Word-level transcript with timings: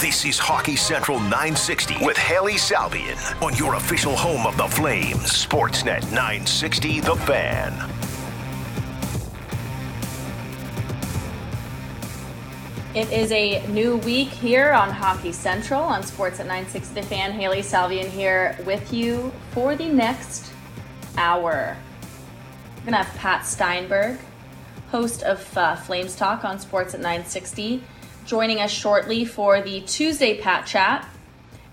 This 0.00 0.24
is 0.24 0.38
Hockey 0.38 0.76
Central 0.76 1.20
960 1.20 2.06
with 2.06 2.16
Hailey 2.16 2.54
Salvian 2.54 3.18
on 3.42 3.54
your 3.54 3.74
official 3.74 4.16
home 4.16 4.46
of 4.46 4.56
the 4.56 4.66
Flames, 4.66 5.46
Sportsnet 5.46 6.10
960 6.10 7.00
The 7.00 7.16
Fan. 7.16 7.74
It 12.94 13.12
is 13.12 13.30
a 13.30 13.66
new 13.66 13.98
week 13.98 14.28
here 14.28 14.72
on 14.72 14.88
Hockey 14.88 15.32
Central 15.32 15.82
on 15.82 16.00
Sportsnet 16.00 16.46
960 16.46 16.94
The 16.94 17.06
Fan. 17.06 17.32
Hailey 17.32 17.60
Salvian 17.60 18.08
here 18.08 18.56
with 18.64 18.94
you 18.94 19.30
for 19.50 19.76
the 19.76 19.88
next 19.88 20.50
hour. 21.18 21.76
We're 22.78 22.90
going 22.90 22.92
to 22.92 23.02
have 23.02 23.18
Pat 23.18 23.44
Steinberg, 23.44 24.18
host 24.90 25.22
of 25.24 25.58
uh, 25.58 25.76
Flames 25.76 26.16
Talk 26.16 26.46
on 26.46 26.56
Sportsnet 26.56 27.00
960, 27.00 27.84
joining 28.26 28.60
us 28.60 28.70
shortly 28.70 29.24
for 29.24 29.60
the 29.60 29.80
Tuesday 29.82 30.40
Pat 30.40 30.66
Chat. 30.66 31.08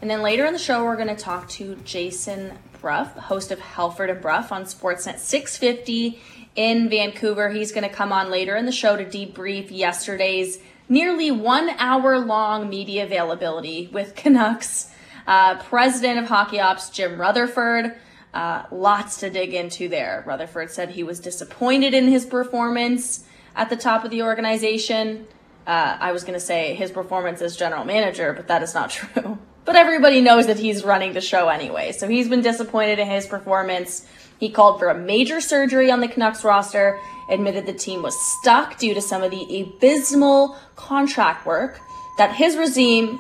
And 0.02 0.10
then 0.10 0.22
later 0.22 0.46
in 0.46 0.54
the 0.54 0.60
show, 0.60 0.84
we're 0.84 0.96
going 0.96 1.08
to 1.08 1.16
talk 1.16 1.50
to 1.50 1.76
Jason 1.78 2.58
Brough, 2.82 3.06
host 3.06 3.52
of 3.52 3.60
Halford 3.60 4.10
and 4.10 4.22
Brough 4.22 4.48
on 4.52 4.64
Sportsnet 4.64 5.20
650 5.20 6.22
in 6.56 6.90
Vancouver. 6.90 7.50
He's 7.50 7.72
going 7.72 7.88
to 7.88 7.94
come 7.94 8.12
on 8.12 8.30
later 8.30 8.56
in 8.56 8.66
the 8.66 8.72
show 8.72 8.96
to 8.96 9.06
debrief 9.06 9.68
yesterday's 9.72 10.60
nearly 10.90 11.32
one 11.32 11.70
hour 11.78 12.20
long 12.20 12.70
media 12.70 13.06
availability 13.06 13.90
with 13.92 14.16
Canucks 14.16 14.92
uh, 15.28 15.62
president 15.64 16.20
of 16.20 16.28
hockey 16.28 16.60
ops 16.60 16.90
Jim 16.90 17.20
Rutherford. 17.20 17.96
Uh, 18.34 18.64
lots 18.72 19.20
to 19.20 19.30
dig 19.30 19.54
into 19.54 19.90
there. 19.90 20.24
Rutherford 20.26 20.72
said 20.72 20.92
he 20.92 21.04
was 21.04 21.20
disappointed 21.20 21.94
in 21.94 22.08
his 22.08 22.26
performance 22.26 23.26
at 23.56 23.70
the 23.70 23.76
top 23.76 24.06
of 24.06 24.12
the 24.12 24.22
organization. 24.22 25.28
Uh, 25.68 25.98
I 26.00 26.14
was 26.14 26.24
going 26.24 26.34
to 26.34 26.44
say 26.44 26.74
his 26.76 26.92
performance 26.92 27.42
as 27.42 27.58
general 27.58 27.84
manager, 27.84 28.32
but 28.32 28.48
that 28.48 28.64
is 28.64 28.74
not 28.74 28.90
true. 28.92 29.38
But 29.66 29.76
everybody 29.76 30.22
knows 30.22 30.48
that 30.48 30.58
he's 30.58 30.86
running 30.86 31.12
the 31.12 31.20
show 31.20 31.50
anyway. 31.50 31.92
So 31.92 32.08
he's 32.08 32.30
been 32.30 32.42
disappointed 32.42 33.00
in 33.00 33.08
his 33.10 33.28
performance. 33.28 34.08
He 34.40 34.50
called 34.50 34.80
for 34.80 34.88
a 34.88 34.98
major 34.98 35.42
surgery 35.42 35.92
on 35.92 36.00
the 36.00 36.08
Canucks 36.08 36.46
roster, 36.46 36.98
admitted 37.30 37.66
the 37.66 37.74
team 37.74 38.02
was 38.02 38.16
stuck 38.40 38.78
due 38.78 38.94
to 38.94 39.02
some 39.02 39.24
of 39.24 39.32
the 39.32 39.62
abysmal 39.62 40.58
contract 40.78 41.46
work 41.46 41.82
that 42.18 42.34
his 42.34 42.56
regime 42.56 43.20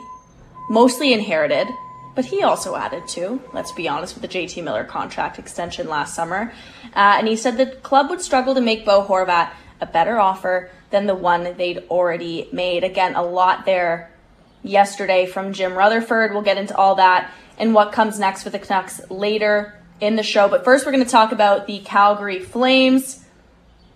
mostly 0.69 1.11
inherited, 1.11 1.67
but 2.15 2.23
he 2.23 2.43
also 2.43 2.75
added 2.77 3.07
to, 3.09 3.41
let's 3.53 3.73
be 3.73 3.89
honest, 3.89 4.15
with 4.15 4.21
the 4.21 4.27
JT 4.27 4.63
Miller 4.63 4.85
contract 4.85 5.37
extension 5.39 5.89
last 5.89 6.15
summer. 6.15 6.53
Uh, 6.95 7.15
and 7.17 7.27
he 7.27 7.35
said 7.35 7.57
the 7.57 7.67
club 7.67 8.09
would 8.09 8.21
struggle 8.21 8.55
to 8.55 8.61
make 8.61 8.85
Bo 8.85 9.05
Horvat 9.05 9.51
a 9.79 9.85
better 9.85 10.19
offer 10.19 10.69
than 10.89 11.05
the 11.05 11.15
one 11.15 11.55
they'd 11.57 11.79
already 11.89 12.49
made. 12.51 12.83
Again, 12.83 13.15
a 13.15 13.21
lot 13.21 13.65
there 13.65 14.11
yesterday 14.63 15.25
from 15.25 15.53
Jim 15.53 15.73
Rutherford. 15.73 16.33
We'll 16.33 16.41
get 16.41 16.57
into 16.57 16.75
all 16.75 16.95
that 16.95 17.31
and 17.57 17.73
what 17.73 17.91
comes 17.91 18.19
next 18.19 18.43
with 18.43 18.53
the 18.53 18.59
Canucks 18.59 19.01
later 19.09 19.73
in 19.99 20.15
the 20.15 20.23
show. 20.23 20.47
But 20.47 20.63
first, 20.63 20.85
we're 20.85 20.91
going 20.91 21.03
to 21.03 21.09
talk 21.09 21.31
about 21.31 21.67
the 21.67 21.79
Calgary 21.79 22.39
Flames. 22.39 23.23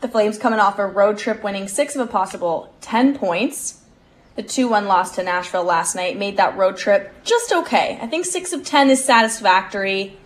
The 0.01 0.07
Flames 0.07 0.37
coming 0.37 0.59
off 0.59 0.79
a 0.79 0.85
road 0.85 1.17
trip 1.17 1.43
winning 1.43 1.67
six 1.67 1.95
of 1.95 2.01
a 2.01 2.11
possible 2.11 2.73
10 2.81 3.17
points. 3.17 3.81
The 4.35 4.43
2 4.43 4.69
1 4.69 4.87
loss 4.87 5.15
to 5.15 5.23
Nashville 5.23 5.63
last 5.63 5.95
night 5.95 6.17
made 6.17 6.37
that 6.37 6.57
road 6.57 6.77
trip 6.77 7.13
just 7.23 7.51
okay. 7.51 7.99
I 8.01 8.07
think 8.07 8.25
6 8.25 8.53
of 8.53 8.63
10 8.63 8.89
is 8.89 9.03
satisfactory. 9.03 10.17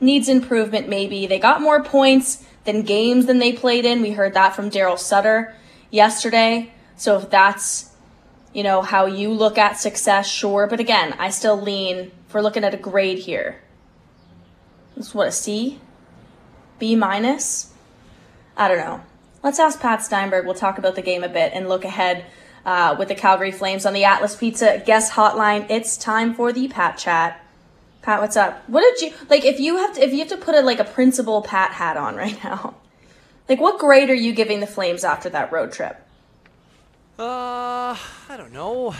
Needs 0.00 0.28
improvement, 0.28 0.88
maybe. 0.88 1.26
They 1.26 1.38
got 1.38 1.60
more 1.60 1.82
points 1.82 2.44
than 2.68 2.82
games 2.82 3.24
than 3.24 3.38
they 3.38 3.50
played 3.50 3.86
in. 3.86 4.02
We 4.02 4.10
heard 4.10 4.34
that 4.34 4.54
from 4.54 4.70
Daryl 4.70 4.98
Sutter 4.98 5.54
yesterday. 5.90 6.70
So 6.96 7.16
if 7.16 7.30
that's, 7.30 7.90
you 8.52 8.62
know, 8.62 8.82
how 8.82 9.06
you 9.06 9.32
look 9.32 9.56
at 9.56 9.78
success, 9.78 10.28
sure. 10.28 10.66
But 10.66 10.78
again, 10.78 11.14
I 11.18 11.30
still 11.30 11.58
lean 11.58 12.12
for 12.26 12.42
looking 12.42 12.64
at 12.64 12.74
a 12.74 12.76
grade 12.76 13.20
here. 13.20 13.62
This 14.94 15.14
what 15.14 15.28
a 15.28 15.32
C? 15.32 15.80
B 16.78 16.94
minus? 16.94 17.72
I 18.54 18.68
don't 18.68 18.78
know. 18.78 19.00
Let's 19.42 19.58
ask 19.58 19.80
Pat 19.80 20.02
Steinberg. 20.02 20.44
We'll 20.44 20.54
talk 20.54 20.76
about 20.76 20.94
the 20.94 21.00
game 21.00 21.24
a 21.24 21.28
bit 21.28 21.52
and 21.54 21.70
look 21.70 21.86
ahead 21.86 22.26
uh, 22.66 22.96
with 22.98 23.08
the 23.08 23.14
Calgary 23.14 23.52
Flames 23.52 23.86
on 23.86 23.94
the 23.94 24.04
Atlas 24.04 24.36
Pizza 24.36 24.82
guest 24.84 25.12
hotline. 25.12 25.70
It's 25.70 25.96
time 25.96 26.34
for 26.34 26.52
the 26.52 26.68
Pat 26.68 26.98
chat. 26.98 27.42
Pat, 28.08 28.22
what's 28.22 28.38
up? 28.38 28.66
What 28.70 28.80
did 28.80 29.02
you 29.02 29.16
like? 29.28 29.44
If 29.44 29.60
you 29.60 29.76
have 29.76 29.96
to, 29.96 30.02
if 30.02 30.12
you 30.12 30.20
have 30.20 30.28
to 30.28 30.38
put 30.38 30.54
a 30.54 30.62
like 30.62 30.80
a 30.80 30.84
principal 30.84 31.42
Pat 31.42 31.72
hat 31.72 31.98
on 31.98 32.16
right 32.16 32.42
now, 32.42 32.74
like 33.50 33.60
what 33.60 33.78
grade 33.78 34.08
are 34.08 34.14
you 34.14 34.32
giving 34.32 34.60
the 34.60 34.66
Flames 34.66 35.04
after 35.04 35.28
that 35.28 35.52
road 35.52 35.72
trip? 35.72 35.94
Uh, 37.18 37.94
I 38.30 38.36
don't 38.38 38.54
know. 38.54 38.94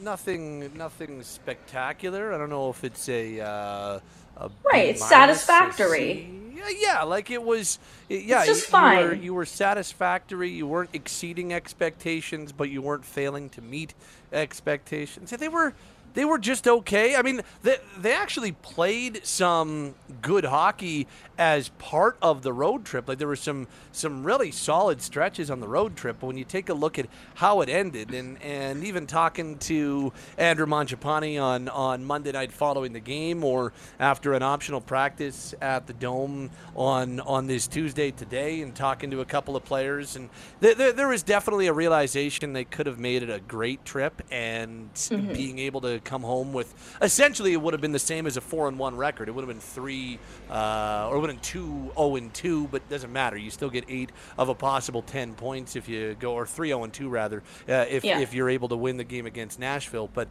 Nothing, 0.00 0.72
nothing 0.76 1.24
spectacular. 1.24 2.32
I 2.32 2.38
don't 2.38 2.48
know 2.48 2.70
if 2.70 2.84
it's 2.84 3.08
a. 3.08 3.40
Uh, 3.40 4.00
a 4.36 4.50
right, 4.72 4.90
it's 4.90 5.04
satisfactory. 5.04 6.30
Yeah, 6.54 6.68
yeah, 6.78 7.02
like 7.02 7.32
it 7.32 7.42
was. 7.42 7.80
Yeah, 8.08 8.38
it's 8.38 8.46
just 8.46 8.66
you, 8.66 8.70
fine. 8.70 8.98
You 8.98 9.08
were, 9.08 9.14
you 9.14 9.34
were 9.34 9.46
satisfactory. 9.46 10.50
You 10.50 10.68
weren't 10.68 10.90
exceeding 10.92 11.52
expectations, 11.52 12.52
but 12.52 12.70
you 12.70 12.80
weren't 12.80 13.04
failing 13.04 13.48
to 13.50 13.60
meet 13.60 13.94
expectations. 14.32 15.30
They 15.30 15.48
were 15.48 15.74
they 16.16 16.24
were 16.24 16.38
just 16.38 16.66
okay. 16.66 17.14
I 17.14 17.20
mean, 17.20 17.42
they, 17.62 17.76
they 17.98 18.14
actually 18.14 18.52
played 18.52 19.20
some 19.24 19.94
good 20.22 20.46
hockey 20.46 21.06
as 21.38 21.68
part 21.78 22.16
of 22.22 22.40
the 22.42 22.54
road 22.54 22.86
trip. 22.86 23.06
Like 23.06 23.18
there 23.18 23.28
were 23.28 23.36
some 23.36 23.68
some 23.92 24.24
really 24.24 24.50
solid 24.50 25.02
stretches 25.02 25.50
on 25.50 25.60
the 25.60 25.68
road 25.68 25.94
trip. 25.94 26.16
But 26.20 26.28
when 26.28 26.38
you 26.38 26.44
take 26.44 26.70
a 26.70 26.74
look 26.74 26.98
at 26.98 27.06
how 27.34 27.60
it 27.60 27.68
ended, 27.68 28.14
and 28.14 28.40
and 28.42 28.82
even 28.82 29.06
talking 29.06 29.58
to 29.58 30.10
Andrew 30.38 30.64
Mangiapane 30.64 31.40
on 31.40 31.68
on 31.68 32.04
Monday 32.06 32.32
night 32.32 32.50
following 32.50 32.94
the 32.94 33.00
game, 33.00 33.44
or 33.44 33.74
after 34.00 34.32
an 34.32 34.42
optional 34.42 34.80
practice 34.80 35.54
at 35.60 35.86
the 35.86 35.92
Dome 35.92 36.50
on 36.74 37.20
on 37.20 37.46
this 37.46 37.66
Tuesday 37.66 38.10
today, 38.10 38.62
and 38.62 38.74
talking 38.74 39.10
to 39.10 39.20
a 39.20 39.26
couple 39.26 39.54
of 39.54 39.64
players, 39.66 40.16
and 40.16 40.30
th- 40.62 40.78
th- 40.78 40.94
there 40.94 41.08
was 41.08 41.22
definitely 41.22 41.66
a 41.66 41.74
realization 41.74 42.54
they 42.54 42.64
could 42.64 42.86
have 42.86 42.98
made 42.98 43.22
it 43.22 43.28
a 43.28 43.40
great 43.40 43.84
trip, 43.84 44.22
and 44.30 44.94
mm-hmm. 44.94 45.34
being 45.34 45.58
able 45.58 45.82
to 45.82 46.00
come 46.06 46.22
home 46.22 46.52
with 46.52 46.72
essentially 47.02 47.52
it 47.52 47.60
would 47.60 47.74
have 47.74 47.80
been 47.80 47.92
the 47.92 47.98
same 47.98 48.26
as 48.26 48.36
a 48.36 48.40
four 48.40 48.68
and 48.68 48.78
one 48.78 48.96
record. 48.96 49.28
It 49.28 49.32
would 49.32 49.42
have 49.42 49.48
been 49.48 49.60
three 49.60 50.18
uh, 50.50 51.08
or 51.10 51.16
it 51.16 51.20
would 51.20 51.30
have 51.30 51.36
been 51.36 51.44
two 51.44 51.66
zero 51.66 51.92
oh 51.96 52.16
and 52.16 52.32
two, 52.32 52.68
but 52.68 52.82
it 52.82 52.88
doesn't 52.88 53.12
matter. 53.12 53.36
You 53.36 53.50
still 53.50 53.70
get 53.70 53.84
eight 53.88 54.10
of 54.38 54.48
a 54.48 54.54
possible 54.54 55.02
ten 55.02 55.34
points 55.34 55.76
if 55.76 55.88
you 55.88 56.16
go 56.18 56.32
or 56.32 56.46
three 56.46 56.68
zero 56.68 56.84
and 56.84 56.92
two 56.92 57.08
rather 57.08 57.42
uh, 57.68 57.84
if 57.88 58.04
yeah. 58.04 58.20
if 58.20 58.32
you're 58.32 58.48
able 58.48 58.68
to 58.68 58.76
win 58.76 58.96
the 58.96 59.04
game 59.04 59.26
against 59.26 59.58
Nashville. 59.58 60.08
But 60.14 60.28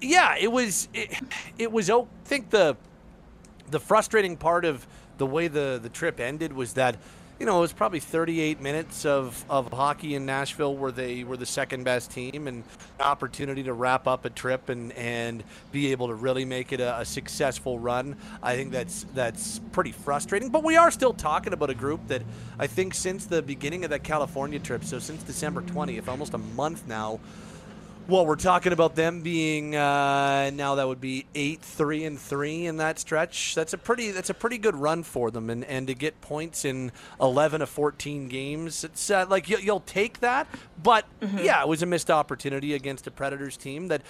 yeah, 0.00 0.36
it 0.38 0.52
was 0.52 0.88
it, 0.94 1.18
it 1.58 1.72
was. 1.72 1.90
I 1.90 2.04
think 2.24 2.50
the 2.50 2.76
the 3.70 3.80
frustrating 3.80 4.36
part 4.36 4.64
of 4.64 4.86
the 5.18 5.26
way 5.26 5.48
the 5.48 5.80
the 5.82 5.88
trip 5.88 6.20
ended 6.20 6.52
was 6.52 6.74
that 6.74 6.96
you 7.40 7.46
know, 7.46 7.58
it 7.58 7.62
was 7.62 7.72
probably 7.72 7.98
38 7.98 8.60
minutes 8.60 9.04
of, 9.04 9.44
of 9.50 9.72
hockey 9.72 10.14
in 10.14 10.24
Nashville 10.24 10.76
where 10.76 10.92
they 10.92 11.24
were 11.24 11.36
the 11.36 11.46
second 11.46 11.82
best 11.82 12.12
team 12.12 12.46
and 12.46 12.62
an 12.98 13.04
opportunity 13.04 13.64
to 13.64 13.72
wrap 13.72 14.06
up 14.06 14.24
a 14.24 14.30
trip 14.30 14.68
and, 14.68 14.92
and 14.92 15.42
be 15.72 15.90
able 15.90 16.06
to 16.06 16.14
really 16.14 16.44
make 16.44 16.72
it 16.72 16.78
a, 16.78 17.00
a, 17.00 17.04
successful 17.04 17.78
run. 17.78 18.16
I 18.42 18.54
think 18.54 18.70
that's 18.70 19.04
that's 19.14 19.58
pretty 19.72 19.90
frustrating. 19.90 20.50
But 20.50 20.62
we 20.62 20.76
are 20.76 20.92
still 20.92 21.12
talking 21.12 21.52
about 21.52 21.70
a 21.70 21.74
group 21.74 22.06
that 22.06 22.22
I 22.58 22.68
think 22.68 22.94
since 22.94 23.26
the 23.26 23.42
beginning 23.42 23.82
of 23.82 23.90
that 23.90 24.04
California 24.04 24.60
trip, 24.60 24.84
so 24.84 25.00
since 25.00 25.22
December 25.24 25.62
20th, 25.62 26.06
almost 26.06 26.34
a 26.34 26.38
month 26.38 26.86
now, 26.86 27.18
well, 28.06 28.26
we're 28.26 28.36
talking 28.36 28.72
about 28.72 28.94
them 28.94 29.22
being 29.22 29.74
uh, 29.74 30.50
now 30.52 30.74
that 30.74 30.86
would 30.86 31.00
be 31.00 31.26
eight, 31.34 31.62
three, 31.62 32.04
and 32.04 32.18
three 32.18 32.66
in 32.66 32.76
that 32.76 32.98
stretch. 32.98 33.54
That's 33.54 33.72
a 33.72 33.78
pretty 33.78 34.10
that's 34.10 34.30
a 34.30 34.34
pretty 34.34 34.58
good 34.58 34.76
run 34.76 35.02
for 35.02 35.30
them, 35.30 35.48
and, 35.50 35.64
and 35.64 35.86
to 35.86 35.94
get 35.94 36.20
points 36.20 36.64
in 36.64 36.92
eleven 37.20 37.62
of 37.62 37.68
fourteen 37.68 38.28
games, 38.28 38.84
it's 38.84 39.10
uh, 39.10 39.26
like 39.28 39.48
you, 39.48 39.58
will 39.66 39.80
take 39.80 40.20
that. 40.20 40.46
But 40.82 41.06
mm-hmm. 41.20 41.38
yeah, 41.38 41.62
it 41.62 41.68
was 41.68 41.82
a 41.82 41.86
missed 41.86 42.10
opportunity 42.10 42.74
against 42.74 43.06
a 43.06 43.10
Predators 43.10 43.56
team 43.56 43.88
that 43.88 44.02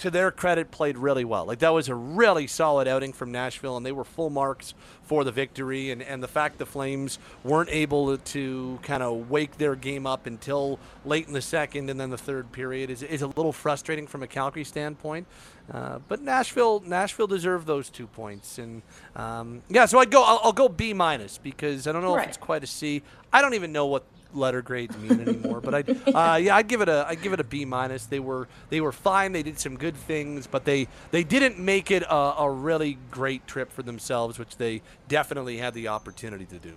to 0.00 0.10
their 0.10 0.30
credit, 0.30 0.70
played 0.70 0.98
really 0.98 1.24
well. 1.24 1.44
Like 1.44 1.60
that 1.60 1.72
was 1.72 1.88
a 1.88 1.94
really 1.94 2.46
solid 2.46 2.88
outing 2.88 3.12
from 3.12 3.30
Nashville, 3.30 3.76
and 3.76 3.84
they 3.84 3.92
were 3.92 4.04
full 4.04 4.30
marks 4.30 4.74
for 5.02 5.24
the 5.24 5.32
victory. 5.32 5.90
And, 5.90 6.02
and 6.02 6.22
the 6.22 6.28
fact 6.28 6.58
the 6.58 6.66
Flames 6.66 7.18
weren't 7.44 7.70
able 7.70 8.16
to 8.16 8.78
kind 8.82 9.02
of 9.02 9.30
wake 9.30 9.58
their 9.58 9.74
game 9.74 10.06
up 10.06 10.26
until 10.26 10.78
late 11.04 11.26
in 11.26 11.32
the 11.32 11.42
second 11.42 11.90
and 11.90 12.00
then 12.00 12.10
the 12.10 12.18
third 12.18 12.50
period 12.52 12.90
is, 12.90 13.02
is 13.02 13.22
a 13.22 13.26
little 13.26 13.52
frustrating 13.52 14.06
from 14.06 14.22
a 14.22 14.26
Calgary 14.26 14.64
standpoint. 14.64 15.26
Uh, 15.72 15.98
but 16.08 16.20
Nashville, 16.20 16.82
Nashville 16.84 17.28
deserved 17.28 17.66
those 17.66 17.90
two 17.90 18.06
points, 18.08 18.58
and 18.58 18.82
um, 19.14 19.62
yeah. 19.68 19.86
So 19.86 20.00
I'd 20.00 20.10
go. 20.10 20.24
I'll, 20.24 20.40
I'll, 20.42 20.52
go 20.52 20.68
B 20.68 20.92
minus 20.92 21.38
because 21.38 21.86
I 21.86 21.92
don't 21.92 22.02
know 22.02 22.16
right. 22.16 22.24
if 22.24 22.30
it's 22.30 22.38
quite 22.38 22.64
a 22.64 22.66
C. 22.66 23.02
I 23.32 23.40
don't 23.40 23.54
even 23.54 23.70
know 23.70 23.86
what 23.86 24.04
letter 24.34 24.62
grades 24.62 24.96
mean 24.98 25.20
anymore. 25.20 25.60
but 25.60 25.74
I, 25.74 25.78
uh, 26.34 26.36
yeah, 26.36 26.56
I'd 26.56 26.68
give 26.68 26.80
it 26.80 26.88
a, 26.88 27.06
I'd 27.08 27.22
give 27.22 27.32
it 27.32 27.40
a 27.40 27.44
B 27.44 27.64
minus. 27.64 28.06
They 28.06 28.20
were, 28.20 28.48
they 28.68 28.80
were 28.80 28.92
fine. 28.92 29.32
They 29.32 29.42
did 29.42 29.58
some 29.58 29.76
good 29.76 29.96
things, 29.96 30.46
but 30.46 30.64
they, 30.64 30.88
they 31.10 31.24
didn't 31.24 31.58
make 31.58 31.90
it 31.90 32.02
a, 32.02 32.14
a 32.14 32.50
really 32.50 32.98
great 33.10 33.46
trip 33.46 33.72
for 33.72 33.82
themselves, 33.82 34.38
which 34.38 34.56
they 34.56 34.82
definitely 35.08 35.58
had 35.58 35.74
the 35.74 35.88
opportunity 35.88 36.46
to 36.46 36.58
do. 36.58 36.74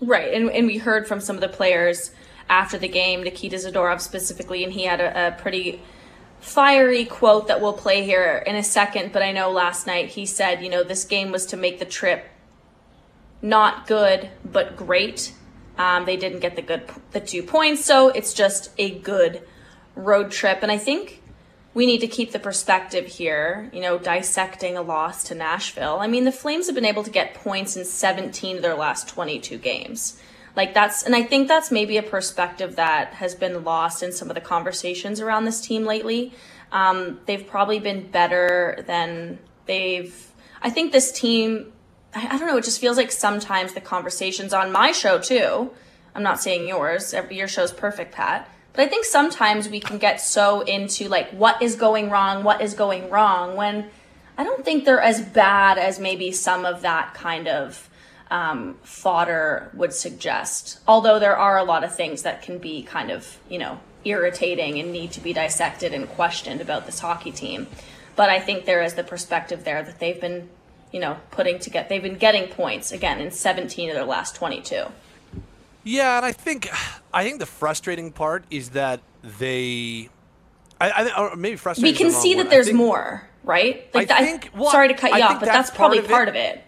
Right, 0.00 0.34
and 0.34 0.50
and 0.50 0.66
we 0.66 0.78
heard 0.78 1.06
from 1.06 1.20
some 1.20 1.36
of 1.36 1.40
the 1.40 1.48
players 1.48 2.10
after 2.48 2.76
the 2.76 2.88
game, 2.88 3.22
Nikita 3.22 3.56
Zadorov 3.56 4.00
specifically, 4.00 4.64
and 4.64 4.72
he 4.72 4.84
had 4.84 5.00
a, 5.00 5.28
a 5.28 5.32
pretty 5.40 5.80
fiery 6.40 7.04
quote 7.04 7.46
that 7.46 7.60
we'll 7.60 7.72
play 7.72 8.04
here 8.04 8.42
in 8.44 8.56
a 8.56 8.64
second, 8.64 9.12
but 9.12 9.22
I 9.22 9.30
know 9.30 9.50
last 9.50 9.86
night 9.86 10.08
he 10.08 10.26
said, 10.26 10.60
you 10.60 10.68
know, 10.68 10.82
this 10.82 11.04
game 11.04 11.30
was 11.30 11.46
to 11.46 11.56
make 11.56 11.78
the 11.78 11.84
trip 11.84 12.26
not 13.40 13.86
good 13.86 14.28
but 14.44 14.76
great. 14.76 15.34
Um, 15.78 16.04
they 16.04 16.16
didn't 16.16 16.40
get 16.40 16.56
the 16.56 16.62
good 16.62 16.88
the 17.12 17.20
two 17.20 17.42
points, 17.42 17.84
so 17.84 18.08
it's 18.08 18.34
just 18.34 18.70
a 18.78 18.90
good 18.90 19.42
road 19.94 20.30
trip. 20.30 20.58
And 20.62 20.70
I 20.70 20.78
think 20.78 21.22
we 21.74 21.86
need 21.86 22.00
to 22.00 22.06
keep 22.06 22.32
the 22.32 22.38
perspective 22.38 23.06
here, 23.06 23.70
you 23.72 23.80
know, 23.80 23.98
dissecting 23.98 24.76
a 24.76 24.82
loss 24.82 25.24
to 25.24 25.34
Nashville. 25.34 25.98
I 26.00 26.06
mean, 26.06 26.24
the 26.24 26.32
Flames 26.32 26.66
have 26.66 26.74
been 26.74 26.84
able 26.84 27.02
to 27.04 27.10
get 27.10 27.34
points 27.34 27.76
in 27.76 27.84
17 27.84 28.56
of 28.56 28.62
their 28.62 28.74
last 28.74 29.08
22 29.08 29.56
games. 29.58 30.20
Like 30.54 30.74
that's, 30.74 31.02
and 31.02 31.16
I 31.16 31.22
think 31.22 31.48
that's 31.48 31.70
maybe 31.70 31.96
a 31.96 32.02
perspective 32.02 32.76
that 32.76 33.14
has 33.14 33.34
been 33.34 33.64
lost 33.64 34.02
in 34.02 34.12
some 34.12 34.28
of 34.28 34.34
the 34.34 34.40
conversations 34.40 35.18
around 35.18 35.46
this 35.46 35.62
team 35.62 35.84
lately. 35.84 36.34
Um, 36.72 37.20
they've 37.24 37.46
probably 37.46 37.78
been 37.78 38.10
better 38.10 38.84
than 38.86 39.38
they've, 39.64 40.14
I 40.60 40.68
think 40.68 40.92
this 40.92 41.10
team, 41.10 41.72
I, 42.14 42.34
I 42.34 42.38
don't 42.38 42.48
know, 42.48 42.56
it 42.56 42.64
just 42.64 42.80
feels 42.80 42.96
like 42.96 43.12
sometimes 43.12 43.74
the 43.74 43.80
conversations 43.80 44.52
on 44.52 44.72
my 44.72 44.92
show 44.92 45.18
too, 45.18 45.70
I'm 46.14 46.22
not 46.22 46.40
saying 46.40 46.68
yours, 46.68 47.14
your 47.30 47.48
show's 47.48 47.72
perfect, 47.72 48.12
Pat 48.12 48.48
but 48.72 48.86
I 48.86 48.88
think 48.88 49.04
sometimes 49.04 49.68
we 49.68 49.80
can 49.80 49.98
get 49.98 50.20
so 50.20 50.62
into 50.62 51.08
like 51.08 51.30
what 51.30 51.60
is 51.60 51.76
going 51.76 52.10
wrong, 52.10 52.42
what 52.42 52.62
is 52.62 52.74
going 52.74 53.10
wrong, 53.10 53.56
when 53.56 53.90
I 54.38 54.44
don't 54.44 54.64
think 54.64 54.84
they're 54.84 55.00
as 55.00 55.20
bad 55.20 55.76
as 55.76 55.98
maybe 55.98 56.32
some 56.32 56.64
of 56.64 56.82
that 56.82 57.12
kind 57.12 57.48
of 57.48 57.90
um, 58.30 58.76
fodder 58.82 59.70
would 59.74 59.92
suggest. 59.92 60.80
Although 60.88 61.18
there 61.18 61.36
are 61.36 61.58
a 61.58 61.64
lot 61.64 61.84
of 61.84 61.94
things 61.94 62.22
that 62.22 62.40
can 62.40 62.56
be 62.56 62.82
kind 62.82 63.10
of, 63.10 63.38
you 63.48 63.58
know, 63.58 63.78
irritating 64.04 64.80
and 64.80 64.90
need 64.90 65.12
to 65.12 65.20
be 65.20 65.34
dissected 65.34 65.92
and 65.92 66.08
questioned 66.08 66.62
about 66.62 66.86
this 66.86 66.98
hockey 66.98 67.30
team. 67.30 67.66
But 68.16 68.30
I 68.30 68.40
think 68.40 68.64
there 68.64 68.82
is 68.82 68.94
the 68.94 69.04
perspective 69.04 69.64
there 69.64 69.82
that 69.82 69.98
they've 69.98 70.20
been, 70.20 70.48
you 70.92 71.00
know, 71.00 71.16
putting 71.30 71.58
together. 71.58 71.88
they've 71.88 72.02
been 72.02 72.18
getting 72.18 72.48
points 72.48 72.92
again 72.92 73.20
in 73.20 73.30
17 73.30 73.90
of 73.90 73.96
their 73.96 74.04
last 74.04 74.36
22. 74.36 74.84
Yeah, 75.84 76.16
and 76.18 76.26
I 76.26 76.32
think 76.32 76.68
I 77.12 77.24
think 77.24 77.40
the 77.40 77.46
frustrating 77.46 78.12
part 78.12 78.44
is 78.50 78.70
that 78.70 79.00
they, 79.22 80.10
I, 80.80 80.90
I 80.90 81.18
or 81.18 81.36
maybe 81.36 81.56
frustrating. 81.56 81.92
We 81.92 81.98
can 81.98 82.12
see 82.12 82.34
that 82.34 82.50
there's 82.50 82.66
think, 82.66 82.78
more, 82.78 83.28
right? 83.42 83.92
Like 83.92 84.10
I 84.10 84.24
think. 84.24 84.50
Well, 84.54 84.70
sorry 84.70 84.88
to 84.88 84.94
cut 84.94 85.12
you 85.12 85.22
off, 85.24 85.40
but 85.40 85.46
that's, 85.46 85.70
that's 85.70 85.76
probably 85.76 85.98
part 85.98 86.04
of, 86.04 86.10
part 86.10 86.28
of 86.28 86.34
it. 86.36 86.64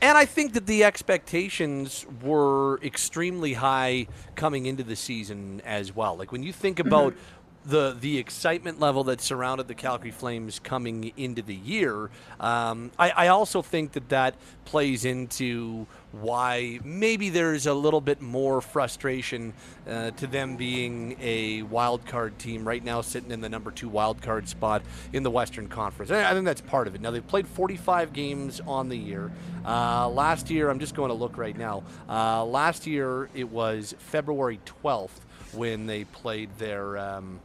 And 0.00 0.16
I 0.16 0.26
think 0.26 0.52
that 0.52 0.66
the 0.66 0.84
expectations 0.84 2.06
were 2.22 2.80
extremely 2.82 3.54
high 3.54 4.06
coming 4.36 4.66
into 4.66 4.84
the 4.84 4.94
season 4.94 5.60
as 5.64 5.94
well. 5.94 6.16
Like 6.16 6.30
when 6.30 6.44
you 6.44 6.52
think 6.52 6.78
about 6.78 7.14
mm-hmm 7.14 7.37
the 7.66 7.96
the 8.00 8.18
excitement 8.18 8.80
level 8.80 9.04
that 9.04 9.20
surrounded 9.20 9.68
the 9.68 9.74
Calgary 9.74 10.10
Flames 10.10 10.58
coming 10.58 11.12
into 11.16 11.42
the 11.42 11.54
year. 11.54 12.10
Um, 12.40 12.90
I, 12.98 13.10
I, 13.10 13.28
also 13.28 13.62
think 13.62 13.92
that 13.92 14.08
that 14.10 14.36
plays 14.64 15.04
into 15.04 15.86
why 16.12 16.78
maybe 16.84 17.28
there's 17.30 17.66
a 17.66 17.74
little 17.74 18.00
bit 18.00 18.22
more 18.22 18.60
frustration 18.60 19.52
uh, 19.88 20.12
to 20.12 20.26
them 20.26 20.56
being 20.56 21.16
a 21.20 21.62
wild 21.62 22.06
card 22.06 22.38
team 22.38 22.66
right 22.66 22.82
now, 22.82 23.00
sitting 23.00 23.32
in 23.32 23.40
the 23.40 23.48
number 23.48 23.70
two 23.70 23.88
wild 23.88 24.22
card 24.22 24.48
spot 24.48 24.82
in 25.12 25.22
the 25.22 25.30
Western 25.30 25.68
Conference. 25.68 26.10
I 26.10 26.32
think 26.32 26.44
that's 26.44 26.60
part 26.60 26.86
of 26.86 26.94
it. 26.94 27.00
Now 27.00 27.10
they've 27.10 27.26
played 27.26 27.48
45 27.48 28.12
games 28.12 28.60
on 28.66 28.88
the 28.88 28.96
year. 28.96 29.30
Uh, 29.66 30.08
last 30.08 30.48
year, 30.48 30.70
I'm 30.70 30.78
just 30.78 30.94
going 30.94 31.08
to 31.08 31.14
look 31.14 31.36
right 31.36 31.56
now. 31.56 31.82
Uh, 32.08 32.44
last 32.44 32.86
year 32.86 33.28
it 33.34 33.50
was 33.50 33.94
February 33.98 34.60
12th 34.82 35.20
when 35.52 35.86
they 35.86 36.04
played 36.04 36.50
their. 36.58 36.96
Um, 36.96 37.40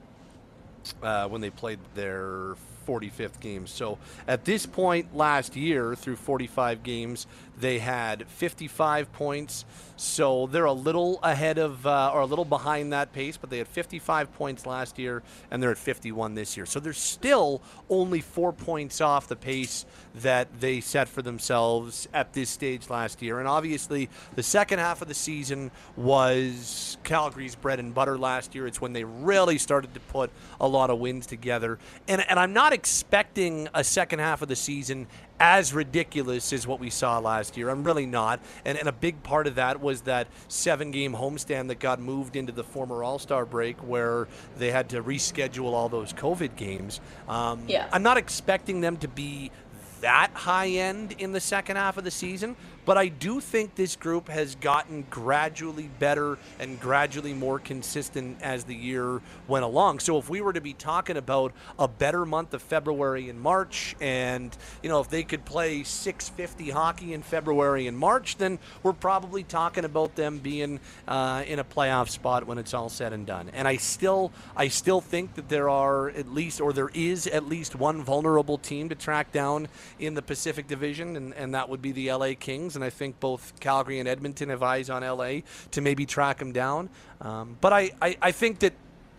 uh, 1.02 1.28
when 1.28 1.42
they 1.42 1.50
played 1.50 1.80
their 1.96 2.56
45th 2.88 3.40
game. 3.40 3.68
So 3.68 3.98
at 4.28 4.46
this 4.46 4.66
point 4.66 5.16
last 5.16 5.56
year, 5.56 5.96
through 5.96 6.18
45 6.18 6.84
games, 6.84 7.28
they 7.60 7.80
had 7.80 8.28
55 8.28 9.12
points. 9.14 9.66
So 9.96 10.48
they're 10.48 10.66
a 10.66 10.74
little 10.74 11.20
ahead 11.22 11.58
of, 11.58 11.86
uh, 11.86 12.12
or 12.14 12.22
a 12.22 12.26
little 12.26 12.46
behind 12.46 12.92
that 12.94 13.14
pace, 13.14 13.38
but 13.38 13.50
they 13.50 13.60
had 13.60 13.68
55 13.68 14.34
points 14.34 14.66
last 14.66 14.98
year 14.98 15.24
and 15.52 15.62
they're 15.62 15.72
at 15.72 15.78
51 15.78 16.36
this 16.36 16.58
year. 16.58 16.66
So 16.66 16.80
they're 16.80 16.94
still 16.94 17.62
only 17.90 18.20
four 18.22 18.52
points 18.52 19.02
off 19.02 19.28
the 19.28 19.36
pace 19.36 19.86
that 20.16 20.60
they 20.60 20.82
set 20.82 21.08
for 21.08 21.22
themselves 21.22 22.08
at 22.14 22.34
this 22.34 22.50
stage 22.50 22.90
last 22.90 23.22
year. 23.22 23.40
And 23.40 23.48
obviously, 23.48 24.10
the 24.36 24.44
second 24.44 24.80
half 24.80 25.02
of 25.02 25.08
the 25.08 25.14
season 25.14 25.72
was 25.96 26.98
Calgary's 27.04 27.56
bread 27.56 27.80
and 27.80 27.94
butter 27.94 28.18
last 28.18 28.56
year. 28.56 28.68
It's 28.68 28.82
when 28.82 28.94
they 28.94 29.04
really 29.04 29.58
started 29.58 29.94
to 29.94 30.00
put 30.00 30.32
a 30.60 30.68
lot 30.68 30.90
of 30.90 31.00
wins 31.00 31.26
together. 31.26 31.80
And, 32.08 32.28
and 32.30 32.40
I'm 32.40 32.54
not 32.54 32.74
expecting 32.74 33.70
a 33.74 33.84
second 33.84 34.20
half 34.20 34.42
of 34.42 34.50
the 34.50 34.56
season 34.56 35.08
as 35.44 35.74
ridiculous 35.74 36.54
as 36.54 36.66
what 36.66 36.80
we 36.80 36.90
saw 36.90 37.20
last 37.20 37.58
year. 37.58 37.68
I'm 37.70 37.84
really 37.84 38.06
not. 38.06 38.40
And, 38.64 38.78
and 38.78 38.88
a 38.88 38.94
big 38.94 39.22
part 39.24 39.46
of 39.46 39.56
that 39.56 39.82
was 39.82 40.04
that 40.04 40.30
seven 40.48 40.90
game 40.90 41.14
homestand 41.14 41.68
that 41.68 41.80
got 41.80 42.00
moved 42.00 42.38
into 42.38 42.54
the 42.54 42.64
former 42.64 43.04
All 43.04 43.20
Star 43.20 43.46
break 43.46 43.76
where 43.80 44.30
they 44.58 44.72
had 44.72 44.88
to 44.92 45.04
reschedule 45.04 45.74
all 45.74 45.90
those 45.90 46.14
COVID 46.14 46.56
games. 46.56 47.02
Um, 47.28 47.66
yeah. 47.68 47.90
I'm 47.92 48.04
not 48.04 48.16
expecting 48.16 48.80
them 48.80 48.96
to 48.98 49.10
be 49.10 49.52
that 50.00 50.32
high 50.34 50.70
end 50.70 51.16
in 51.18 51.34
the 51.34 51.42
second 51.42 51.76
half 51.76 51.98
of 51.98 52.06
the 52.06 52.12
season, 52.12 52.56
but 52.86 52.98
I 52.98 53.08
do 53.08 53.40
think 53.40 53.76
this 53.76 53.96
group 53.96 54.30
has 54.30 54.56
gotten 54.56 55.06
gradually 55.10 55.90
better 56.00 56.38
and 56.60 56.80
gradually 56.80 57.34
more 57.34 57.60
consistent 57.60 58.42
as 58.42 58.64
the 58.66 58.76
year 58.76 59.22
went 59.48 59.66
along. 59.66 60.00
So 60.00 60.18
if 60.18 60.30
we 60.30 60.42
were 60.42 60.54
to 60.54 60.62
be 60.62 60.74
talking 60.74 61.18
about 61.18 61.54
a 61.80 61.88
better 61.88 62.26
month 62.26 62.54
of 62.54 62.62
February 62.62 63.30
and 63.30 63.40
March, 63.40 63.96
and 64.02 64.56
you 64.82 64.90
know 64.90 65.00
if 65.00 65.10
they 65.10 65.24
could 65.24 65.46
play 65.46 65.84
650 65.84 66.72
hockey 66.72 67.14
in 67.14 67.22
February 67.22 67.88
and 67.88 67.98
March, 67.98 68.38
then 68.38 68.60
we're 68.82 68.94
probably 68.94 69.44
talking 69.44 69.86
about 69.86 70.16
them 70.16 70.40
being 70.40 70.80
uh, 71.08 71.44
in 71.48 71.60
a 71.60 71.64
playoff 71.64 72.10
spot 72.10 72.46
when 72.46 72.58
it's 72.58 72.74
all 72.74 72.90
said 72.90 73.14
and 73.14 73.26
done. 73.26 73.50
And 73.54 73.68
I 73.68 73.78
still, 73.78 74.32
I 74.56 74.68
still 74.68 75.02
think 75.02 75.36
that 75.36 75.50
there 75.50 75.70
are 75.70 76.10
at 76.10 76.30
least, 76.30 76.62
or 76.62 76.74
there 76.74 76.92
is 76.94 77.28
at 77.28 77.48
least 77.48 77.76
one 77.76 78.02
vulnerable 78.04 78.58
team 78.58 78.90
to 78.90 78.96
track 78.96 79.32
down 79.32 79.68
in 80.00 80.14
the 80.14 80.22
Pacific 80.22 80.68
Division, 80.68 81.16
and, 81.16 81.34
and 81.34 81.54
that 81.54 81.70
would 81.70 81.82
be 81.82 81.92
the 81.92 82.12
LA 82.12 82.32
Kings 82.40 82.73
and 82.76 82.84
I 82.84 82.90
think 82.90 83.20
both 83.20 83.60
Calgary 83.60 84.00
and 84.00 84.08
Edmonton 84.08 84.50
have 84.50 84.64
eyes 84.64 84.90
on 84.90 85.04
LA 85.04 85.42
to 85.72 85.82
maybe 85.82 86.06
track 86.06 86.42
him 86.42 86.52
down. 86.52 86.90
Um, 87.22 87.58
but 87.62 87.74
I, 87.74 87.92
I, 88.02 88.18
I 88.22 88.32
think 88.32 88.60
that 88.60 88.74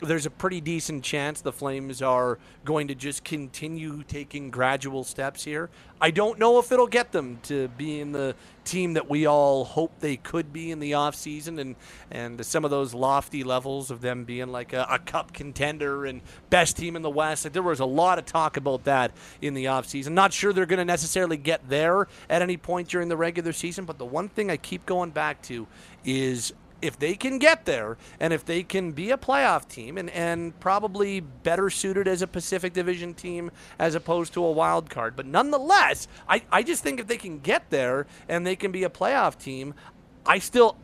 there's 0.04 0.26
a 0.26 0.30
pretty 0.30 0.60
decent 0.60 1.04
chance 1.04 1.40
the 1.40 1.52
Flames 1.52 2.02
are 2.02 2.38
going 2.64 2.88
to 2.88 2.94
just 2.94 3.24
continue 3.24 4.02
taking 4.04 4.50
gradual 4.50 5.04
steps 5.04 5.44
here. 5.44 5.70
I 6.00 6.10
don't 6.10 6.38
know 6.38 6.58
if 6.58 6.70
it'll 6.72 6.86
get 6.86 7.12
them 7.12 7.38
to 7.44 7.68
being 7.68 8.12
the 8.12 8.34
team 8.64 8.94
that 8.94 9.08
we 9.08 9.26
all 9.26 9.64
hope 9.64 10.00
they 10.00 10.16
could 10.16 10.52
be 10.52 10.70
in 10.70 10.80
the 10.80 10.92
offseason 10.92 11.58
and, 11.60 11.76
and 12.10 12.44
some 12.44 12.64
of 12.64 12.70
those 12.70 12.94
lofty 12.94 13.44
levels 13.44 13.90
of 13.90 14.00
them 14.00 14.24
being 14.24 14.48
like 14.48 14.72
a, 14.72 14.86
a, 14.90 14.98
cup 14.98 15.32
contender 15.32 16.06
and 16.06 16.20
best 16.50 16.76
team 16.76 16.96
in 16.96 17.02
the 17.02 17.10
West. 17.10 17.44
Like 17.44 17.52
there 17.52 17.62
was 17.62 17.80
a 17.80 17.86
lot 17.86 18.18
of 18.18 18.24
talk 18.24 18.56
about 18.56 18.84
that 18.84 19.12
in 19.40 19.54
the 19.54 19.66
offseason. 19.66 20.12
Not 20.12 20.32
sure 20.32 20.52
they're 20.52 20.66
going 20.66 20.78
to 20.78 20.84
necessarily 20.84 21.36
get 21.36 21.68
there 21.68 22.08
at 22.28 22.42
any 22.42 22.56
point 22.56 22.88
during 22.88 23.08
the 23.08 23.16
regular 23.16 23.52
season, 23.52 23.84
but 23.84 23.98
the 23.98 24.04
one 24.04 24.28
thing 24.28 24.50
I 24.50 24.56
keep 24.56 24.86
going 24.86 25.10
back 25.10 25.42
to 25.42 25.66
is 26.04 26.52
if 26.84 26.98
they 26.98 27.14
can 27.14 27.38
get 27.38 27.64
there 27.64 27.96
and 28.20 28.32
if 28.32 28.44
they 28.44 28.62
can 28.62 28.92
be 28.92 29.10
a 29.10 29.16
playoff 29.16 29.66
team 29.66 29.96
and, 29.96 30.10
and 30.10 30.58
probably 30.60 31.20
better 31.20 31.70
suited 31.70 32.06
as 32.06 32.20
a 32.20 32.26
Pacific 32.26 32.74
Division 32.74 33.14
team 33.14 33.50
as 33.78 33.94
opposed 33.94 34.34
to 34.34 34.44
a 34.44 34.52
wild 34.52 34.90
card. 34.90 35.16
But 35.16 35.24
nonetheless, 35.24 36.06
I, 36.28 36.42
I 36.52 36.62
just 36.62 36.82
think 36.82 37.00
if 37.00 37.06
they 37.06 37.16
can 37.16 37.40
get 37.40 37.70
there 37.70 38.06
and 38.28 38.46
they 38.46 38.54
can 38.54 38.70
be 38.70 38.84
a 38.84 38.90
playoff 38.90 39.38
team, 39.38 39.72
I 40.26 40.38
still 40.38 40.76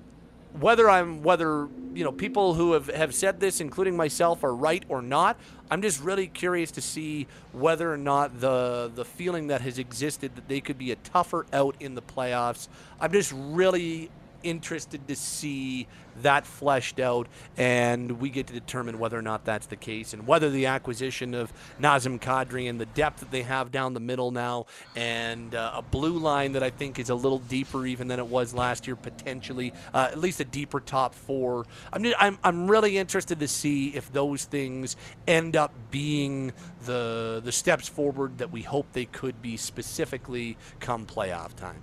whether 0.58 0.90
I'm 0.90 1.22
whether 1.22 1.68
you 1.94 2.02
know 2.02 2.10
people 2.10 2.54
who 2.54 2.72
have, 2.72 2.88
have 2.88 3.14
said 3.14 3.38
this, 3.38 3.60
including 3.60 3.96
myself, 3.96 4.42
are 4.42 4.54
right 4.54 4.84
or 4.88 5.00
not. 5.02 5.36
I'm 5.70 5.82
just 5.82 6.02
really 6.02 6.26
curious 6.26 6.72
to 6.72 6.80
see 6.80 7.28
whether 7.52 7.92
or 7.92 7.96
not 7.96 8.40
the 8.40 8.90
the 8.92 9.04
feeling 9.04 9.46
that 9.48 9.60
has 9.60 9.78
existed 9.78 10.34
that 10.34 10.48
they 10.48 10.60
could 10.60 10.78
be 10.78 10.90
a 10.90 10.96
tougher 10.96 11.46
out 11.52 11.76
in 11.78 11.94
the 11.94 12.02
playoffs. 12.02 12.68
I'm 13.00 13.12
just 13.12 13.32
really 13.32 14.10
interested 14.42 15.06
to 15.08 15.16
see 15.16 15.86
that 16.22 16.46
fleshed 16.46 17.00
out, 17.00 17.28
and 17.56 18.20
we 18.20 18.30
get 18.30 18.46
to 18.48 18.52
determine 18.52 18.98
whether 18.98 19.18
or 19.18 19.22
not 19.22 19.44
that's 19.44 19.66
the 19.66 19.76
case, 19.76 20.12
and 20.12 20.26
whether 20.26 20.50
the 20.50 20.66
acquisition 20.66 21.34
of 21.34 21.52
Nazem 21.80 22.20
Kadri 22.20 22.68
and 22.68 22.80
the 22.80 22.86
depth 22.86 23.20
that 23.20 23.30
they 23.30 23.42
have 23.42 23.70
down 23.70 23.94
the 23.94 24.00
middle 24.00 24.30
now, 24.30 24.66
and 24.96 25.54
uh, 25.54 25.72
a 25.76 25.82
blue 25.82 26.18
line 26.18 26.52
that 26.52 26.62
I 26.62 26.70
think 26.70 26.98
is 26.98 27.10
a 27.10 27.14
little 27.14 27.38
deeper 27.38 27.86
even 27.86 28.08
than 28.08 28.18
it 28.18 28.26
was 28.26 28.52
last 28.52 28.86
year, 28.86 28.96
potentially 28.96 29.72
uh, 29.94 30.08
at 30.10 30.18
least 30.18 30.40
a 30.40 30.44
deeper 30.44 30.80
top 30.80 31.14
four. 31.14 31.64
I'm, 31.92 32.04
I'm 32.18 32.38
I'm 32.42 32.70
really 32.70 32.98
interested 32.98 33.40
to 33.40 33.48
see 33.48 33.88
if 33.88 34.12
those 34.12 34.44
things 34.44 34.96
end 35.26 35.56
up 35.56 35.72
being 35.90 36.52
the 36.84 37.40
the 37.44 37.52
steps 37.52 37.88
forward 37.88 38.38
that 38.38 38.50
we 38.50 38.62
hope 38.62 38.92
they 38.92 39.06
could 39.06 39.40
be 39.40 39.56
specifically 39.56 40.56
come 40.80 41.06
playoff 41.06 41.54
time. 41.54 41.82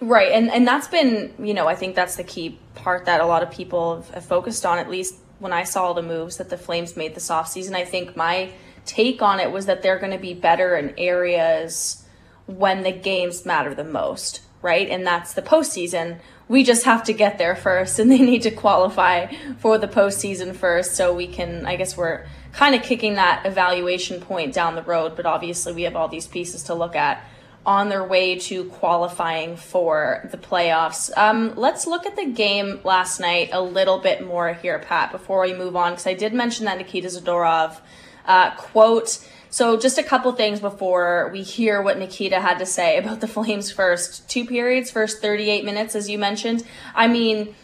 Right, 0.00 0.32
and 0.32 0.50
and 0.50 0.66
that's 0.66 0.88
been 0.88 1.32
you 1.38 1.54
know 1.54 1.66
I 1.66 1.74
think 1.74 1.94
that's 1.94 2.16
the 2.16 2.24
key 2.24 2.58
part 2.74 3.06
that 3.06 3.20
a 3.20 3.26
lot 3.26 3.42
of 3.42 3.50
people 3.50 4.02
have, 4.12 4.24
focused 4.24 4.64
on. 4.66 4.78
At 4.78 4.90
least 4.90 5.14
when 5.38 5.52
I 5.52 5.64
saw 5.64 5.92
the 5.92 6.02
moves 6.02 6.36
that 6.38 6.50
the 6.50 6.58
Flames 6.58 6.96
made 6.96 7.14
this 7.14 7.28
offseason, 7.28 7.74
I 7.74 7.84
think 7.84 8.16
my 8.16 8.52
take 8.84 9.22
on 9.22 9.40
it 9.40 9.52
was 9.52 9.66
that 9.66 9.82
they're 9.82 9.98
going 9.98 10.12
to 10.12 10.18
be 10.18 10.34
better 10.34 10.76
in 10.76 10.94
areas 10.98 12.04
when 12.46 12.82
the 12.82 12.92
games 12.92 13.44
matter 13.44 13.74
the 13.74 13.84
most, 13.84 14.40
right? 14.62 14.88
And 14.88 15.06
that's 15.06 15.34
the 15.34 15.42
postseason. 15.42 16.18
We 16.48 16.64
just 16.64 16.84
have 16.84 17.04
to 17.04 17.12
get 17.12 17.36
there 17.36 17.54
first, 17.54 17.98
and 17.98 18.10
they 18.10 18.18
need 18.18 18.42
to 18.42 18.50
qualify 18.50 19.26
for 19.58 19.76
the 19.76 19.88
postseason 19.88 20.56
first 20.56 20.96
so 20.96 21.14
we 21.14 21.26
can, 21.26 21.66
I 21.66 21.76
guess, 21.76 21.96
we're 21.96 22.26
kind 22.52 22.74
of 22.74 22.82
kicking 22.82 23.14
that 23.14 23.44
evaluation 23.44 24.20
point 24.20 24.54
down 24.54 24.74
the 24.74 24.82
road, 24.82 25.14
but 25.14 25.26
obviously 25.26 25.74
we 25.74 25.82
have 25.82 25.94
all 25.94 26.08
these 26.08 26.26
pieces 26.26 26.62
to 26.64 26.74
look 26.74 26.96
at 26.96 27.22
on 27.66 27.88
their 27.88 28.04
way 28.04 28.38
to 28.38 28.64
qualifying 28.64 29.56
for 29.56 30.26
the 30.30 30.38
playoffs. 30.38 31.10
Um, 31.16 31.54
let's 31.56 31.86
look 31.86 32.06
at 32.06 32.16
the 32.16 32.26
game 32.26 32.80
last 32.84 33.20
night 33.20 33.50
a 33.52 33.60
little 33.60 33.98
bit 33.98 34.26
more 34.26 34.54
here, 34.54 34.78
Pat, 34.78 35.12
before 35.12 35.42
we 35.42 35.52
move 35.52 35.76
on, 35.76 35.92
because 35.92 36.06
I 36.06 36.14
did 36.14 36.32
mention 36.32 36.64
that 36.64 36.78
Nikita 36.78 37.08
Zadorov 37.08 37.78
uh, 38.26 38.54
quote. 38.56 39.26
So, 39.50 39.78
just 39.78 39.98
a 39.98 40.02
couple 40.02 40.30
things 40.32 40.60
before 40.60 41.30
we 41.32 41.42
hear 41.42 41.80
what 41.80 41.98
Nikita 41.98 42.40
had 42.40 42.58
to 42.58 42.66
say 42.66 42.98
about 43.02 43.20
the 43.20 43.28
Flames' 43.28 43.70
first 43.70 44.28
two 44.28 44.44
periods, 44.44 44.90
first 44.90 45.20
38 45.20 45.64
minutes, 45.64 45.94
as 45.94 46.08
you 46.08 46.18
mentioned. 46.18 46.64
I 46.94 47.08
mean, 47.08 47.54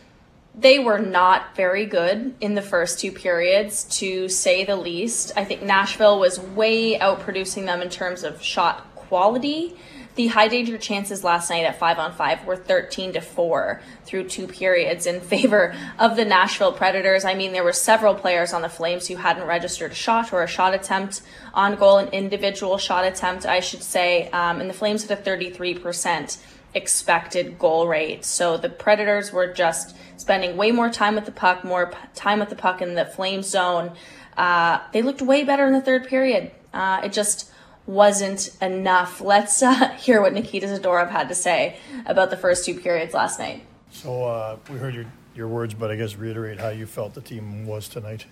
they 0.56 0.78
were 0.78 0.98
not 0.98 1.56
very 1.56 1.84
good 1.84 2.34
in 2.40 2.54
the 2.54 2.62
first 2.62 3.00
two 3.00 3.10
periods, 3.10 3.84
to 3.98 4.28
say 4.28 4.64
the 4.64 4.76
least. 4.76 5.32
I 5.36 5.44
think 5.44 5.62
Nashville 5.62 6.18
was 6.18 6.38
way 6.38 6.98
outproducing 6.98 7.66
them 7.66 7.82
in 7.82 7.90
terms 7.90 8.22
of 8.22 8.40
shot 8.40 8.93
quality. 9.08 9.76
The 10.14 10.28
high 10.28 10.46
danger 10.46 10.78
chances 10.78 11.24
last 11.24 11.50
night 11.50 11.64
at 11.64 11.78
five 11.78 11.98
on 11.98 12.12
five 12.12 12.44
were 12.44 12.56
13 12.56 13.14
to 13.14 13.20
four 13.20 13.80
through 14.04 14.28
two 14.28 14.46
periods 14.46 15.06
in 15.06 15.20
favor 15.34 15.74
of 15.98 16.16
the 16.16 16.24
Nashville 16.24 16.72
Predators. 16.72 17.24
I 17.24 17.34
mean, 17.34 17.52
there 17.52 17.64
were 17.64 17.72
several 17.72 18.14
players 18.14 18.52
on 18.52 18.62
the 18.62 18.68
Flames 18.68 19.08
who 19.08 19.16
hadn't 19.16 19.46
registered 19.46 19.90
a 19.90 19.94
shot 19.94 20.32
or 20.32 20.42
a 20.42 20.46
shot 20.46 20.72
attempt 20.72 21.22
on 21.52 21.74
goal, 21.74 21.98
an 21.98 22.08
individual 22.08 22.78
shot 22.78 23.04
attempt, 23.04 23.44
I 23.44 23.60
should 23.60 23.82
say. 23.82 24.28
Um, 24.30 24.60
and 24.60 24.70
the 24.70 24.74
Flames 24.74 25.04
had 25.04 25.18
a 25.18 25.22
33% 25.22 26.38
expected 26.74 27.58
goal 27.58 27.88
rate. 27.88 28.24
So 28.24 28.56
the 28.56 28.68
Predators 28.68 29.32
were 29.32 29.52
just 29.52 29.96
spending 30.16 30.56
way 30.56 30.70
more 30.70 30.90
time 30.90 31.16
with 31.16 31.24
the 31.24 31.32
puck, 31.32 31.64
more 31.64 31.86
p- 31.86 31.96
time 32.14 32.38
with 32.38 32.50
the 32.50 32.56
puck 32.56 32.80
in 32.80 32.94
the 32.94 33.04
flame 33.04 33.42
zone. 33.42 33.92
Uh, 34.36 34.80
they 34.92 35.02
looked 35.02 35.22
way 35.22 35.44
better 35.44 35.66
in 35.66 35.72
the 35.72 35.80
third 35.80 36.06
period. 36.06 36.50
Uh, 36.72 37.00
it 37.04 37.12
just 37.12 37.50
wasn't 37.86 38.50
enough. 38.60 39.20
Let's 39.20 39.62
uh, 39.62 39.88
hear 39.98 40.20
what 40.20 40.32
Nikita 40.32 40.66
Zadorov 40.66 41.10
had 41.10 41.28
to 41.28 41.34
say 41.34 41.78
about 42.06 42.30
the 42.30 42.36
first 42.36 42.64
two 42.64 42.78
periods 42.78 43.14
last 43.14 43.38
night. 43.38 43.64
So 43.90 44.24
uh, 44.24 44.56
we 44.70 44.78
heard 44.78 44.94
your, 44.94 45.06
your 45.34 45.48
words, 45.48 45.74
but 45.74 45.90
I 45.90 45.96
guess 45.96 46.16
reiterate 46.16 46.58
how 46.58 46.70
you 46.70 46.86
felt 46.86 47.14
the 47.14 47.20
team 47.20 47.66
was 47.66 47.88
tonight. 47.88 48.26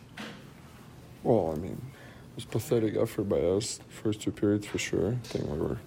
Well, 1.23 1.55
I 1.57 1.61
mean, 1.61 1.81
it 2.33 2.37
was 2.37 2.45
pathetic 2.45 2.97
effort 2.97 3.25
by 3.25 3.37
us. 3.37 3.81
First 3.89 4.23
two 4.23 4.33
periods 4.33 4.67
for 4.67 4.79
sure. 4.79 5.13
I 5.13 5.27
think 5.29 5.49
we 5.49 5.59
were 5.59 5.79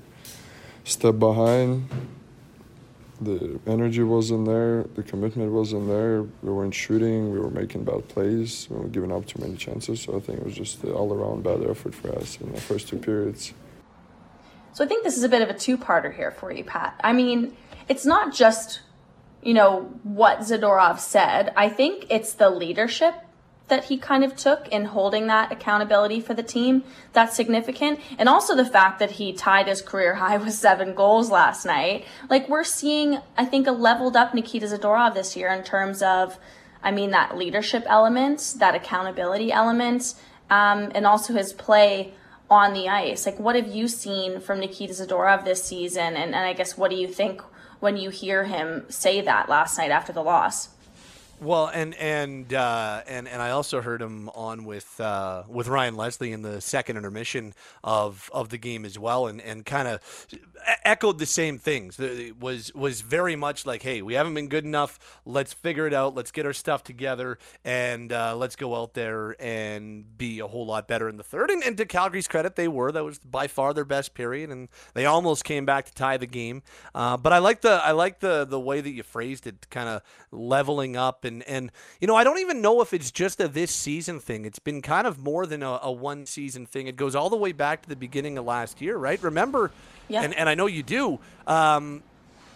step 0.83 1.19
behind. 1.19 1.89
The 3.21 3.59
energy 3.65 4.03
wasn't 4.03 4.45
there. 4.45 4.83
The 4.95 5.03
commitment 5.03 5.51
wasn't 5.51 5.87
there. 5.87 6.23
We 6.23 6.51
weren't 6.51 6.73
shooting. 6.75 7.31
We 7.31 7.39
were 7.39 7.49
making 7.49 7.85
bad 7.85 8.07
plays. 8.09 8.67
We 8.69 8.77
were 8.77 8.87
giving 8.87 9.11
up 9.11 9.25
too 9.25 9.39
many 9.41 9.55
chances. 9.55 10.01
So 10.01 10.17
I 10.17 10.19
think 10.19 10.39
it 10.39 10.45
was 10.45 10.55
just 10.55 10.83
an 10.83 10.91
all-around 10.91 11.43
bad 11.43 11.63
effort 11.63 11.95
for 11.95 12.11
us 12.17 12.37
in 12.41 12.51
the 12.51 12.59
first 12.59 12.89
two 12.89 12.97
periods. 12.97 13.53
So 14.73 14.83
I 14.83 14.87
think 14.87 15.03
this 15.03 15.17
is 15.17 15.23
a 15.23 15.29
bit 15.29 15.41
of 15.41 15.49
a 15.49 15.53
two-parter 15.53 16.13
here 16.13 16.31
for 16.31 16.51
you, 16.51 16.65
Pat. 16.65 16.99
I 17.03 17.13
mean, 17.13 17.55
it's 17.87 18.05
not 18.05 18.33
just 18.33 18.81
you 19.45 19.53
know 19.53 19.83
what 20.03 20.39
Zadorov 20.39 20.99
said. 20.99 21.53
I 21.55 21.69
think 21.69 22.07
it's 22.09 22.33
the 22.33 22.49
leadership 22.49 23.13
that 23.67 23.85
he 23.85 23.97
kind 23.97 24.23
of 24.23 24.35
took 24.35 24.67
in 24.67 24.85
holding 24.85 25.27
that 25.27 25.51
accountability 25.51 26.19
for 26.19 26.33
the 26.33 26.43
team. 26.43 26.83
That's 27.13 27.35
significant. 27.35 27.99
And 28.17 28.29
also 28.29 28.55
the 28.55 28.65
fact 28.65 28.99
that 28.99 29.11
he 29.11 29.33
tied 29.33 29.67
his 29.67 29.81
career 29.81 30.15
high 30.15 30.37
with 30.43 30.53
seven 30.53 30.93
goals 30.93 31.31
last 31.31 31.65
night. 31.65 32.05
Like 32.29 32.47
we're 32.47 32.63
seeing, 32.63 33.19
I 33.37 33.45
think, 33.45 33.67
a 33.67 33.71
leveled 33.71 34.15
up 34.15 34.33
Nikita 34.33 34.67
Zadorov 34.67 35.13
this 35.15 35.35
year 35.35 35.49
in 35.49 35.63
terms 35.63 36.01
of, 36.01 36.37
I 36.83 36.91
mean, 36.91 37.11
that 37.11 37.35
leadership 37.35 37.83
element, 37.87 38.55
that 38.59 38.75
accountability 38.75 39.51
element, 39.51 40.13
um, 40.49 40.91
and 40.93 41.07
also 41.07 41.33
his 41.33 41.51
play 41.53 42.13
on 42.49 42.73
the 42.73 42.87
ice. 42.87 43.25
Like 43.25 43.39
what 43.39 43.55
have 43.55 43.67
you 43.67 43.87
seen 43.87 44.39
from 44.39 44.59
Nikita 44.59 44.93
Zadorov 44.93 45.43
this 45.43 45.63
season? 45.63 46.15
And, 46.15 46.35
and 46.35 46.45
I 46.45 46.53
guess 46.53 46.77
what 46.77 46.91
do 46.91 46.97
you 46.97 47.07
think 47.07 47.41
when 47.79 47.97
you 47.97 48.11
hear 48.11 48.43
him 48.43 48.85
say 48.89 49.21
that 49.21 49.49
last 49.49 49.77
night 49.77 49.89
after 49.91 50.13
the 50.13 50.21
loss? 50.21 50.69
Well, 51.41 51.67
and 51.67 51.93
and 51.95 52.53
uh, 52.53 53.01
and 53.07 53.27
and 53.27 53.41
I 53.41 53.51
also 53.51 53.81
heard 53.81 54.01
him 54.01 54.29
on 54.29 54.63
with 54.63 54.99
uh, 55.01 55.43
with 55.49 55.67
Ryan 55.67 55.97
Leslie 55.97 56.31
in 56.31 56.43
the 56.43 56.61
second 56.61 56.95
intermission 56.95 57.53
of 57.83 58.29
of 58.33 58.49
the 58.49 58.57
game 58.57 58.85
as 58.85 58.97
well, 58.97 59.27
and 59.27 59.41
and 59.41 59.65
kind 59.65 59.87
of 59.89 60.27
echoed 60.85 61.19
the 61.19 61.25
same 61.25 61.57
things. 61.57 61.99
It 61.99 62.39
was 62.39 62.73
was 62.73 63.01
very 63.01 63.35
much 63.35 63.65
like, 63.65 63.81
hey, 63.81 64.01
we 64.01 64.13
haven't 64.13 64.33
been 64.33 64.47
good 64.47 64.63
enough. 64.63 65.19
Let's 65.25 65.51
figure 65.51 65.85
it 65.87 65.93
out. 65.93 66.15
Let's 66.15 66.31
get 66.31 66.45
our 66.45 66.53
stuff 66.53 66.85
together, 66.85 67.37
and 67.65 68.13
uh, 68.13 68.37
let's 68.37 68.55
go 68.55 68.73
out 68.73 68.93
there 68.93 69.35
and 69.37 70.17
be 70.17 70.39
a 70.39 70.47
whole 70.47 70.65
lot 70.65 70.87
better 70.87 71.09
in 71.09 71.17
the 71.17 71.23
third. 71.23 71.51
And, 71.51 71.61
and 71.63 71.75
to 71.77 71.85
Calgary's 71.85 72.29
credit, 72.29 72.55
they 72.55 72.69
were. 72.69 72.93
That 72.93 73.03
was 73.03 73.19
by 73.19 73.47
far 73.47 73.73
their 73.73 73.83
best 73.83 74.13
period, 74.13 74.51
and 74.51 74.69
they 74.93 75.05
almost 75.05 75.43
came 75.43 75.65
back 75.65 75.85
to 75.85 75.93
tie 75.93 76.15
the 76.15 76.27
game. 76.27 76.63
Uh, 76.93 77.17
but 77.17 77.33
I 77.33 77.39
like 77.39 77.59
the 77.59 77.73
I 77.83 77.91
like 77.91 78.21
the 78.21 78.45
the 78.45 78.59
way 78.59 78.79
that 78.79 78.91
you 78.91 79.03
phrased 79.03 79.47
it, 79.47 79.69
kind 79.69 79.89
of 79.89 80.01
leveling 80.31 80.95
up 80.95 81.25
and 81.25 81.34
and 81.43 81.71
you 81.99 82.07
know 82.07 82.15
I 82.15 82.23
don't 82.23 82.39
even 82.39 82.61
know 82.61 82.81
if 82.81 82.93
it's 82.93 83.11
just 83.11 83.39
a 83.39 83.47
this 83.47 83.71
season 83.71 84.19
thing. 84.19 84.45
It's 84.45 84.59
been 84.59 84.81
kind 84.81 85.07
of 85.07 85.19
more 85.19 85.45
than 85.45 85.63
a, 85.63 85.79
a 85.83 85.91
one 85.91 86.25
season 86.25 86.65
thing. 86.65 86.87
It 86.87 86.95
goes 86.95 87.15
all 87.15 87.29
the 87.29 87.37
way 87.37 87.51
back 87.51 87.81
to 87.83 87.89
the 87.89 87.95
beginning 87.95 88.37
of 88.37 88.45
last 88.45 88.81
year, 88.81 88.97
right? 88.97 89.21
Remember, 89.21 89.71
yeah. 90.07 90.21
and 90.21 90.33
and 90.33 90.49
I 90.49 90.55
know 90.55 90.67
you 90.67 90.83
do. 90.83 91.19
Um, 91.47 92.03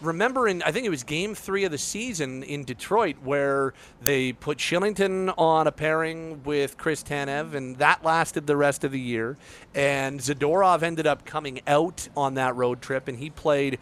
remember 0.02 0.48
in 0.48 0.64
I 0.64 0.72
think 0.72 0.86
it 0.86 0.90
was 0.90 1.04
game 1.04 1.36
three 1.36 1.64
of 1.66 1.72
the 1.72 1.78
season 1.78 2.44
in 2.44 2.64
Detroit 2.64 3.18
where 3.24 3.74
they 4.02 4.34
put 4.34 4.58
Kylington 4.58 5.34
on 5.38 5.68
a 5.68 5.72
pairing 5.72 6.44
with 6.44 6.78
Chris 6.78 7.04
Tanev 7.04 7.54
and 7.54 7.78
that 7.78 8.04
lasted 8.04 8.48
the 8.48 8.56
rest 8.56 8.84
of 8.84 8.92
the 8.92 9.00
year. 9.00 9.38
And 9.76 10.20
Zadorov 10.20 10.84
ended 10.84 11.08
up 11.08 11.26
coming 11.26 11.62
out 11.68 12.08
on 12.16 12.36
that 12.36 12.56
road 12.56 12.82
trip 12.82 13.08
and 13.08 13.18
he 13.18 13.30
played 13.30 13.80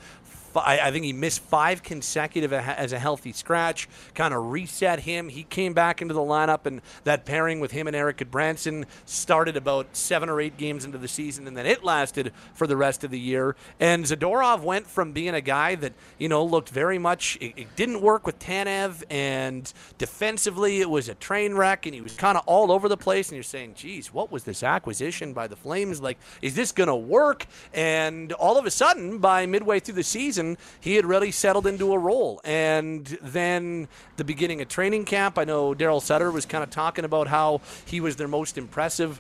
I, 0.66 0.92
think 0.92 1.06
he 1.06 1.14
missed 1.14 1.42
five 1.42 1.84
consecutive 1.84 2.54
as 2.54 2.94
a 2.94 3.00
healthy 3.00 3.34
scratch, 3.34 3.88
kind 4.14 4.34
of 4.34 4.52
reset 4.52 5.02
him. 5.02 5.30
He 5.30 5.44
came 5.44 5.74
back 5.74 6.02
into 6.02 6.14
the 6.14 6.22
lineup, 6.22 6.66
and 6.66 6.82
that 7.04 7.26
pairing 7.26 7.60
with 7.60 7.72
him 7.72 7.88
and 7.88 7.96
Erik 7.96 8.18
Gudbranson 8.18 8.86
started 9.06 9.58
about 9.58 9.96
seven 9.96 10.30
or 10.30 10.40
eight 10.40 10.58
games 10.58 10.86
into 10.86 10.98
the 10.98 11.08
season, 11.08 11.48
and 11.48 11.58
then 11.58 11.66
it 11.66 11.84
lasted 11.84 12.32
for 12.54 12.68
the 12.68 12.78
rest 12.78 13.04
of 13.04 13.12
the 13.12 13.20
year. 13.20 13.56
And 13.80 14.06
Zadorov 14.06 14.62
went 14.62 14.88
from 14.88 15.12
being 15.12 15.34
a 15.34 15.42
guy 15.42 15.76
that, 15.76 15.94
you 16.18 16.30
know, 16.30 16.44
looked 16.44 16.70
very 16.70 16.98
much, 16.98 17.38
it, 17.42 17.54
it 17.58 17.76
didn't 17.76 18.02
work 18.02 18.26
with 18.26 18.40
Tanev, 18.40 19.04
and 19.10 19.72
defensively 19.98 20.82
it 20.82 20.90
was 20.90 21.10
a 21.10 21.16
train 21.16 21.56
wreck, 21.56 21.86
and 21.86 21.94
he 21.94 22.02
was 22.02 22.14
kind 22.14 22.38
of 22.38 22.44
all 22.46 22.72
over 22.72 22.88
the 22.88 22.98
place, 22.98 23.30
and 23.30 23.36
you're 23.36 23.44
saying, 23.44 23.74
geez, 23.76 24.14
what 24.14 24.32
was 24.32 24.44
this 24.44 24.64
acquisition 24.64 25.34
by 25.34 25.48
the 25.48 25.56
Flames? 25.56 26.02
Like, 26.02 26.18
is 26.42 26.56
this 26.56 26.72
going 26.72 26.88
to 26.88 26.96
work? 26.96 27.46
And 27.74 28.32
all 28.34 28.58
of 28.58 28.66
a 28.66 28.72
sudden, 28.72 29.18
by 29.18 29.46
midway 29.46 29.80
through 29.80 29.96
the 29.96 30.04
season, 30.04 30.47
he 30.80 30.96
had 30.96 31.06
really 31.06 31.32
settled 31.32 31.68
into 31.68 31.92
a 31.92 31.98
role. 31.98 32.40
And 32.44 33.06
then 33.22 33.88
the 34.16 34.24
beginning 34.24 34.62
of 34.62 34.70
training 34.70 35.06
camp, 35.06 35.38
I 35.38 35.44
know 35.44 35.74
Daryl 35.74 36.02
Sutter 36.02 36.32
was 36.32 36.46
kind 36.46 36.64
of 36.64 36.70
talking 36.70 37.04
about 37.04 37.28
how 37.28 37.62
he 37.86 38.00
was 38.00 38.16
their 38.16 38.28
most 38.28 38.58
impressive 38.58 39.20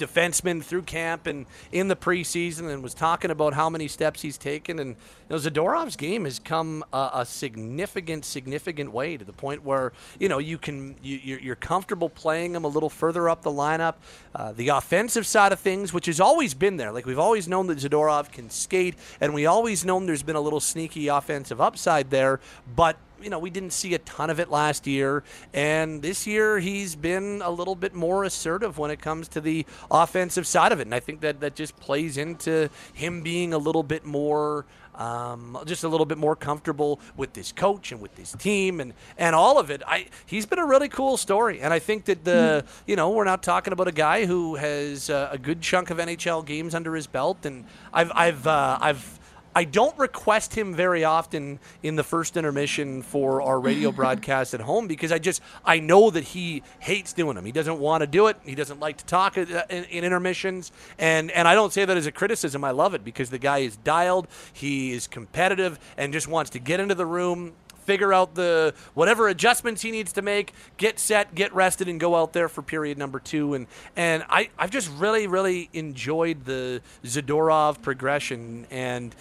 defenseman 0.00 0.62
through 0.64 0.82
camp 0.82 1.26
and 1.26 1.46
in 1.70 1.88
the 1.88 1.96
preseason 1.96 2.72
and 2.72 2.82
was 2.82 2.94
talking 2.94 3.30
about 3.30 3.54
how 3.54 3.70
many 3.70 3.86
steps 3.86 4.22
he's 4.22 4.38
taken. 4.38 4.78
And 4.78 4.90
you 4.90 4.96
know, 5.28 5.36
Zadorov's 5.36 5.96
game 5.96 6.24
has 6.24 6.38
come 6.38 6.84
a, 6.92 7.10
a 7.14 7.26
significant, 7.26 8.24
significant 8.24 8.92
way 8.92 9.16
to 9.16 9.24
the 9.24 9.32
point 9.32 9.64
where 9.64 9.92
you 10.18 10.28
know 10.28 10.38
you 10.38 10.58
can 10.58 10.96
you, 11.02 11.38
you're 11.40 11.56
comfortable 11.56 12.08
playing 12.08 12.54
him 12.54 12.64
a 12.64 12.68
little 12.68 12.90
further 12.90 13.28
up 13.28 13.42
the 13.42 13.50
lineup. 13.50 13.94
Uh, 14.34 14.52
the 14.52 14.68
offensive 14.68 15.26
side 15.26 15.52
of 15.52 15.60
things, 15.60 15.92
which 15.92 16.06
has 16.06 16.20
always 16.20 16.54
been 16.54 16.76
there, 16.76 16.92
like 16.92 17.06
we've 17.06 17.18
always 17.18 17.46
known 17.46 17.66
that 17.66 17.78
Zadorov 17.78 18.32
can 18.32 18.50
skate, 18.50 18.94
and 19.20 19.34
we 19.34 19.46
always 19.46 19.84
known 19.84 20.06
there's 20.06 20.22
been 20.22 20.36
a 20.36 20.40
little 20.40 20.60
sneaky 20.60 21.08
offensive 21.08 21.60
upside 21.60 22.10
there, 22.10 22.40
but 22.74 22.96
you 23.22 23.30
know, 23.30 23.38
we 23.38 23.50
didn't 23.50 23.72
see 23.72 23.94
a 23.94 23.98
ton 23.98 24.30
of 24.30 24.40
it 24.40 24.50
last 24.50 24.86
year. 24.86 25.22
And 25.52 26.02
this 26.02 26.26
year, 26.26 26.58
he's 26.58 26.96
been 26.96 27.42
a 27.44 27.50
little 27.50 27.74
bit 27.74 27.94
more 27.94 28.24
assertive 28.24 28.78
when 28.78 28.90
it 28.90 29.00
comes 29.00 29.28
to 29.28 29.40
the 29.40 29.66
offensive 29.90 30.46
side 30.46 30.72
of 30.72 30.80
it. 30.80 30.82
And 30.82 30.94
I 30.94 31.00
think 31.00 31.20
that 31.20 31.40
that 31.40 31.54
just 31.54 31.76
plays 31.76 32.16
into 32.16 32.70
him 32.92 33.22
being 33.22 33.52
a 33.52 33.58
little 33.58 33.82
bit 33.82 34.04
more. 34.04 34.66
Um, 34.92 35.56
just 35.64 35.82
a 35.82 35.88
little 35.88 36.04
bit 36.04 36.18
more 36.18 36.36
comfortable 36.36 37.00
with 37.16 37.32
this 37.32 37.52
coach 37.52 37.90
and 37.90 38.02
with 38.02 38.14
this 38.16 38.32
team 38.32 38.80
and, 38.80 38.92
and 39.16 39.34
all 39.34 39.58
of 39.58 39.70
it. 39.70 39.82
I 39.86 40.06
he's 40.26 40.44
been 40.44 40.58
a 40.58 40.66
really 40.66 40.90
cool 40.90 41.16
story, 41.16 41.60
and 41.60 41.72
I 41.72 41.78
think 41.78 42.04
that 42.06 42.22
the 42.22 42.66
mm. 42.66 42.82
you 42.86 42.96
know 42.96 43.08
we're 43.08 43.24
not 43.24 43.42
talking 43.42 43.72
about 43.72 43.88
a 43.88 43.92
guy 43.92 44.26
who 44.26 44.56
has 44.56 45.08
uh, 45.08 45.30
a 45.32 45.38
good 45.38 45.62
chunk 45.62 45.88
of 45.88 45.96
NHL 45.96 46.44
games 46.44 46.74
under 46.74 46.94
his 46.94 47.06
belt, 47.06 47.46
and 47.46 47.64
I've 47.94 48.12
I've 48.14 48.46
uh, 48.46 48.78
I've 48.78 49.19
I 49.54 49.64
don't 49.64 49.96
request 49.98 50.54
him 50.54 50.74
very 50.74 51.04
often 51.04 51.58
in 51.82 51.96
the 51.96 52.04
first 52.04 52.36
intermission 52.36 53.02
for 53.02 53.42
our 53.42 53.58
radio 53.58 53.90
broadcast 54.00 54.54
at 54.54 54.60
home 54.60 54.86
because 54.86 55.10
I 55.12 55.18
just 55.18 55.42
I 55.64 55.80
know 55.80 56.10
that 56.10 56.24
he 56.24 56.62
hates 56.78 57.12
doing 57.12 57.34
them. 57.34 57.44
He 57.44 57.52
doesn't 57.52 57.78
want 57.78 58.02
to 58.02 58.06
do 58.06 58.28
it. 58.28 58.36
He 58.44 58.54
doesn't 58.54 58.80
like 58.80 58.98
to 58.98 59.04
talk 59.06 59.36
uh, 59.36 59.42
uh, 59.42 59.62
in, 59.68 59.84
in 59.84 60.04
intermissions, 60.04 60.72
and 60.98 61.30
and 61.32 61.48
I 61.48 61.54
don't 61.54 61.72
say 61.72 61.84
that 61.84 61.96
as 61.96 62.06
a 62.06 62.12
criticism. 62.12 62.64
I 62.64 62.70
love 62.70 62.94
it 62.94 63.04
because 63.04 63.30
the 63.30 63.38
guy 63.38 63.58
is 63.58 63.76
dialed. 63.76 64.28
He 64.52 64.92
is 64.92 65.06
competitive 65.06 65.78
and 65.96 66.12
just 66.12 66.28
wants 66.28 66.50
to 66.50 66.58
get 66.58 66.80
into 66.80 66.94
the 66.94 67.06
room 67.06 67.54
figure 67.90 68.12
out 68.12 68.36
the 68.36 68.72
whatever 68.94 69.26
adjustments 69.26 69.82
he 69.82 69.90
needs 69.90 70.12
to 70.12 70.22
make, 70.22 70.52
get 70.76 71.00
set, 71.00 71.34
get 71.34 71.52
rested, 71.52 71.88
and 71.88 71.98
go 71.98 72.14
out 72.14 72.32
there 72.32 72.48
for 72.48 72.62
period 72.62 72.96
number 72.96 73.18
two. 73.18 73.54
And 73.54 73.66
and 73.96 74.22
I 74.30 74.50
I've 74.56 74.70
just 74.70 74.88
really 74.92 75.26
really 75.26 75.68
enjoyed 75.72 76.44
the 76.44 76.82
Zadorov 77.04 77.82
progression 77.82 78.68
and 78.70 79.12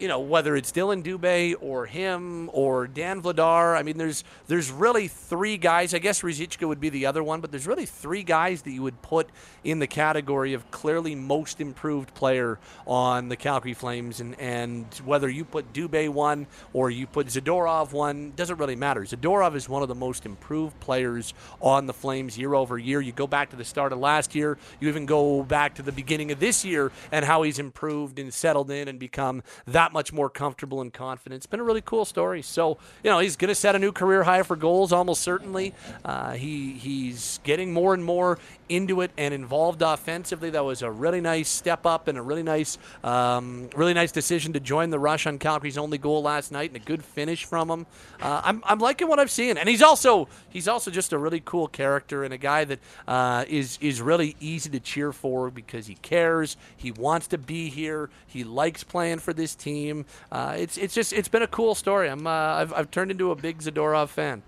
you 0.00 0.08
know, 0.08 0.18
whether 0.18 0.56
it's 0.56 0.72
Dillon 0.72 1.02
Dubé 1.02 1.54
or 1.60 1.84
him 1.84 2.48
or 2.54 2.86
Dan 2.86 3.20
Vladar. 3.20 3.76
I 3.76 3.82
mean, 3.82 3.98
there's 3.98 4.24
there's 4.46 4.70
really 4.70 5.08
three 5.08 5.58
guys. 5.58 5.92
I 5.92 5.98
guess 5.98 6.22
Ruzicka 6.22 6.66
would 6.66 6.80
be 6.80 6.88
the 6.88 7.04
other 7.04 7.22
one, 7.22 7.42
but 7.42 7.50
there's 7.50 7.66
really 7.66 7.84
three 7.84 8.22
guys 8.22 8.62
that 8.62 8.70
you 8.70 8.82
would 8.82 9.02
put 9.02 9.28
in 9.62 9.78
the 9.78 9.86
category 9.86 10.54
of 10.54 10.70
clearly 10.70 11.14
most 11.14 11.60
improved 11.60 12.14
player 12.14 12.58
on 12.86 13.28
the 13.28 13.36
Calgary 13.36 13.74
Flames. 13.74 14.20
And, 14.20 14.40
and 14.40 14.86
whether 15.04 15.28
you 15.28 15.44
put 15.44 15.72
Dubé 15.74 16.08
one 16.08 16.46
or 16.72 16.90
you 16.90 17.06
put 17.06 17.26
Zadorov 17.26 17.92
one, 17.92 18.32
doesn't 18.36 18.56
really 18.56 18.76
matter. 18.76 19.02
Zadorov 19.02 19.54
is 19.54 19.68
one 19.68 19.82
of 19.82 19.88
the 19.88 19.94
most 19.94 20.24
improved 20.24 20.80
players 20.80 21.34
on 21.60 21.86
the 21.86 21.92
Flames 21.92 22.38
year 22.38 22.54
over 22.54 22.78
year. 22.78 23.02
You 23.02 23.12
go 23.12 23.26
back 23.26 23.50
to 23.50 23.56
the 23.56 23.64
start 23.66 23.92
of 23.92 23.98
last 23.98 24.34
year, 24.34 24.56
you 24.80 24.88
even 24.88 25.04
go 25.04 25.42
back 25.42 25.74
to 25.74 25.82
the 25.82 25.92
beginning 25.92 26.32
of 26.32 26.40
this 26.40 26.64
year 26.64 26.90
and 27.12 27.22
how 27.24 27.42
he's 27.42 27.58
improved 27.58 28.18
and 28.18 28.32
settled 28.32 28.70
in 28.70 28.88
and 28.88 28.98
become 28.98 29.42
that 29.66 29.89
that 29.90 29.94
much 29.94 30.12
more 30.12 30.30
comfortable 30.30 30.80
and 30.80 30.92
confident. 30.92 31.38
It's 31.38 31.46
been 31.46 31.60
a 31.60 31.64
really 31.64 31.80
cool 31.80 32.04
story. 32.04 32.42
So, 32.42 32.78
you 33.02 33.10
know, 33.10 33.18
he's 33.18 33.36
going 33.36 33.48
to 33.48 33.54
set 33.54 33.74
a 33.74 33.78
new 33.78 33.92
career 33.92 34.22
high 34.22 34.42
for 34.42 34.56
goals 34.56 34.92
almost 34.92 35.22
certainly. 35.22 35.74
Uh, 36.04 36.32
he 36.32 36.72
he's 36.72 37.40
getting 37.42 37.72
more 37.72 37.94
and 37.94 38.04
more 38.04 38.38
into 38.68 39.00
it 39.00 39.10
and 39.18 39.34
involved 39.34 39.82
offensively. 39.82 40.50
That 40.50 40.64
was 40.64 40.82
a 40.82 40.90
really 40.90 41.20
nice 41.20 41.48
step 41.48 41.86
up 41.86 42.06
and 42.08 42.16
a 42.16 42.22
really 42.22 42.42
nice, 42.42 42.78
um, 43.02 43.68
really 43.74 43.94
nice 43.94 44.12
decision 44.12 44.52
to 44.52 44.60
join 44.60 44.90
the 44.90 44.98
rush 44.98 45.26
on 45.26 45.38
Calgary's 45.38 45.76
only 45.78 45.98
goal 45.98 46.22
last 46.22 46.52
night 46.52 46.70
and 46.70 46.76
a 46.76 46.84
good 46.84 47.04
finish 47.04 47.44
from 47.44 47.70
him. 47.70 47.86
Uh, 48.20 48.42
I'm, 48.44 48.62
I'm 48.64 48.78
liking 48.78 49.08
what 49.08 49.18
I've 49.18 49.30
seen, 49.30 49.58
and 49.58 49.68
he's 49.68 49.82
also 49.82 50.28
he's 50.48 50.68
also 50.68 50.90
just 50.90 51.12
a 51.12 51.18
really 51.18 51.42
cool 51.44 51.66
character 51.66 52.22
and 52.22 52.32
a 52.32 52.38
guy 52.38 52.64
that 52.64 52.78
uh, 53.08 53.44
is 53.48 53.78
is 53.80 54.00
really 54.00 54.36
easy 54.40 54.70
to 54.70 54.80
cheer 54.80 55.12
for 55.12 55.50
because 55.50 55.88
he 55.88 55.96
cares, 55.96 56.56
he 56.76 56.92
wants 56.92 57.26
to 57.28 57.38
be 57.38 57.68
here, 57.70 58.08
he 58.26 58.44
likes 58.44 58.84
playing 58.84 59.18
for 59.18 59.32
this 59.32 59.54
team 59.54 59.79
team. 59.80 60.06
Uh, 60.30 60.54
it's 60.58 60.76
it's 60.76 60.94
just 60.94 61.12
it's 61.12 61.28
been 61.28 61.42
a 61.42 61.48
cool 61.48 61.74
story. 61.74 62.08
I'm 62.08 62.26
uh, 62.26 62.30
I've 62.30 62.72
I've 62.72 62.90
turned 62.90 63.10
into 63.10 63.30
a 63.30 63.36
big 63.36 63.58
Zadorov 63.58 64.08
fan. 64.08 64.42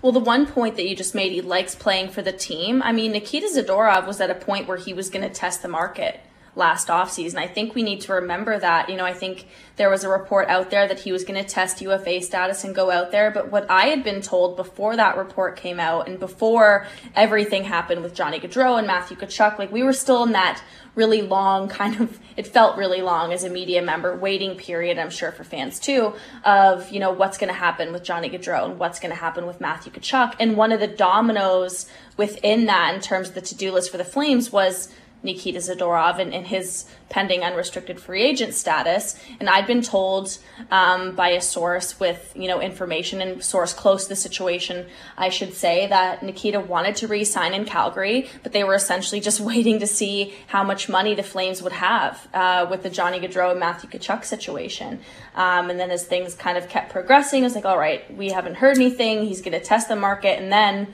Well, 0.00 0.12
the 0.12 0.20
one 0.20 0.46
point 0.46 0.76
that 0.76 0.88
you 0.88 0.94
just 0.94 1.14
made, 1.14 1.32
he 1.32 1.40
likes 1.40 1.74
playing 1.74 2.10
for 2.10 2.22
the 2.22 2.32
team. 2.32 2.82
I 2.84 2.92
mean, 2.92 3.10
Nikita 3.12 3.48
Zadorov 3.48 4.06
was 4.06 4.20
at 4.20 4.30
a 4.30 4.34
point 4.34 4.68
where 4.68 4.76
he 4.76 4.94
was 4.94 5.10
going 5.10 5.28
to 5.28 5.34
test 5.34 5.62
the 5.62 5.68
market 5.68 6.20
last 6.54 6.88
offseason. 6.88 7.36
I 7.36 7.46
think 7.46 7.74
we 7.74 7.82
need 7.82 8.02
to 8.02 8.12
remember 8.12 8.58
that. 8.58 8.90
You 8.90 8.96
know, 8.96 9.06
I 9.06 9.14
think 9.14 9.46
there 9.76 9.88
was 9.88 10.04
a 10.04 10.08
report 10.08 10.48
out 10.48 10.70
there 10.70 10.86
that 10.86 11.00
he 11.00 11.10
was 11.10 11.24
going 11.24 11.42
to 11.42 11.48
test 11.48 11.80
UFA 11.80 12.20
status 12.20 12.62
and 12.64 12.74
go 12.74 12.90
out 12.90 13.10
there. 13.10 13.30
But 13.30 13.50
what 13.50 13.70
I 13.70 13.86
had 13.86 14.04
been 14.04 14.20
told 14.20 14.56
before 14.56 14.96
that 14.96 15.16
report 15.16 15.56
came 15.56 15.80
out 15.80 16.08
and 16.08 16.20
before 16.20 16.86
everything 17.16 17.64
happened 17.64 18.02
with 18.02 18.14
Johnny 18.14 18.38
Gaudreau 18.38 18.78
and 18.78 18.86
Matthew 18.86 19.16
Tkachuk, 19.16 19.58
like 19.58 19.72
we 19.72 19.82
were 19.82 19.94
still 19.94 20.24
in 20.24 20.32
that 20.32 20.62
really 20.94 21.22
long 21.22 21.68
kind 21.68 21.98
of, 22.02 22.20
it 22.36 22.46
felt 22.46 22.76
really 22.76 23.00
long 23.00 23.32
as 23.32 23.44
a 23.44 23.48
media 23.48 23.80
member 23.80 24.14
waiting 24.14 24.56
period, 24.56 24.98
I'm 24.98 25.08
sure 25.08 25.32
for 25.32 25.42
fans 25.42 25.80
too, 25.80 26.12
of, 26.44 26.90
you 26.90 27.00
know, 27.00 27.12
what's 27.12 27.38
going 27.38 27.48
to 27.48 27.58
happen 27.58 27.92
with 27.92 28.04
Johnny 28.04 28.28
Gaudreau 28.28 28.66
and 28.66 28.78
what's 28.78 29.00
going 29.00 29.10
to 29.10 29.18
happen 29.18 29.46
with 29.46 29.58
Matthew 29.58 29.90
Tkachuk. 29.90 30.34
And 30.38 30.54
one 30.54 30.70
of 30.70 30.80
the 30.80 30.86
dominoes 30.86 31.86
within 32.18 32.66
that 32.66 32.94
in 32.94 33.00
terms 33.00 33.30
of 33.30 33.34
the 33.34 33.40
to-do 33.40 33.72
list 33.72 33.90
for 33.90 33.96
the 33.96 34.04
Flames 34.04 34.52
was 34.52 34.92
Nikita 35.22 35.58
Zadorov 35.58 36.18
and, 36.18 36.34
and, 36.34 36.46
his 36.46 36.86
pending 37.08 37.42
unrestricted 37.42 38.00
free 38.00 38.22
agent 38.22 38.54
status. 38.54 39.16
And 39.38 39.48
I'd 39.48 39.66
been 39.66 39.82
told 39.82 40.38
um, 40.70 41.14
by 41.14 41.28
a 41.28 41.40
source 41.40 42.00
with 42.00 42.32
you 42.34 42.48
know 42.48 42.60
information 42.60 43.20
and 43.20 43.42
source 43.42 43.72
close 43.72 44.04
to 44.04 44.08
the 44.10 44.16
situation, 44.16 44.86
I 45.16 45.28
should 45.28 45.54
say 45.54 45.86
that 45.88 46.22
Nikita 46.22 46.60
wanted 46.60 46.96
to 46.96 47.08
re-sign 47.08 47.54
in 47.54 47.64
Calgary, 47.64 48.28
but 48.42 48.52
they 48.52 48.64
were 48.64 48.74
essentially 48.74 49.20
just 49.20 49.40
waiting 49.52 49.78
to 49.80 49.86
see 49.86 50.34
how 50.48 50.64
much 50.64 50.88
money 50.88 51.14
the 51.14 51.22
Flames 51.22 51.62
would 51.62 51.72
have 51.72 52.28
uh, 52.34 52.66
with 52.68 52.82
the 52.82 52.90
Johnny 52.90 53.20
Gaudreau 53.20 53.52
and 53.52 53.60
Matthew 53.60 53.90
Tkachuk 53.90 54.24
situation. 54.24 55.00
Um, 55.34 55.70
and 55.70 55.78
then 55.78 55.90
as 55.90 56.04
things 56.04 56.34
kind 56.34 56.58
of 56.58 56.68
kept 56.68 56.90
progressing, 56.92 57.42
it 57.42 57.44
was 57.44 57.54
like, 57.54 57.64
all 57.64 57.78
right, 57.78 58.14
we 58.16 58.30
haven't 58.30 58.56
heard 58.56 58.76
anything. 58.76 59.24
He's 59.26 59.40
going 59.40 59.58
to 59.58 59.64
test 59.64 59.88
the 59.88 59.96
market, 59.96 60.38
and 60.38 60.52
then 60.52 60.92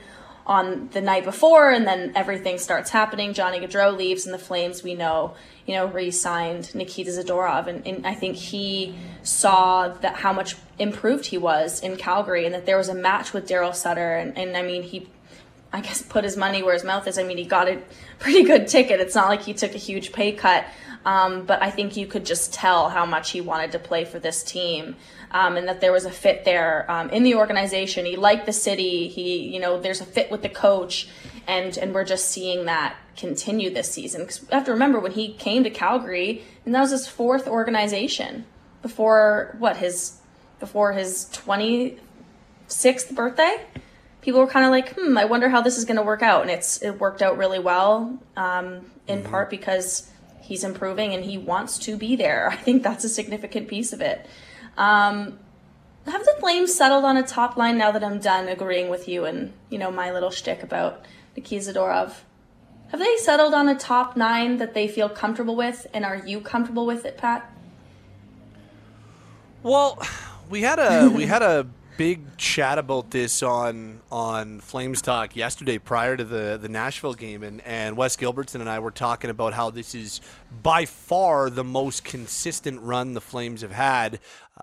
on 0.49 0.89
the 0.93 0.99
night 0.99 1.23
before, 1.23 1.69
and 1.69 1.85
then 1.85 2.11
everything 2.15 2.57
starts 2.57 2.89
happening. 2.89 3.33
Johnny 3.33 3.59
Gaudreau 3.59 3.95
leaves, 3.95 4.25
and 4.25 4.33
the 4.33 4.39
Flames, 4.39 4.81
we 4.81 4.95
know, 4.95 5.35
you 5.67 5.75
know, 5.75 5.85
re-signed 5.85 6.73
Nikita 6.73 7.11
Zadorov, 7.11 7.67
and, 7.67 7.85
and 7.85 8.07
I 8.07 8.15
think 8.15 8.35
he 8.35 8.95
saw 9.21 9.89
that 9.89 10.15
how 10.15 10.33
much 10.33 10.55
improved 10.79 11.27
he 11.27 11.37
was 11.37 11.79
in 11.81 11.97
Calgary, 11.97 12.45
and 12.45 12.55
that 12.55 12.65
there 12.65 12.77
was 12.77 12.89
a 12.89 12.95
match 12.95 13.31
with 13.31 13.47
Daryl 13.47 13.75
Sutter, 13.75 14.15
and, 14.15 14.35
and 14.35 14.57
I 14.57 14.63
mean, 14.63 14.81
he, 14.81 15.07
I 15.71 15.81
guess, 15.81 16.01
put 16.01 16.23
his 16.23 16.35
money 16.35 16.63
where 16.63 16.73
his 16.73 16.83
mouth 16.83 17.07
is. 17.07 17.19
I 17.19 17.23
mean, 17.23 17.37
he 17.37 17.45
got 17.45 17.69
a 17.69 17.79
pretty 18.17 18.43
good 18.43 18.67
ticket. 18.67 18.99
It's 18.99 19.13
not 19.13 19.29
like 19.29 19.43
he 19.43 19.53
took 19.53 19.75
a 19.75 19.77
huge 19.77 20.11
pay 20.13 20.31
cut, 20.31 20.65
um, 21.05 21.45
but 21.45 21.61
I 21.61 21.71
think 21.71 21.95
you 21.95 22.07
could 22.07 22.25
just 22.25 22.53
tell 22.53 22.89
how 22.89 23.05
much 23.05 23.31
he 23.31 23.41
wanted 23.41 23.71
to 23.71 23.79
play 23.79 24.05
for 24.05 24.19
this 24.19 24.43
team 24.43 24.95
um, 25.31 25.57
and 25.57 25.67
that 25.67 25.81
there 25.81 25.91
was 25.91 26.05
a 26.05 26.11
fit 26.11 26.45
there 26.45 26.89
um, 26.89 27.09
in 27.09 27.23
the 27.23 27.35
organization. 27.35 28.05
He 28.05 28.15
liked 28.15 28.45
the 28.45 28.53
city. 28.53 29.07
He, 29.07 29.47
you 29.47 29.59
know, 29.59 29.79
there's 29.79 30.01
a 30.01 30.05
fit 30.05 30.31
with 30.31 30.41
the 30.41 30.49
coach, 30.49 31.07
and 31.47 31.77
and 31.77 31.93
we're 31.93 32.05
just 32.05 32.27
seeing 32.27 32.65
that 32.65 32.95
continue 33.15 33.69
this 33.69 33.91
season. 33.91 34.21
Because 34.21 34.41
you 34.41 34.47
have 34.51 34.65
to 34.65 34.71
remember 34.71 34.99
when 34.99 35.11
he 35.11 35.33
came 35.33 35.63
to 35.63 35.69
Calgary, 35.69 36.43
and 36.65 36.73
that 36.75 36.81
was 36.81 36.91
his 36.91 37.07
fourth 37.07 37.47
organization 37.47 38.45
before 38.81 39.55
what 39.59 39.77
his 39.77 40.19
before 40.59 40.93
his 40.93 41.29
twenty 41.31 41.99
sixth 42.67 43.13
birthday. 43.15 43.65
People 44.21 44.41
were 44.41 44.47
kind 44.47 44.65
of 44.65 44.71
like, 44.71 44.95
hmm, 44.97 45.17
I 45.17 45.23
wonder 45.25 45.47
how 45.47 45.61
this 45.61 45.77
is 45.77 45.85
going 45.85 45.95
to 45.95 46.03
work 46.03 46.21
out, 46.21 46.41
and 46.41 46.51
it's 46.51 46.81
it 46.81 46.99
worked 46.99 47.21
out 47.21 47.37
really 47.37 47.59
well, 47.59 48.19
um, 48.35 48.85
in 49.07 49.19
mm-hmm. 49.19 49.29
part 49.29 49.49
because 49.49 50.09
he's 50.49 50.63
improving 50.63 51.13
and 51.13 51.23
he 51.23 51.37
wants 51.37 51.77
to 51.77 51.95
be 51.95 52.15
there. 52.15 52.49
I 52.49 52.55
think 52.55 52.81
that's 52.81 53.03
a 53.03 53.09
significant 53.09 53.67
piece 53.67 53.93
of 53.93 54.01
it. 54.01 54.25
Um, 54.77 55.37
have 56.07 56.25
the 56.25 56.35
Flames 56.39 56.73
settled 56.73 57.05
on 57.05 57.17
a 57.17 57.23
top 57.23 57.55
line 57.55 57.77
now 57.77 57.91
that 57.91 58.03
I'm 58.03 58.19
done 58.19 58.47
agreeing 58.47 58.89
with 58.89 59.07
you 59.07 59.25
and 59.25 59.53
you 59.69 59.77
know 59.77 59.91
my 59.91 60.11
little 60.11 60.31
shtick 60.31 60.63
about 60.63 61.05
Nikita 61.37 61.71
Zadorov? 61.71 62.13
Have 62.89 62.99
they 62.99 63.15
settled 63.17 63.53
on 63.53 63.69
a 63.69 63.75
top 63.75 64.17
nine 64.17 64.57
that 64.57 64.73
they 64.73 64.87
feel 64.87 65.07
comfortable 65.07 65.55
with, 65.55 65.85
and 65.93 66.03
are 66.03 66.15
you 66.15 66.41
comfortable 66.41 66.87
with 66.87 67.05
it, 67.05 67.15
Pat? 67.15 67.53
Well, 69.61 70.01
we 70.49 70.63
had 70.63 70.79
a 70.79 71.11
we 71.11 71.27
had 71.27 71.43
a 71.43 71.67
big 71.99 72.37
chat 72.37 72.77
about 72.77 73.11
this 73.11 73.43
on 73.43 73.99
on 74.09 74.61
Flames 74.61 75.01
Talk 75.01 75.35
yesterday 75.35 75.77
prior 75.77 76.15
to 76.15 76.23
the 76.23 76.57
the 76.59 76.69
Nashville 76.69 77.13
game, 77.13 77.43
and 77.43 77.59
and 77.65 77.97
Wes 77.97 78.15
Gilbertson 78.15 78.61
and 78.61 78.69
I 78.69 78.79
were 78.79 78.89
talking 78.89 79.29
about 79.29 79.51
how 79.51 79.69
this 79.69 79.93
is 79.93 80.21
by 80.63 80.85
far 80.85 81.49
the 81.49 81.65
most 81.65 82.05
consistent 82.05 82.79
run 82.79 83.15
the 83.15 83.21
Flames 83.21 83.63
have 83.63 83.73
had 83.73 84.21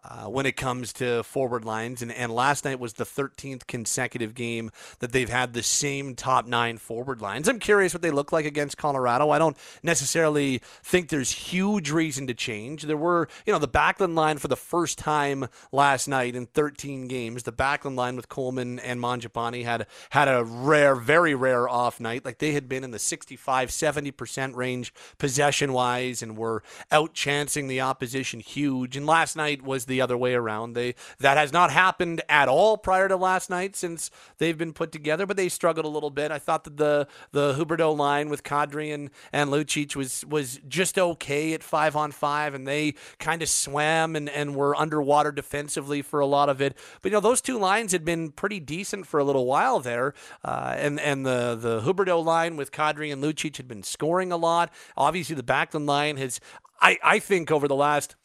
uh, 0.09 0.27
when 0.27 0.47
it 0.47 0.57
comes 0.57 0.93
to 0.95 1.23
forward 1.23 1.65
lines. 1.65 2.03
And, 2.03 2.13
and 2.13 2.33
last 2.33 2.65
night 2.65 2.79
was 2.79 2.95
the 2.95 3.05
13th 3.05 3.67
consecutive 3.67 4.35
game 4.35 4.71
that 5.01 5.13
they've 5.13 5.29
had 5.29 5.53
the 5.53 5.63
same 5.63 6.15
top 6.15 6.47
nine 6.47 6.79
forward 6.79 7.21
lines. 7.21 7.49
I'm 7.49 7.59
curious 7.59 7.93
what 7.93 8.03
they 8.03 8.11
look 8.11 8.33
like 8.33 8.47
against 8.47 8.77
Colorado. 8.77 9.31
I 9.31 9.39
don't 9.39 9.57
necessarily 9.83 10.63
think 10.83 11.09
there's 11.09 11.31
huge 11.31 11.91
reason 11.91 12.27
to 12.29 12.35
change. 12.35 12.83
There 12.83 12.97
were, 12.97 13.29
you 13.45 13.53
know, 13.53 13.59
the 13.59 13.69
Backlund 13.69 14.15
line 14.15 14.39
for 14.39 14.49
the 14.49 14.57
first 14.57 14.99
time 14.99 15.49
last 15.73 16.07
night 16.07 16.37
in 16.37 16.47
13 16.47 17.09
games. 17.09 17.43
The 17.43 17.53
Backlund 17.53 17.97
line 17.97 18.17
with 18.17 18.29
Coleman 18.29 18.79
and 18.79 19.01
Mangiapane 19.01 19.65
had 19.65 19.87
had 20.11 20.29
a 20.29 20.45
rare, 20.45 20.95
very 20.95 21.35
rare 21.35 21.69
off 21.69 21.99
night. 21.99 22.25
Like 22.25 22.39
they 22.39 22.53
had 22.53 22.69
been 22.69 22.85
in 22.85 22.93
the 22.93 22.99
65, 22.99 23.71
70% 23.71 24.55
range 24.55 24.95
possession 25.19 25.73
wise 25.73 26.23
and 26.23 26.37
were 26.37 26.63
out 26.91 27.15
chancing 27.15 27.67
the 27.67 27.81
opposition 27.81 28.41
huge. 28.41 28.97
And 28.97 29.07
last 29.07 29.37
night 29.37 29.63
was 29.63 29.87
the 29.87 29.96
other 30.01 30.17
way 30.17 30.35
around. 30.35 30.75
They 30.75 30.95
that 31.19 31.37
has 31.37 31.53
not 31.53 31.71
happened 31.71 32.23
at 32.29 32.49
all 32.49 32.77
prior 32.77 33.09
to 33.09 33.17
last 33.17 33.51
night 33.51 33.77
since 33.77 34.11
they've 34.39 34.57
been 34.57 34.73
put 34.73 34.93
together, 34.93 35.27
but 35.27 35.37
they 35.37 35.49
struggled 35.49 35.87
a 35.87 35.89
little 35.89 36.11
bit. 36.11 36.31
I 36.31 36.39
thought 36.39 36.65
that 36.65 36.77
the 36.77 37.09
the 37.33 37.55
Huberdeau 37.55 37.97
line 37.97 38.29
with 38.29 38.43
Kadri 38.43 38.93
and, 38.93 39.11
and 39.33 39.51
Lucic 39.51 39.97
was 39.97 40.25
was 40.27 40.61
just 40.69 40.99
okay 40.99 41.53
at 41.53 41.63
five 41.63 41.97
on 41.97 42.13
five, 42.13 42.55
and 42.55 42.67
they 42.67 42.95
kind 43.19 43.43
of 43.43 43.49
swam 43.49 44.17
and, 44.17 44.29
and 44.29 44.55
were 44.55 44.75
underwater 44.75 45.33
defensively 45.33 46.03
for 46.03 46.21
a 46.21 46.27
lot 46.27 46.49
of 46.49 46.61
it. 46.61 46.77
But 47.03 47.11
you 47.11 47.17
know 47.17 47.21
those 47.21 47.41
two 47.41 47.59
lines 47.59 47.93
had 47.93 48.05
been 48.05 48.31
pretty 48.31 48.61
decent 48.61 49.07
for 49.07 49.19
a 49.21 49.25
little 49.25 49.47
while 49.47 49.81
there, 49.81 50.15
uh, 50.45 50.75
and 50.77 51.01
and 51.01 51.25
the 51.25 51.57
the 51.61 51.81
Huberdeau 51.81 52.25
line 52.25 52.57
with 52.57 52.73
Kadri 52.73 53.13
and 53.13 53.23
Lucic 53.23 53.57
had 53.57 53.69
been 53.69 53.83
scoring 53.83 54.33
a 54.33 54.37
lot. 54.37 54.73
Obviously, 54.97 55.35
the 55.35 55.43
Backlund 55.43 55.87
line 55.87 56.17
has 56.17 56.41
I, 56.81 56.99
I 57.03 57.19
think 57.19 57.51
over 57.51 57.69
the 57.69 57.75
last 57.75 58.17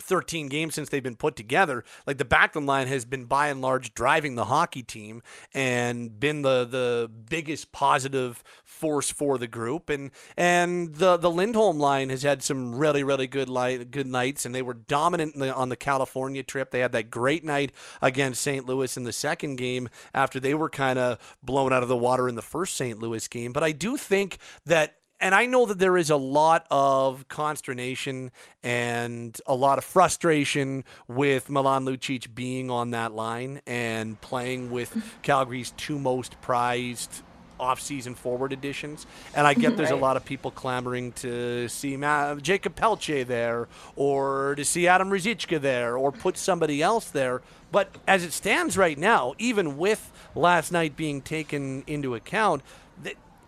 13 0.00 0.48
games 0.48 0.74
since 0.74 0.88
they've 0.88 1.02
been 1.02 1.16
put 1.16 1.36
together, 1.36 1.84
like 2.06 2.18
the 2.18 2.24
Backlund 2.24 2.66
line 2.66 2.86
has 2.88 3.04
been 3.04 3.24
by 3.24 3.48
and 3.48 3.60
large 3.60 3.94
driving 3.94 4.34
the 4.34 4.46
hockey 4.46 4.82
team 4.82 5.22
and 5.52 6.18
been 6.18 6.42
the 6.42 6.64
the 6.64 7.10
biggest 7.28 7.72
positive 7.72 8.42
force 8.64 9.10
for 9.10 9.38
the 9.38 9.46
group. 9.46 9.88
And 9.88 10.10
and 10.36 10.94
the 10.94 11.16
the 11.16 11.30
Lindholm 11.30 11.78
line 11.78 12.10
has 12.10 12.22
had 12.22 12.42
some 12.42 12.74
really 12.74 13.04
really 13.04 13.26
good 13.26 13.48
light, 13.48 13.90
good 13.90 14.06
nights, 14.06 14.44
and 14.44 14.54
they 14.54 14.62
were 14.62 14.74
dominant 14.74 15.38
the, 15.38 15.54
on 15.54 15.68
the 15.68 15.76
California 15.76 16.42
trip. 16.42 16.70
They 16.70 16.80
had 16.80 16.92
that 16.92 17.10
great 17.10 17.44
night 17.44 17.72
against 18.02 18.42
St. 18.42 18.66
Louis 18.66 18.96
in 18.96 19.04
the 19.04 19.12
second 19.12 19.56
game 19.56 19.88
after 20.12 20.40
they 20.40 20.54
were 20.54 20.70
kind 20.70 20.98
of 20.98 21.36
blown 21.42 21.72
out 21.72 21.82
of 21.82 21.88
the 21.88 21.96
water 21.96 22.28
in 22.28 22.34
the 22.34 22.42
first 22.42 22.74
St. 22.74 22.98
Louis 22.98 23.26
game. 23.28 23.52
But 23.52 23.62
I 23.62 23.72
do 23.72 23.96
think 23.96 24.38
that 24.66 24.96
and 25.20 25.34
I 25.34 25.46
know 25.46 25.66
that 25.66 25.78
there 25.78 25.96
is 25.96 26.10
a 26.10 26.16
lot 26.16 26.66
of 26.70 27.26
consternation 27.28 28.30
and 28.62 29.38
a 29.46 29.54
lot 29.54 29.78
of 29.78 29.84
frustration 29.84 30.84
with 31.08 31.48
Milan 31.48 31.84
Lucic 31.84 32.34
being 32.34 32.70
on 32.70 32.90
that 32.90 33.12
line 33.12 33.60
and 33.66 34.20
playing 34.20 34.70
with 34.70 34.96
Calgary's 35.22 35.70
two 35.72 35.98
most 35.98 36.40
prized 36.40 37.22
off-season 37.58 38.14
forward 38.14 38.52
additions. 38.52 39.06
And 39.34 39.46
I 39.46 39.54
get 39.54 39.76
there's 39.76 39.90
right. 39.90 39.98
a 39.98 40.02
lot 40.02 40.16
of 40.16 40.24
people 40.24 40.50
clamoring 40.50 41.12
to 41.12 41.68
see 41.68 41.96
Ma- 41.96 42.34
Jakob 42.34 42.74
Pelletier 42.74 43.24
there 43.24 43.68
or 43.96 44.54
to 44.56 44.64
see 44.64 44.88
Adam 44.88 45.10
Ruzicka 45.10 45.60
there 45.60 45.96
or 45.96 46.12
put 46.12 46.36
somebody 46.36 46.82
else 46.82 47.10
there. 47.10 47.42
But 47.70 47.94
as 48.06 48.24
it 48.24 48.32
stands 48.32 48.76
right 48.76 48.98
now, 48.98 49.34
even 49.38 49.76
with 49.76 50.12
last 50.34 50.72
night 50.72 50.96
being 50.96 51.22
taken 51.22 51.84
into 51.86 52.14
account, 52.14 52.62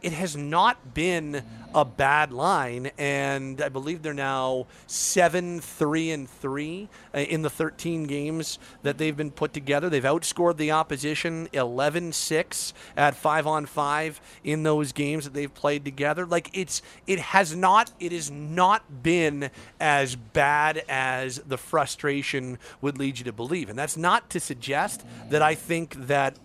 it 0.06 0.12
has 0.12 0.36
not 0.36 0.94
been 0.94 1.42
a 1.74 1.84
bad 1.84 2.32
line, 2.32 2.92
and 2.96 3.60
I 3.60 3.68
believe 3.68 4.02
they're 4.02 4.14
now 4.14 4.68
seven, 4.86 5.60
three, 5.60 6.12
and 6.12 6.30
three 6.30 6.88
uh, 7.12 7.18
in 7.18 7.42
the 7.42 7.50
13 7.50 8.04
games 8.04 8.60
that 8.84 8.98
they've 8.98 9.16
been 9.16 9.32
put 9.32 9.52
together. 9.52 9.90
They've 9.90 10.04
outscored 10.04 10.58
the 10.58 10.70
opposition 10.70 11.48
11-6 11.52 12.72
at 12.96 13.16
five 13.16 13.48
on 13.48 13.66
five 13.66 14.20
in 14.44 14.62
those 14.62 14.92
games 14.92 15.24
that 15.24 15.34
they've 15.34 15.52
played 15.52 15.84
together. 15.84 16.24
Like 16.24 16.50
it's, 16.52 16.82
it 17.08 17.18
has 17.18 17.56
not, 17.56 17.90
it 17.98 18.12
has 18.12 18.30
not 18.30 19.02
been 19.02 19.50
as 19.80 20.14
bad 20.14 20.84
as 20.88 21.40
the 21.40 21.58
frustration 21.58 22.60
would 22.80 22.96
lead 22.96 23.18
you 23.18 23.24
to 23.24 23.32
believe, 23.32 23.68
and 23.68 23.76
that's 23.76 23.96
not 23.96 24.30
to 24.30 24.38
suggest 24.38 25.04
that 25.30 25.42
I 25.42 25.56
think 25.56 26.06
that 26.06 26.38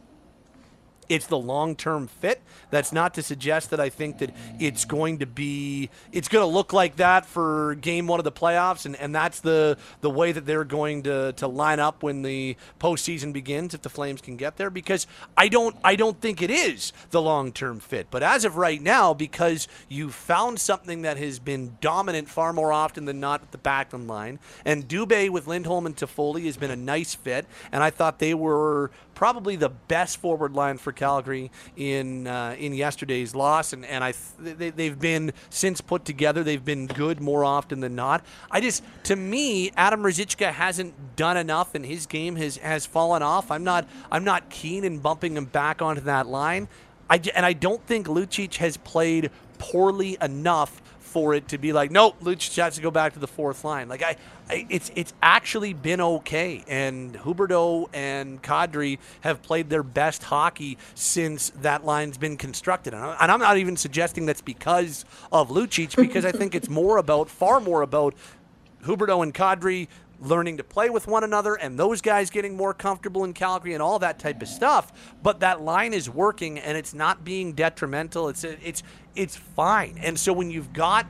it's 1.12 1.28
the 1.28 1.38
long 1.38 1.76
term 1.76 2.08
fit. 2.08 2.42
That's 2.70 2.94
not 2.94 3.14
to 3.16 3.22
suggest 3.22 3.70
that 3.72 3.82
I 3.82 3.90
think 3.90 4.20
that 4.20 4.34
it's 4.60 4.86
going 4.86 5.20
to 5.20 5.26
be 5.26 5.90
it's 6.14 6.30
going 6.30 6.42
to 6.42 6.48
look 6.48 6.72
like 6.72 6.96
that 6.96 7.26
for 7.26 7.76
game 7.76 8.08
one 8.08 8.20
of 8.20 8.24
the 8.24 8.32
playoffs, 8.32 8.86
and, 8.86 8.96
and 8.96 9.14
that's 9.14 9.42
the 9.42 9.78
the 10.00 10.10
way 10.10 10.32
that 10.32 10.46
they're 10.46 10.64
going 10.64 11.04
to 11.04 11.34
to 11.34 11.48
line 11.48 11.82
up 11.82 12.02
when 12.02 12.22
the 12.22 12.56
postseason 12.80 13.34
begins 13.34 13.74
if 13.74 13.82
the 13.82 13.90
Flames 13.90 14.22
can 14.22 14.38
get 14.38 14.56
there. 14.56 14.70
Because 14.70 15.06
I 15.36 15.50
don't 15.50 15.76
I 15.84 15.98
don't 15.98 16.20
think 16.22 16.42
it 16.42 16.50
is 16.50 16.94
the 17.10 17.22
long 17.22 17.52
term 17.52 17.82
fit. 17.82 18.08
But 18.10 18.24
as 18.24 18.46
of 18.46 18.56
right 18.56 18.82
now, 18.82 19.14
because 19.14 19.68
you 19.90 20.12
found 20.12 20.62
something 20.62 21.02
that 21.02 21.18
has 21.18 21.40
been 21.40 21.78
dominant 21.82 22.30
far 22.30 22.54
more 22.54 22.72
often 22.72 23.04
than 23.04 23.20
not 23.20 23.42
at 23.42 23.52
the 23.52 23.58
Backlund 23.58 24.08
line, 24.08 24.40
and 24.64 24.88
Dubé 24.88 25.30
with 25.30 25.46
Lindholm 25.46 25.86
and 25.86 25.96
Toffoli 25.96 26.46
has 26.46 26.56
been 26.56 26.72
a 26.72 26.78
nice 26.78 27.16
fit, 27.16 27.46
and 27.74 27.84
I 27.84 27.90
thought 27.90 28.20
they 28.20 28.34
were 28.34 28.92
probably 29.22 29.56
the 29.56 29.70
best 29.70 30.18
forward 30.18 30.54
line 30.54 30.80
for 30.80 30.92
Calgary 30.92 31.52
in 31.78 32.26
uh, 32.26 32.56
in 32.58 32.74
yesterday's 32.74 33.36
loss, 33.36 33.72
and 33.72 33.86
and 33.86 34.04
I 34.04 34.14
th- 34.44 34.74
they, 34.76 34.86
have 34.88 35.00
been 35.00 35.32
since 35.52 35.80
put 35.80 36.06
together. 36.06 36.44
They've 36.44 36.66
been 36.66 36.88
good 36.88 37.22
more 37.22 37.46
often 37.46 37.82
than 37.82 37.94
not. 37.94 38.26
I 38.50 38.62
just 38.62 38.84
to 39.04 39.16
me, 39.16 39.70
Adam 39.78 40.02
Ruzicka 40.02 40.52
hasn't 40.52 41.16
done 41.16 41.38
enough, 41.38 41.76
and 41.76 41.86
his 41.86 42.08
game 42.08 42.36
has 42.38 42.58
has 42.58 42.88
fallen 42.88 43.22
off. 43.22 43.52
I'm 43.52 43.64
not 43.64 43.88
I'm 44.12 44.24
not 44.24 44.50
keen 44.50 44.84
in 44.84 44.98
bumping 44.98 45.38
him 45.38 45.46
back 45.46 45.84
onto 45.84 46.02
that 46.02 46.26
line. 46.26 46.68
I, 47.08 47.22
and 47.36 47.46
I 47.46 47.54
don't 47.54 47.86
think 47.86 48.08
Lucic 48.08 48.56
has 48.56 48.76
played 48.78 49.30
poorly 49.60 50.18
enough 50.20 50.81
for 51.12 51.34
it 51.34 51.50
to 51.50 51.58
be 51.58 51.74
like, 51.74 51.92
nope, 51.92 52.16
Lucic 52.22 52.56
has 52.56 52.76
to 52.76 52.82
go 52.82 52.90
back 52.90 53.14
to 53.14 53.20
the 53.20 53.28
fourth 53.28 53.66
line. 53.66 53.90
Like 53.90 54.02
I, 54.02 54.16
I, 54.50 54.66
it's 54.70 54.90
it's 54.96 55.14
actually 55.22 55.74
been 55.74 56.00
okay, 56.00 56.64
and 56.70 57.14
Huberdeau 57.14 57.90
and 57.94 58.42
Kadri 58.42 58.98
have 59.22 59.42
played 59.42 59.70
their 59.70 59.84
best 59.84 60.24
hockey 60.24 60.78
since 60.96 61.50
that 61.62 61.86
line's 61.86 62.18
been 62.18 62.38
constructed. 62.38 62.94
And, 62.94 63.04
I, 63.04 63.34
am 63.34 63.40
not 63.42 63.58
even 63.58 63.76
suggesting 63.76 64.26
that's 64.26 64.42
because 64.42 65.04
of 65.34 65.50
Lucic, 65.50 65.98
because 65.98 66.24
I 66.24 66.32
think 66.32 66.56
it's 66.56 66.70
more 66.82 66.98
about, 66.98 67.30
far 67.30 67.60
more 67.60 67.82
about 67.82 68.16
Huberdeau 68.84 69.22
and 69.22 69.34
Kadri 69.34 69.90
learning 70.22 70.58
to 70.58 70.64
play 70.64 70.90
with 70.90 71.08
one 71.08 71.24
another 71.24 71.56
and 71.56 71.78
those 71.78 72.00
guys 72.02 72.30
getting 72.30 72.56
more 72.56 72.74
comfortable 72.74 73.24
in 73.24 73.34
Calgary 73.34 73.74
and 73.74 73.82
all 73.82 74.00
that 74.00 74.20
type 74.20 74.42
of 74.42 74.48
stuff. 74.48 75.14
But 75.22 75.40
that 75.42 75.62
line 75.62 75.94
is 75.94 76.10
working 76.10 76.60
and 76.60 76.78
it's 76.78 76.94
not 76.94 77.26
being 77.26 77.54
detrimental. 77.54 78.30
It's 78.30 78.44
it's 78.44 78.84
it's 79.16 79.36
fine. 79.36 79.98
And 80.02 80.18
so 80.18 80.32
when 80.32 80.52
you've 80.52 80.72
got 80.72 81.08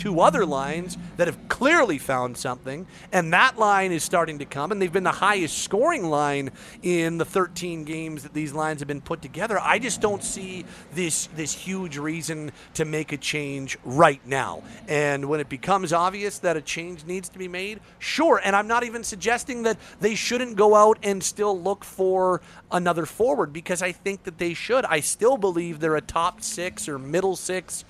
two 0.00 0.20
other 0.20 0.46
lines 0.46 0.96
that 1.18 1.28
have 1.28 1.48
clearly 1.48 1.98
found 1.98 2.36
something, 2.36 2.86
and 3.12 3.34
that 3.34 3.58
line 3.58 3.92
is 3.92 4.02
starting 4.02 4.38
to 4.38 4.46
come, 4.46 4.72
and 4.72 4.80
they've 4.80 4.92
been 4.92 5.04
the 5.04 5.12
highest 5.12 5.58
scoring 5.58 6.08
line 6.08 6.50
in 6.82 7.18
the 7.18 7.24
13 7.24 7.84
games 7.84 8.22
that 8.22 8.32
these 8.32 8.54
lines 8.54 8.80
have 8.80 8.88
been 8.88 9.02
put 9.02 9.20
together. 9.20 9.60
I 9.60 9.78
just 9.78 10.00
don't 10.00 10.24
see 10.24 10.64
this 10.94 11.28
this 11.36 11.52
huge 11.52 11.98
reason 11.98 12.50
to 12.74 12.86
make 12.86 13.12
a 13.12 13.18
change 13.18 13.76
right 13.84 14.26
now. 14.26 14.62
And 14.88 15.26
when 15.26 15.38
it 15.38 15.50
becomes 15.50 15.92
obvious 15.92 16.38
that 16.38 16.56
a 16.56 16.62
change 16.62 17.04
needs 17.04 17.28
to 17.28 17.38
be 17.38 17.46
made, 17.48 17.80
sure. 17.98 18.40
And 18.42 18.56
I'm 18.56 18.66
not 18.66 18.84
even 18.84 19.04
suggesting 19.04 19.64
that 19.64 19.76
they 20.00 20.14
shouldn't 20.14 20.56
go 20.56 20.74
out 20.74 20.98
and 21.02 21.22
still 21.22 21.60
look 21.60 21.84
for 21.84 22.40
another 22.72 23.04
forward 23.04 23.52
because 23.52 23.82
I 23.82 23.92
think 23.92 24.24
that 24.24 24.38
they 24.38 24.54
should. 24.54 24.86
I 24.86 25.00
still 25.00 25.36
believe 25.36 25.78
they're 25.78 25.96
a 25.96 26.00
top 26.00 26.42
six 26.42 26.88
or 26.88 26.98
middle 26.98 27.36
six 27.36 27.84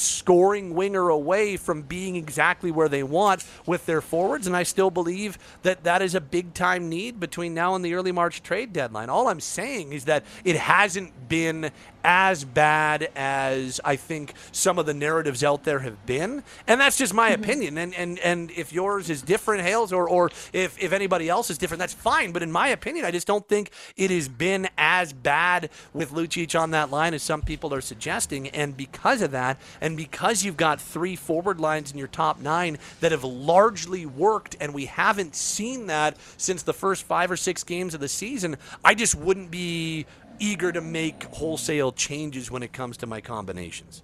scoring 0.00 0.74
winger 0.74 1.08
away 1.08 1.56
from 1.56 1.82
being 1.82 2.16
exactly 2.16 2.70
where 2.70 2.88
they 2.88 3.02
want 3.02 3.44
with 3.66 3.86
their 3.86 4.00
forwards. 4.00 4.46
And 4.46 4.56
I 4.56 4.62
still 4.62 4.90
believe 4.90 5.38
that 5.62 5.84
that 5.84 6.02
is 6.02 6.14
a 6.14 6.20
big 6.20 6.54
time 6.54 6.88
need 6.88 7.20
between 7.20 7.54
now 7.54 7.74
and 7.74 7.84
the 7.84 7.94
early 7.94 8.12
March 8.12 8.42
trade 8.42 8.72
deadline. 8.72 9.10
All 9.10 9.28
I'm 9.28 9.40
saying 9.40 9.92
is 9.92 10.06
that 10.06 10.24
it 10.44 10.56
hasn't 10.56 11.28
been 11.28 11.70
as 12.04 12.44
bad 12.44 13.10
as 13.14 13.80
I 13.84 13.96
think 13.96 14.34
some 14.52 14.78
of 14.78 14.86
the 14.86 14.94
narratives 14.94 15.44
out 15.44 15.64
there 15.64 15.80
have 15.80 16.06
been. 16.06 16.42
And 16.66 16.80
that's 16.80 16.96
just 16.96 17.14
my 17.14 17.30
mm-hmm. 17.30 17.42
opinion. 17.42 17.78
And, 17.78 17.94
and, 17.94 18.18
and 18.20 18.50
if 18.52 18.72
yours 18.72 19.10
is 19.10 19.22
different, 19.22 19.62
Hales, 19.62 19.92
or, 19.92 20.08
or 20.08 20.30
if, 20.52 20.82
if 20.82 20.92
anybody 20.92 21.28
else 21.28 21.50
is 21.50 21.58
different, 21.58 21.78
that's 21.78 21.94
fine. 21.94 22.32
But 22.32 22.42
in 22.42 22.52
my 22.52 22.68
opinion, 22.68 23.04
I 23.04 23.10
just 23.10 23.26
don't 23.26 23.46
think 23.48 23.70
it 23.96 24.10
has 24.10 24.28
been 24.28 24.68
as 24.78 25.12
bad 25.12 25.70
with 25.92 26.12
Lucic 26.12 26.58
on 26.58 26.70
that 26.72 26.90
line 26.90 27.14
as 27.14 27.22
some 27.22 27.42
people 27.42 27.74
are 27.74 27.80
suggesting. 27.80 28.48
And 28.48 28.76
because 28.76 29.22
of 29.22 29.30
that, 29.32 29.58
and 29.80 29.96
because 29.96 30.44
you've 30.44 30.56
got 30.56 30.80
three 30.80 31.16
forward 31.16 31.60
lines 31.60 31.92
in 31.92 31.98
your 31.98 32.08
top 32.08 32.40
nine 32.40 32.78
that 33.00 33.12
have 33.12 33.24
largely 33.24 34.06
worked, 34.06 34.56
and 34.60 34.74
we 34.74 34.86
haven't 34.86 35.34
seen 35.34 35.86
that 35.86 36.16
since 36.36 36.62
the 36.62 36.72
first 36.72 37.04
five 37.04 37.30
or 37.30 37.36
six 37.36 37.64
games 37.64 37.94
of 37.94 38.00
the 38.00 38.08
season, 38.08 38.56
I 38.84 38.94
just 38.94 39.14
wouldn't 39.14 39.50
be 39.50 40.06
eager 40.40 40.72
to 40.72 40.80
make 40.80 41.24
wholesale 41.24 41.92
changes 41.92 42.50
when 42.50 42.62
it 42.62 42.72
comes 42.72 42.96
to 42.98 43.06
my 43.06 43.20
combinations. 43.20 44.02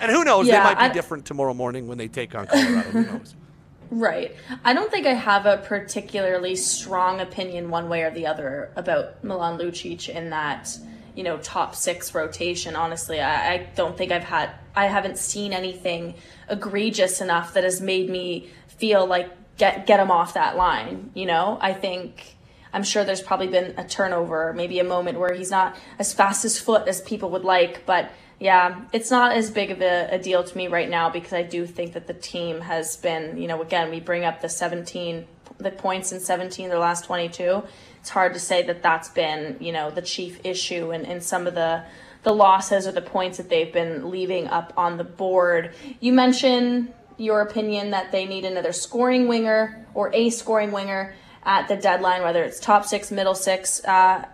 And 0.00 0.12
who 0.12 0.24
knows? 0.24 0.46
Yeah, 0.46 0.58
they 0.58 0.64
might 0.64 0.78
be 0.78 0.90
I, 0.90 0.92
different 0.92 1.24
tomorrow 1.24 1.54
morning 1.54 1.88
when 1.88 1.98
they 1.98 2.08
take 2.08 2.34
on 2.34 2.46
Colorado. 2.46 2.90
who 2.90 3.02
knows? 3.04 3.34
Right. 3.92 4.34
I 4.64 4.72
don't 4.72 4.90
think 4.90 5.06
I 5.06 5.12
have 5.12 5.44
a 5.44 5.58
particularly 5.58 6.56
strong 6.56 7.20
opinion 7.20 7.68
one 7.68 7.90
way 7.90 8.04
or 8.04 8.10
the 8.10 8.26
other 8.26 8.70
about 8.74 9.22
Milan 9.22 9.58
Lucic 9.58 10.08
in 10.08 10.30
that, 10.30 10.78
you 11.14 11.22
know, 11.22 11.36
top 11.36 11.74
six 11.74 12.14
rotation. 12.14 12.74
Honestly, 12.74 13.20
I, 13.20 13.52
I 13.52 13.56
don't 13.76 13.94
think 13.94 14.10
I've 14.10 14.24
had, 14.24 14.52
I 14.74 14.86
haven't 14.86 15.18
seen 15.18 15.52
anything 15.52 16.14
egregious 16.48 17.20
enough 17.20 17.52
that 17.52 17.64
has 17.64 17.82
made 17.82 18.08
me 18.08 18.48
feel 18.66 19.04
like 19.04 19.30
get 19.58 19.86
get 19.86 20.00
him 20.00 20.10
off 20.10 20.32
that 20.34 20.56
line. 20.56 21.10
You 21.12 21.26
know, 21.26 21.58
I 21.60 21.74
think 21.74 22.36
I'm 22.72 22.82
sure 22.82 23.04
there's 23.04 23.22
probably 23.22 23.48
been 23.48 23.74
a 23.76 23.86
turnover, 23.86 24.52
maybe 24.54 24.78
a 24.78 24.84
moment 24.84 25.18
where 25.18 25.34
he's 25.34 25.50
not 25.50 25.76
as 25.98 26.12
fast 26.12 26.44
as 26.44 26.58
foot 26.58 26.88
as 26.88 27.00
people 27.00 27.30
would 27.30 27.44
like. 27.44 27.84
But 27.84 28.10
yeah, 28.40 28.80
it's 28.92 29.10
not 29.10 29.36
as 29.36 29.50
big 29.50 29.70
of 29.70 29.80
a, 29.82 30.08
a, 30.12 30.18
deal 30.18 30.42
to 30.42 30.56
me 30.56 30.66
right 30.66 30.88
now 30.88 31.10
because 31.10 31.32
I 31.32 31.42
do 31.42 31.66
think 31.66 31.92
that 31.92 32.06
the 32.06 32.14
team 32.14 32.60
has 32.62 32.96
been, 32.96 33.36
you 33.36 33.46
know, 33.46 33.62
again, 33.62 33.90
we 33.90 34.00
bring 34.00 34.24
up 34.24 34.40
the 34.40 34.48
17, 34.48 35.26
the 35.58 35.70
points 35.70 36.10
in 36.12 36.18
17, 36.18 36.68
their 36.68 36.78
last 36.78 37.04
22. 37.04 37.62
It's 38.00 38.10
hard 38.10 38.34
to 38.34 38.40
say 38.40 38.62
that 38.64 38.82
that's 38.82 39.10
been, 39.10 39.58
you 39.60 39.70
know, 39.70 39.90
the 39.90 40.02
chief 40.02 40.40
issue 40.44 40.90
and 40.90 41.04
in, 41.04 41.12
in 41.12 41.20
some 41.20 41.46
of 41.46 41.54
the, 41.54 41.84
the 42.24 42.32
losses 42.32 42.86
or 42.86 42.92
the 42.92 43.02
points 43.02 43.36
that 43.36 43.48
they've 43.48 43.72
been 43.72 44.10
leaving 44.10 44.48
up 44.48 44.72
on 44.76 44.96
the 44.96 45.04
board. 45.04 45.74
You 46.00 46.12
mentioned 46.12 46.92
your 47.18 47.42
opinion 47.42 47.90
that 47.90 48.10
they 48.10 48.26
need 48.26 48.44
another 48.44 48.72
scoring 48.72 49.28
winger 49.28 49.86
or 49.94 50.12
a 50.14 50.30
scoring 50.30 50.72
winger 50.72 51.14
at 51.44 51.68
the 51.68 51.76
deadline, 51.76 52.22
whether 52.22 52.42
it's 52.42 52.60
top 52.60 52.84
six, 52.84 53.10
middle 53.10 53.34
six. 53.34 53.84
Uh, 53.84 54.26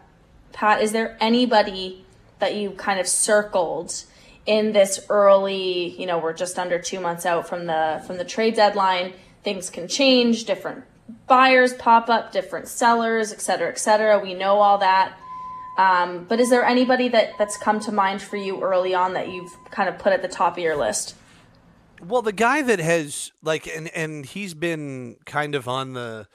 Pat, 0.53 0.83
is 0.83 0.93
there 0.93 1.17
anybody 1.21 2.05
that 2.39 2.55
you 2.55 2.71
kind 2.73 3.01
of 3.01 3.07
circled 3.07 4.05
in 4.47 4.73
this 4.73 5.05
early? 5.09 5.89
You 6.01 6.07
know, 6.07 6.19
we're 6.19 6.33
just 6.33 6.59
under 6.59 6.79
two 6.79 7.01
months 7.01 7.27
out 7.27 7.49
from 7.49 7.67
the 7.67 8.03
from 8.07 8.19
the 8.19 8.25
trade 8.25 8.55
deadline. 8.55 9.13
things 9.43 9.71
can 9.71 9.89
change, 9.89 10.45
different 10.45 10.85
buyers 11.27 11.73
pop 11.75 12.09
up, 12.11 12.33
different 12.33 12.69
sellers, 12.69 13.33
et 13.33 13.41
cetera, 13.41 13.69
et 13.69 13.79
cetera. 13.79 14.19
We 14.19 14.35
know 14.35 14.61
all 14.61 14.79
that. 14.79 15.19
Um, 15.79 16.25
but 16.25 16.41
is 16.41 16.51
there 16.51 16.65
anybody 16.65 17.09
that, 17.09 17.31
that's 17.39 17.57
come 17.57 17.81
to 17.81 17.93
mind 17.93 18.21
for 18.21 18.37
you 18.37 18.61
early 18.61 18.95
on 18.95 19.15
that 19.15 19.29
you've 19.29 19.57
kind 19.71 19.89
of 19.89 19.99
put 19.99 20.13
at 20.13 20.23
the 20.23 20.29
top 20.29 20.59
of 20.59 20.63
your 20.63 20.77
list? 20.77 21.15
Well, 22.05 22.21
the 22.21 22.33
guy 22.33 22.63
that 22.63 22.79
has 22.79 23.33
like, 23.43 23.67
and 23.67 23.89
and 23.89 24.25
he's 24.25 24.55
been 24.55 25.17
kind 25.25 25.55
of 25.55 25.67
on 25.67 25.95
the 25.95 26.29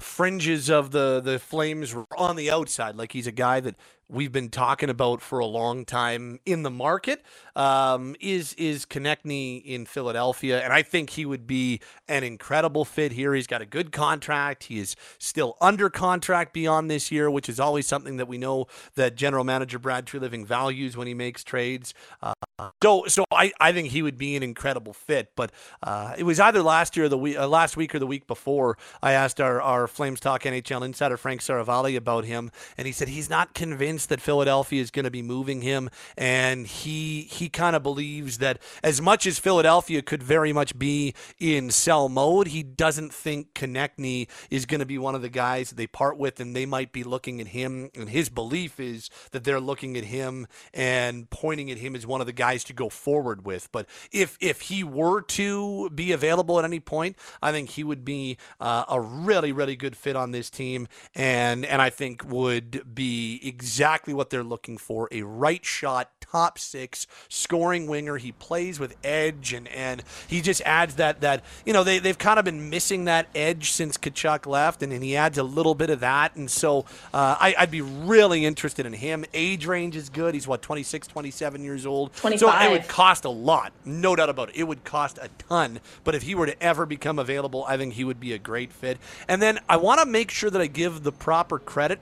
fringes 0.00 0.68
of 0.70 0.90
the 0.90 1.20
the 1.20 1.38
Flames 1.38 1.94
on 2.16 2.36
the 2.36 2.50
outside. 2.50 2.96
Like 2.96 3.12
he's 3.12 3.26
a 3.26 3.32
guy 3.32 3.60
that 3.60 3.76
we've 4.10 4.32
been 4.32 4.48
talking 4.48 4.90
about 4.90 5.20
for 5.20 5.38
a 5.38 5.46
long 5.46 5.84
time 5.84 6.40
in 6.44 6.62
the 6.62 6.70
market 6.70 7.22
um, 7.56 8.16
is 8.20 8.54
is 8.54 8.84
Konecny 8.86 9.64
in 9.64 9.86
Philadelphia, 9.86 10.60
and 10.62 10.72
I 10.72 10.82
think 10.82 11.10
he 11.10 11.24
would 11.24 11.46
be 11.46 11.80
an 12.08 12.24
incredible 12.24 12.84
fit 12.84 13.12
here. 13.12 13.34
He's 13.34 13.46
got 13.46 13.62
a 13.62 13.66
good 13.66 13.92
contract. 13.92 14.64
He 14.64 14.78
is 14.78 14.96
still 15.18 15.56
under 15.60 15.88
contract 15.90 16.52
beyond 16.52 16.90
this 16.90 17.10
year, 17.10 17.30
which 17.30 17.48
is 17.48 17.60
always 17.60 17.86
something 17.86 18.16
that 18.16 18.26
we 18.26 18.38
know 18.38 18.66
that 18.94 19.14
general 19.14 19.44
manager 19.44 19.78
Brad 19.78 20.06
Treliving 20.06 20.46
values 20.46 20.96
when 20.96 21.06
he 21.06 21.14
makes 21.14 21.44
trades. 21.44 21.94
Uh, 22.22 22.34
so, 22.82 23.04
so 23.06 23.24
I, 23.32 23.52
I 23.60 23.72
think 23.72 23.88
he 23.88 24.02
would 24.02 24.18
be 24.18 24.36
an 24.36 24.42
incredible 24.42 24.92
fit. 24.92 25.32
But 25.36 25.52
uh, 25.82 26.14
it 26.18 26.24
was 26.24 26.40
either 26.40 26.62
last 26.62 26.96
year, 26.96 27.08
the 27.08 27.18
week, 27.18 27.38
uh, 27.38 27.48
last 27.48 27.76
week, 27.76 27.94
or 27.94 27.98
the 27.98 28.06
week 28.06 28.26
before. 28.26 28.76
I 29.02 29.12
asked 29.12 29.40
our, 29.40 29.60
our 29.60 29.86
Flames 29.86 30.20
Talk 30.20 30.42
NHL 30.42 30.84
insider 30.84 31.16
Frank 31.16 31.40
Seravalli 31.40 31.96
about 31.96 32.24
him, 32.24 32.50
and 32.76 32.86
he 32.86 32.92
said 32.92 33.08
he's 33.08 33.30
not 33.30 33.54
convinced 33.54 33.99
that 34.06 34.20
Philadelphia 34.20 34.80
is 34.80 34.90
going 34.90 35.04
to 35.04 35.10
be 35.10 35.22
moving 35.22 35.62
him, 35.62 35.90
and 36.16 36.66
he 36.66 37.22
he 37.22 37.48
kind 37.48 37.76
of 37.76 37.82
believes 37.82 38.38
that 38.38 38.58
as 38.82 39.00
much 39.00 39.26
as 39.26 39.38
Philadelphia 39.38 40.02
could 40.02 40.22
very 40.22 40.52
much 40.52 40.78
be 40.78 41.14
in 41.38 41.70
sell 41.70 42.08
mode, 42.08 42.48
he 42.48 42.62
doesn't 42.62 43.12
think 43.12 43.54
Konecny 43.54 44.28
is 44.50 44.66
going 44.66 44.80
to 44.80 44.86
be 44.86 44.98
one 44.98 45.14
of 45.14 45.22
the 45.22 45.28
guys 45.28 45.70
that 45.70 45.76
they 45.76 45.86
part 45.86 46.18
with, 46.18 46.40
and 46.40 46.54
they 46.54 46.66
might 46.66 46.92
be 46.92 47.04
looking 47.04 47.40
at 47.40 47.48
him. 47.48 47.90
And 47.94 48.08
his 48.08 48.28
belief 48.28 48.80
is 48.80 49.10
that 49.32 49.44
they're 49.44 49.60
looking 49.60 49.96
at 49.96 50.04
him 50.04 50.46
and 50.72 51.28
pointing 51.30 51.70
at 51.70 51.78
him 51.78 51.94
as 51.94 52.06
one 52.06 52.20
of 52.20 52.26
the 52.26 52.32
guys 52.32 52.64
to 52.64 52.72
go 52.72 52.88
forward 52.88 53.44
with. 53.44 53.70
But 53.72 53.86
if 54.12 54.36
if 54.40 54.62
he 54.62 54.84
were 54.84 55.22
to 55.22 55.90
be 55.90 56.12
available 56.12 56.58
at 56.58 56.64
any 56.64 56.80
point, 56.80 57.16
I 57.42 57.52
think 57.52 57.70
he 57.70 57.84
would 57.84 58.04
be 58.04 58.36
uh, 58.60 58.84
a 58.88 59.00
really 59.00 59.52
really 59.52 59.76
good 59.76 59.96
fit 59.96 60.16
on 60.16 60.30
this 60.30 60.50
team, 60.50 60.88
and 61.14 61.64
and 61.64 61.80
I 61.82 61.90
think 61.90 62.24
would 62.24 62.94
be 62.94 63.40
exactly 63.42 63.89
what 64.14 64.30
they're 64.30 64.44
looking 64.44 64.78
for: 64.78 65.08
a 65.12 65.22
right 65.22 65.64
shot 65.64 66.10
top 66.30 66.58
six 66.58 67.06
scoring 67.28 67.86
winger. 67.86 68.16
He 68.16 68.32
plays 68.32 68.78
with 68.78 68.96
edge 69.02 69.52
and, 69.52 69.68
and 69.68 70.02
he 70.28 70.40
just 70.40 70.62
adds 70.62 70.96
that 70.96 71.20
that 71.20 71.44
you 71.64 71.72
know 71.72 71.84
they, 71.84 71.98
they've 71.98 72.18
kind 72.18 72.38
of 72.38 72.44
been 72.44 72.70
missing 72.70 73.04
that 73.06 73.26
edge 73.34 73.72
since 73.72 73.96
Tkachuk 73.98 74.46
left 74.46 74.82
and, 74.82 74.92
and 74.92 75.02
he 75.02 75.16
adds 75.16 75.38
a 75.38 75.42
little 75.42 75.74
bit 75.74 75.90
of 75.90 76.00
that 76.00 76.36
and 76.36 76.50
so 76.50 76.84
uh, 77.12 77.36
I, 77.40 77.54
would 77.60 77.70
be 77.70 77.80
really 77.80 78.44
interested 78.44 78.86
in 78.86 78.92
him. 78.92 79.24
Age 79.34 79.66
range 79.66 79.96
is 79.96 80.08
good. 80.08 80.34
He's 80.34 80.46
what 80.46 80.62
26, 80.62 81.08
27 81.08 81.64
years 81.64 81.86
old. 81.86 82.12
25. 82.14 82.40
So 82.40 82.50
it 82.50 82.70
would 82.70 82.88
cost 82.88 83.24
a 83.24 83.30
lot, 83.30 83.72
no 83.84 84.14
doubt 84.14 84.28
about 84.28 84.50
it. 84.50 84.56
It 84.56 84.64
would 84.64 84.84
cost 84.84 85.18
a 85.18 85.28
ton. 85.48 85.80
But 86.04 86.14
if 86.14 86.22
he 86.22 86.34
were 86.34 86.46
to 86.46 86.62
ever 86.62 86.86
become 86.86 87.18
available, 87.18 87.64
I 87.66 87.76
think 87.76 87.94
he 87.94 88.04
would 88.04 88.20
be 88.20 88.32
a 88.32 88.38
great 88.38 88.72
fit. 88.72 88.98
And 89.28 89.42
then 89.42 89.58
I 89.68 89.76
want 89.76 90.00
to 90.00 90.06
make 90.06 90.30
sure 90.30 90.50
that 90.50 90.60
I 90.60 90.66
give 90.66 91.02
the 91.02 91.12
proper 91.12 91.58
credit 91.58 92.00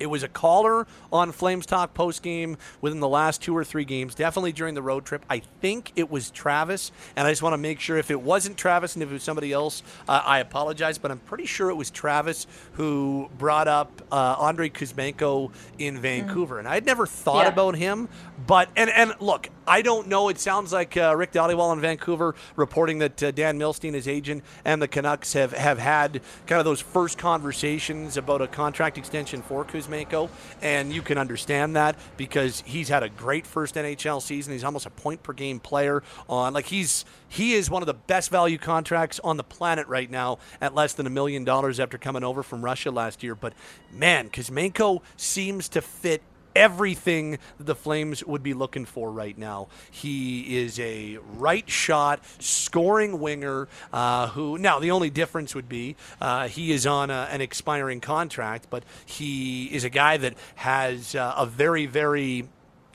it 0.00 0.06
was 0.06 0.22
a 0.22 0.28
caller 0.28 0.86
on 1.12 1.30
Flames 1.30 1.66
Talk 1.66 1.94
post 1.94 2.22
game 2.22 2.56
within 2.80 2.98
the 3.00 3.08
last 3.08 3.42
two 3.42 3.56
or 3.56 3.62
three 3.62 3.84
games, 3.84 4.14
definitely 4.14 4.52
during 4.52 4.74
the 4.74 4.82
road 4.82 5.04
trip. 5.04 5.24
I 5.30 5.42
think 5.60 5.92
it 5.94 6.10
was 6.10 6.30
Travis, 6.30 6.90
and 7.14 7.28
I 7.28 7.30
just 7.30 7.42
want 7.42 7.52
to 7.52 7.58
make 7.58 7.78
sure 7.78 7.98
if 7.98 8.10
it 8.10 8.20
wasn't 8.20 8.56
Travis 8.56 8.96
and 8.96 9.02
if 9.02 9.10
it 9.10 9.12
was 9.12 9.22
somebody 9.22 9.52
else, 9.52 9.82
uh, 10.08 10.22
I 10.24 10.40
apologize, 10.40 10.98
but 10.98 11.10
I'm 11.10 11.18
pretty 11.20 11.46
sure 11.46 11.70
it 11.70 11.74
was 11.74 11.90
Travis 11.90 12.46
who 12.72 13.30
brought 13.38 13.68
up 13.68 14.02
uh, 14.10 14.36
Andrei 14.40 14.70
Kuzmenko 14.70 15.52
in 15.78 15.98
Vancouver, 15.98 16.56
mm. 16.56 16.60
and 16.60 16.68
I'd 16.68 16.86
never 16.86 17.06
thought 17.06 17.44
yeah. 17.44 17.52
about 17.52 17.76
him. 17.76 18.08
But 18.46 18.70
and 18.76 18.90
and 18.90 19.14
look, 19.20 19.50
I 19.70 19.82
don't 19.82 20.08
know. 20.08 20.28
It 20.30 20.40
sounds 20.40 20.72
like 20.72 20.96
uh, 20.96 21.14
Rick 21.16 21.30
Dhaliwal 21.30 21.72
in 21.72 21.80
Vancouver 21.80 22.34
reporting 22.56 22.98
that 22.98 23.22
uh, 23.22 23.30
Dan 23.30 23.56
Milstein, 23.56 23.94
his 23.94 24.08
agent, 24.08 24.42
and 24.64 24.82
the 24.82 24.88
Canucks 24.88 25.34
have 25.34 25.52
have 25.52 25.78
had 25.78 26.22
kind 26.48 26.58
of 26.58 26.64
those 26.64 26.80
first 26.80 27.18
conversations 27.18 28.16
about 28.16 28.42
a 28.42 28.48
contract 28.48 28.98
extension 28.98 29.42
for. 29.42 29.64
Kuzmenko, 29.64 30.28
and 30.60 30.92
you 30.92 31.02
can 31.02 31.18
understand 31.18 31.76
that 31.76 31.94
because 32.16 32.64
he's 32.66 32.88
had 32.88 33.04
a 33.04 33.08
great 33.08 33.46
first 33.46 33.76
NHL 33.76 34.20
season. 34.20 34.54
He's 34.54 34.64
almost 34.64 34.86
a 34.86 34.90
point 34.90 35.22
per 35.22 35.34
game 35.34 35.60
player 35.60 36.02
on 36.28 36.52
like 36.52 36.66
he's 36.66 37.04
he 37.28 37.52
is 37.52 37.70
one 37.70 37.80
of 37.80 37.86
the 37.86 37.94
best 37.94 38.28
value 38.28 38.58
contracts 38.58 39.20
on 39.22 39.36
the 39.36 39.44
planet 39.44 39.86
right 39.86 40.10
now 40.10 40.38
at 40.60 40.74
less 40.74 40.94
than 40.94 41.06
a 41.06 41.10
million 41.10 41.44
dollars 41.44 41.78
after 41.78 41.96
coming 41.96 42.24
over 42.24 42.42
from 42.42 42.64
Russia 42.64 42.90
last 42.90 43.22
year. 43.22 43.36
But 43.36 43.52
man, 43.92 44.30
Kuzmenko 44.30 45.00
seems 45.16 45.68
to 45.68 45.80
fit 45.80 46.22
everything 46.54 47.38
the 47.58 47.74
Flames 47.74 48.24
would 48.24 48.42
be 48.42 48.54
looking 48.54 48.84
for 48.84 49.10
right 49.10 49.36
now. 49.36 49.68
He 49.90 50.58
is 50.58 50.78
a 50.80 51.18
right 51.36 51.68
shot 51.68 52.20
scoring 52.38 53.20
winger 53.20 53.68
uh, 53.92 54.28
who, 54.28 54.58
now, 54.58 54.78
the 54.78 54.90
only 54.90 55.10
difference 55.10 55.54
would 55.54 55.68
be 55.68 55.96
uh, 56.20 56.48
he 56.48 56.72
is 56.72 56.86
on 56.86 57.10
a, 57.10 57.28
an 57.30 57.40
expiring 57.40 58.00
contract, 58.00 58.66
but 58.70 58.84
he 59.06 59.66
is 59.66 59.84
a 59.84 59.90
guy 59.90 60.16
that 60.16 60.34
has 60.56 61.14
uh, 61.14 61.34
a 61.36 61.46
very, 61.46 61.86
very 61.86 62.48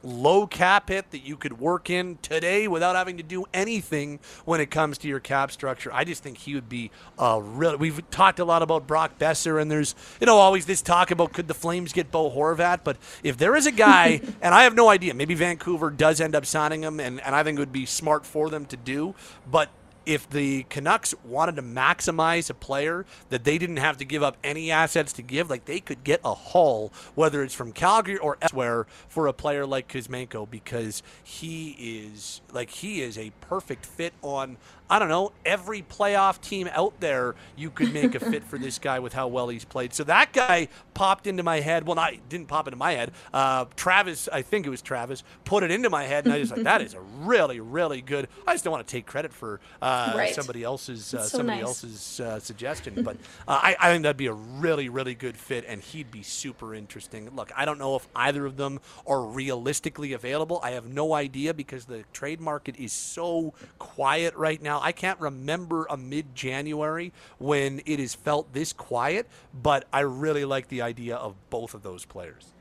low 0.06 0.48
cap 0.48 0.90
hit 0.90 1.12
that 1.12 1.20
you 1.20 1.36
could 1.36 1.60
work 1.60 1.90
in 1.90 2.18
today 2.22 2.68
without 2.68 2.96
having 2.96 3.18
to 3.18 3.24
do 3.24 3.46
anything 3.54 4.20
when 4.46 4.62
it 4.62 4.72
comes 4.72 4.98
to 5.00 5.08
your 5.08 5.20
cap 5.20 5.52
structure. 5.52 5.92
I 5.92 6.04
just 6.04 6.24
think 6.24 6.38
he 6.38 6.56
would 6.56 6.70
be 6.70 6.92
a 7.18 7.42
real. 7.42 7.78
We've 7.78 8.08
talked 8.12 8.40
a 8.40 8.46
lot 8.46 8.62
about 8.62 8.88
Brock 8.88 9.18
Boeser, 9.20 9.62
and 9.62 9.70
there's 9.70 9.96
you 10.20 10.28
know 10.28 10.38
always 10.38 10.66
this 10.66 10.82
talk 10.82 11.12
about 11.12 11.34
could 11.34 11.48
the 11.48 11.54
Flames 11.54 11.94
get 11.94 12.12
Bo 12.12 12.30
Horvat, 12.30 12.82
but 12.84 12.98
if 13.24 13.38
there 13.38 13.56
is 13.56 13.66
a 13.66 13.72
guy, 13.72 14.22
and 14.42 14.54
I 14.54 14.64
have 14.64 14.76
no 14.76 14.90
idea, 14.90 15.14
maybe 15.14 15.34
Vancouver 15.34 15.90
does 15.90 16.22
end 16.22 16.36
up 16.36 16.46
signing 16.46 16.84
him, 16.84 17.00
and, 17.00 17.20
and 17.22 17.36
I 17.36 17.44
think 17.44 17.58
it 17.58 17.62
would 17.62 17.72
be 17.72 17.86
smart 17.86 18.26
for 18.26 18.50
them 18.50 18.66
to 18.68 18.78
do, 18.78 19.16
but 19.50 19.70
if 20.06 20.30
the 20.30 20.64
Canucks 20.64 21.14
wanted 21.24 21.56
to 21.56 21.62
maximize 21.62 22.50
a 22.50 22.54
player 22.54 23.06
that 23.30 23.44
they 23.44 23.58
didn't 23.58 23.78
have 23.78 23.98
to 23.98 24.06
give 24.06 24.24
up 24.24 24.38
any 24.44 24.72
assets 24.72 25.14
to 25.14 25.22
give, 25.22 25.50
like 25.50 25.66
they 25.66 25.80
could 25.80 26.04
get 26.04 26.22
a 26.24 26.34
haul, 26.34 26.92
whether 27.16 27.44
it's 27.44 27.54
from 27.54 27.72
Calgary 27.72 28.18
or 28.18 28.38
elsewhere, 28.42 28.86
for 29.08 29.28
a 29.28 29.34
player 29.34 29.66
like 29.66 29.88
Kuzmenko 29.88 30.50
because 30.50 31.02
he 31.24 31.72
is 31.80 32.42
like 32.52 32.70
he 32.70 33.02
is 33.02 33.18
a 33.18 33.32
perfect 33.42 33.86
fit 33.86 34.14
on 34.22 34.58
I 34.90 35.00
don't 35.00 35.10
know, 35.10 35.32
every 35.46 35.82
playoff 35.82 36.40
team 36.42 36.70
out 36.72 37.00
there, 37.00 37.36
you 37.56 37.72
could 37.72 37.94
make 37.94 38.14
a 38.14 38.20
fit 38.20 38.44
for 38.44 38.60
this 38.60 38.78
guy 38.78 39.00
with 39.00 39.14
how 39.14 39.28
well 39.28 39.50
he's 39.50 39.66
played. 39.66 39.94
So 39.94 40.04
that 40.04 40.32
guy 40.32 40.68
popped 40.94 41.26
into 41.26 41.42
my 41.42 41.60
head. 41.60 41.88
Well, 41.88 41.96
not 41.96 42.14
didn't 42.30 42.48
pop 42.48 42.68
into 42.68 42.78
my 42.78 42.94
head. 42.94 43.12
Uh, 43.34 43.66
Travis, 43.76 44.30
I 44.32 44.44
think 44.44 44.68
it 44.68 44.70
was 44.70 44.82
Travis, 44.82 45.24
put 45.44 45.64
it 45.64 45.72
into 45.72 45.90
my 45.90 46.04
head, 46.04 46.26
and 46.26 46.34
I 46.34 46.40
was 46.40 46.52
like, 46.52 46.64
that 46.64 46.82
is 46.82 46.94
a 46.94 47.00
really, 47.00 47.60
really 47.60 48.02
good. 48.02 48.28
I 48.46 48.54
just 48.54 48.64
don't 48.64 48.72
want 48.72 48.86
to 48.86 48.92
take 48.92 49.06
credit 49.06 49.34
for 49.34 49.60
uh, 49.82 50.14
right. 50.16 50.36
somebody 50.36 50.64
else's 50.64 51.14
uh, 51.14 51.24
so 51.24 51.38
somebody 51.38 51.62
nice. 51.62 51.68
else's 51.68 52.20
uh, 52.20 52.40
suggestion, 52.40 53.04
but 53.04 53.18
uh, 53.48 53.60
I, 53.62 53.76
I 53.80 53.92
think 53.92 54.04
that'd 54.04 54.18
be 54.18 54.28
a 54.28 54.34
really, 54.34 54.90
really 54.90 55.16
good 55.16 55.36
fit, 55.36 55.66
and 55.68 55.82
he'd 55.82 56.12
be 56.12 56.22
super 56.22 56.76
interesting. 56.76 57.30
Look, 57.36 57.52
I 57.56 57.66
don't 57.66 57.80
know 57.80 57.96
if 57.96 58.08
either 58.16 58.46
of 58.46 58.58
them 58.58 58.80
are 59.08 59.22
realistically 59.22 60.14
available. 60.14 60.60
I 60.64 60.72
have 60.72 60.88
no 60.88 61.14
idea 61.14 61.54
because 61.54 61.86
the 61.86 62.04
trade 62.14 62.40
market 62.40 62.76
is 62.78 62.94
so 62.94 63.54
quiet 63.80 64.36
right 64.36 64.62
now 64.62 64.75
now. 64.76 64.86
I 64.86 64.92
can't 64.92 65.20
remember 65.20 65.86
a 65.90 65.98
mid 65.98 66.36
January 66.36 67.14
when 67.38 67.82
it 67.86 68.00
is 68.00 68.16
felt 68.16 68.54
this 68.54 68.74
quiet, 68.74 69.28
but 69.54 69.86
I 69.92 70.02
really 70.02 70.46
like 70.46 70.68
the 70.68 70.82
idea 70.82 71.16
of 71.16 71.36
both 71.50 71.74
of 71.74 71.84
those 71.84 72.06
players. 72.06 72.52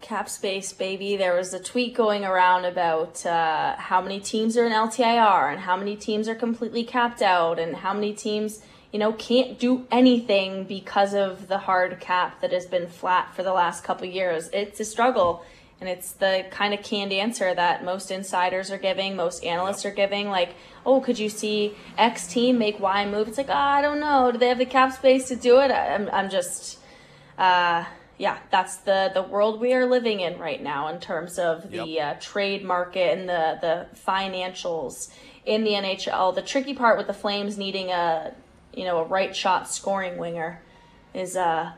Cap 0.00 0.28
space, 0.28 0.72
baby. 0.72 1.16
There 1.16 1.34
was 1.34 1.54
a 1.54 1.62
tweet 1.62 1.94
going 1.94 2.24
around 2.24 2.66
about 2.66 3.24
uh, 3.24 3.76
how 3.76 4.02
many 4.02 4.20
teams 4.20 4.56
are 4.56 4.66
in 4.66 4.72
LTIR 4.72 5.50
and 5.50 5.60
how 5.60 5.76
many 5.76 5.96
teams 5.96 6.28
are 6.28 6.34
completely 6.34 6.84
capped 6.84 7.22
out 7.22 7.58
and 7.58 7.76
how 7.76 7.94
many 7.94 8.12
teams, 8.12 8.60
you 8.92 8.98
know, 8.98 9.12
can't 9.12 9.58
do 9.58 9.86
anything 9.90 10.64
because 10.64 11.14
of 11.14 11.48
the 11.48 11.56
hard 11.56 12.00
cap 12.00 12.42
that 12.42 12.52
has 12.52 12.66
been 12.66 12.86
flat 12.86 13.34
for 13.34 13.42
the 13.42 13.52
last 13.52 13.82
couple 13.82 14.06
years. 14.06 14.50
It's 14.52 14.78
a 14.78 14.84
struggle 14.84 15.42
and 15.80 15.88
it's 15.88 16.12
the 16.12 16.46
kind 16.50 16.72
of 16.72 16.82
canned 16.82 17.12
answer 17.12 17.54
that 17.54 17.84
most 17.84 18.10
insiders 18.10 18.70
are 18.70 18.78
giving, 18.78 19.16
most 19.16 19.44
analysts 19.44 19.84
yep. 19.84 19.92
are 19.92 19.96
giving. 19.96 20.28
Like, 20.28 20.54
oh, 20.86 21.00
could 21.00 21.18
you 21.18 21.28
see 21.28 21.74
X 21.98 22.26
team 22.26 22.58
make 22.58 22.80
Y 22.80 23.06
move? 23.06 23.28
It's 23.28 23.38
like, 23.38 23.48
oh, 23.48 23.52
I 23.52 23.82
don't 23.82 24.00
know. 24.00 24.30
Do 24.32 24.38
they 24.38 24.48
have 24.48 24.58
the 24.58 24.66
cap 24.66 24.92
space 24.92 25.28
to 25.28 25.36
do 25.36 25.60
it? 25.60 25.70
I'm, 25.70 26.08
I'm 26.12 26.30
just, 26.30 26.78
uh, 27.36 27.84
yeah, 28.18 28.38
that's 28.50 28.76
the 28.76 29.10
the 29.12 29.22
world 29.22 29.60
we 29.60 29.74
are 29.74 29.86
living 29.86 30.20
in 30.20 30.38
right 30.38 30.62
now 30.62 30.88
in 30.88 31.00
terms 31.00 31.38
of 31.38 31.70
the 31.70 31.86
yep. 31.86 32.16
uh, 32.16 32.20
trade 32.20 32.64
market 32.64 33.18
and 33.18 33.28
the 33.28 33.58
the 33.60 33.86
financials 34.06 35.10
in 35.44 35.64
the 35.64 35.72
NHL. 35.72 36.34
The 36.34 36.42
tricky 36.42 36.74
part 36.74 36.96
with 36.96 37.08
the 37.08 37.14
Flames 37.14 37.58
needing 37.58 37.90
a 37.90 38.32
you 38.72 38.84
know 38.84 38.98
a 38.98 39.04
right 39.04 39.34
shot 39.34 39.68
scoring 39.68 40.16
winger 40.16 40.62
is 41.12 41.36
uh 41.36 41.72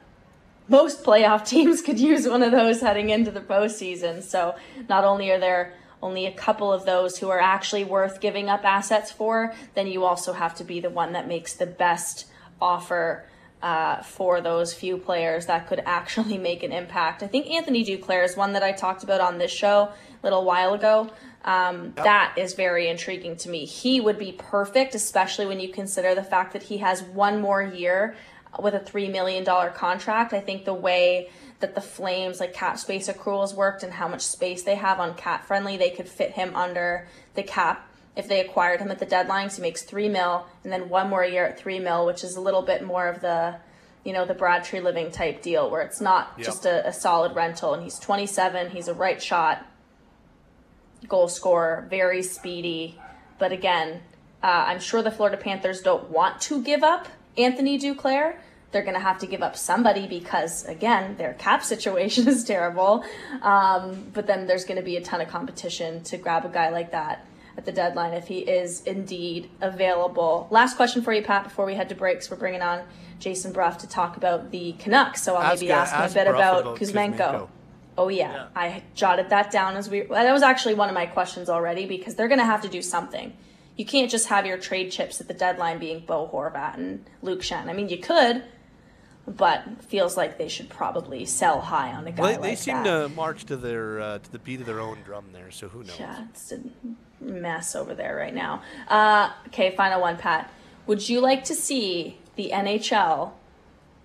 most 0.68 1.04
playoff 1.04 1.46
teams 1.48 1.82
could 1.82 1.98
use 1.98 2.28
one 2.28 2.42
of 2.42 2.52
those 2.52 2.80
heading 2.80 3.10
into 3.10 3.30
the 3.30 3.40
postseason. 3.40 4.22
So 4.22 4.56
not 4.88 5.04
only 5.04 5.30
are 5.30 5.38
there 5.38 5.74
only 6.02 6.26
a 6.26 6.32
couple 6.32 6.72
of 6.72 6.84
those 6.84 7.18
who 7.18 7.30
are 7.30 7.40
actually 7.40 7.84
worth 7.84 8.20
giving 8.20 8.48
up 8.48 8.64
assets 8.64 9.10
for, 9.10 9.54
then 9.74 9.86
you 9.86 10.04
also 10.04 10.32
have 10.32 10.54
to 10.56 10.64
be 10.64 10.80
the 10.80 10.90
one 10.90 11.12
that 11.12 11.26
makes 11.26 11.54
the 11.54 11.66
best 11.66 12.26
offer 12.60 13.24
uh, 13.62 14.02
for 14.02 14.40
those 14.40 14.74
few 14.74 14.98
players 14.98 15.46
that 15.46 15.66
could 15.66 15.82
actually 15.86 16.38
make 16.38 16.62
an 16.62 16.72
impact. 16.72 17.22
I 17.22 17.26
think 17.26 17.48
Anthony 17.48 17.84
Duclair 17.84 18.24
is 18.24 18.36
one 18.36 18.52
that 18.52 18.62
I 18.62 18.72
talked 18.72 19.02
about 19.02 19.20
on 19.20 19.38
this 19.38 19.50
show 19.50 19.90
a 20.22 20.22
little 20.22 20.44
while 20.44 20.74
ago. 20.74 21.10
Um, 21.44 21.94
yep. 21.96 22.04
That 22.04 22.34
is 22.36 22.54
very 22.54 22.88
intriguing 22.88 23.36
to 23.38 23.48
me. 23.48 23.64
He 23.64 24.00
would 24.00 24.18
be 24.18 24.32
perfect, 24.32 24.94
especially 24.94 25.46
when 25.46 25.60
you 25.60 25.68
consider 25.68 26.14
the 26.14 26.24
fact 26.24 26.52
that 26.52 26.64
he 26.64 26.78
has 26.78 27.02
one 27.02 27.40
more 27.40 27.62
year 27.62 28.16
with 28.62 28.74
a 28.74 28.80
$3 28.80 29.10
million 29.10 29.44
contract. 29.44 30.32
I 30.32 30.40
think 30.40 30.64
the 30.64 30.74
way 30.74 31.30
that 31.60 31.74
the 31.74 31.80
Flames, 31.80 32.40
like 32.40 32.52
cap 32.52 32.78
space 32.78 33.08
accruals 33.08 33.54
worked 33.54 33.82
and 33.82 33.92
how 33.92 34.08
much 34.08 34.22
space 34.22 34.62
they 34.62 34.74
have 34.74 35.00
on 35.00 35.14
cap 35.14 35.46
friendly, 35.46 35.76
they 35.76 35.90
could 35.90 36.08
fit 36.08 36.32
him 36.32 36.54
under 36.54 37.08
the 37.34 37.42
cap 37.42 37.88
if 38.14 38.28
they 38.28 38.40
acquired 38.40 38.80
him 38.80 38.90
at 38.90 38.98
the 38.98 39.06
deadline. 39.06 39.50
So 39.50 39.56
he 39.56 39.62
makes 39.62 39.82
three 39.82 40.08
mil 40.08 40.46
and 40.64 40.72
then 40.72 40.88
one 40.88 41.08
more 41.08 41.24
year 41.24 41.46
at 41.46 41.58
three 41.58 41.78
mil, 41.78 42.06
which 42.06 42.24
is 42.24 42.36
a 42.36 42.40
little 42.40 42.62
bit 42.62 42.84
more 42.84 43.08
of 43.08 43.20
the, 43.20 43.56
you 44.04 44.12
know, 44.12 44.24
the 44.24 44.34
Brad 44.34 44.64
Treliving 44.64 45.12
type 45.12 45.42
deal 45.42 45.70
where 45.70 45.82
it's 45.82 46.00
not 46.00 46.32
yep. 46.36 46.46
just 46.46 46.66
a, 46.66 46.86
a 46.86 46.92
solid 46.92 47.34
rental. 47.34 47.74
And 47.74 47.82
he's 47.82 47.98
27, 47.98 48.70
he's 48.70 48.88
a 48.88 48.94
right 48.94 49.22
shot 49.22 49.64
goal 51.08 51.28
scorer, 51.28 51.86
very 51.88 52.22
speedy. 52.22 52.98
But 53.38 53.52
again, 53.52 54.00
uh, 54.42 54.64
I'm 54.68 54.80
sure 54.80 55.02
the 55.02 55.10
Florida 55.10 55.36
Panthers 55.36 55.80
don't 55.80 56.10
want 56.10 56.40
to 56.42 56.62
give 56.62 56.82
up 56.82 57.08
Anthony 57.36 57.78
Duclair 57.78 58.36
they're 58.72 58.82
going 58.82 58.94
to 58.94 59.00
have 59.00 59.18
to 59.18 59.26
give 59.26 59.42
up 59.42 59.56
somebody 59.56 60.06
because, 60.06 60.64
again, 60.66 61.16
their 61.16 61.34
cap 61.34 61.62
situation 61.74 62.28
is 62.28 62.44
terrible. 62.44 63.04
Um, 63.42 64.10
but 64.12 64.26
then 64.26 64.46
there's 64.46 64.64
going 64.64 64.76
to 64.76 64.82
be 64.82 64.96
a 64.96 65.00
ton 65.02 65.20
of 65.20 65.28
competition 65.28 66.02
to 66.04 66.18
grab 66.18 66.44
a 66.44 66.48
guy 66.48 66.68
like 66.68 66.92
that 66.92 67.26
at 67.56 67.64
the 67.64 67.72
deadline 67.72 68.12
if 68.12 68.26
he 68.28 68.40
is 68.40 68.82
indeed 68.82 69.48
available. 69.62 70.46
Last 70.50 70.76
question 70.76 71.00
for 71.00 71.12
you, 71.12 71.22
Pat, 71.22 71.44
before 71.44 71.64
we 71.64 71.74
head 71.74 71.88
to 71.88 71.94
breaks. 71.94 72.30
We're 72.30 72.36
bringing 72.36 72.60
on 72.60 72.82
Jason 73.18 73.52
Brough 73.52 73.78
to 73.78 73.88
talk 73.88 74.18
about 74.18 74.50
the 74.50 74.72
Canucks. 74.72 75.22
So 75.22 75.36
I'll 75.36 75.52
ask, 75.52 75.62
maybe 75.62 75.72
ask, 75.72 75.94
uh, 75.94 76.02
him 76.02 76.10
a 76.10 76.14
bit 76.14 76.26
about, 76.26 76.60
about 76.62 76.78
Kuzmenko. 76.78 77.16
Kuzmenko. 77.16 77.48
Oh 77.98 78.08
yeah. 78.08 78.32
yeah. 78.32 78.46
I 78.54 78.82
jotted 78.94 79.30
that 79.30 79.50
down 79.50 79.76
as 79.76 79.88
we. 79.88 80.02
That 80.02 80.30
was 80.30 80.42
actually 80.42 80.74
one 80.74 80.90
of 80.90 80.94
my 80.94 81.06
questions 81.06 81.48
already 81.48 81.86
because 81.86 82.14
they're 82.14 82.28
going 82.28 82.40
to 82.40 82.44
have 82.44 82.60
to 82.62 82.68
do 82.68 82.82
something. 82.82 83.34
You 83.76 83.84
can't 83.84 84.10
just 84.10 84.28
have 84.28 84.46
your 84.46 84.58
trade 84.58 84.90
chips 84.90 85.20
at 85.20 85.28
the 85.28 85.34
deadline 85.34 85.78
being 85.78 86.00
Bo 86.00 86.28
Horvat 86.32 86.74
and 86.74 87.04
Luke 87.22 87.40
Schenn. 87.40 87.68
I 87.68 87.74
mean, 87.74 87.88
you 87.90 87.98
could, 87.98 88.42
but 89.26 89.64
feels 89.84 90.16
like 90.16 90.38
they 90.38 90.48
should 90.48 90.70
probably 90.70 91.26
sell 91.26 91.60
high 91.60 91.92
on 91.92 92.06
a 92.06 92.12
guy 92.12 92.22
well, 92.22 92.30
they, 92.30 92.36
they 92.36 92.48
like 92.50 92.58
seem 92.58 92.84
to 92.84 93.08
march 93.10 93.44
to 93.46 93.56
their 93.56 94.00
uh, 94.00 94.18
to 94.18 94.32
the 94.32 94.38
beat 94.38 94.60
of 94.60 94.66
their 94.66 94.80
own 94.80 94.98
drum 95.04 95.26
there, 95.32 95.50
so 95.50 95.68
who 95.68 95.80
knows? 95.80 95.98
Yeah, 95.98 96.24
it's 96.30 96.52
a 96.52 96.60
mess 97.20 97.74
over 97.74 97.94
there 97.94 98.16
right 98.16 98.34
now. 98.34 98.62
Uh, 98.88 99.30
okay, 99.48 99.74
final 99.74 100.00
one, 100.00 100.16
Pat. 100.16 100.50
Would 100.86 101.08
you 101.08 101.20
like 101.20 101.44
to 101.44 101.54
see 101.54 102.18
the 102.36 102.50
NHL 102.54 103.32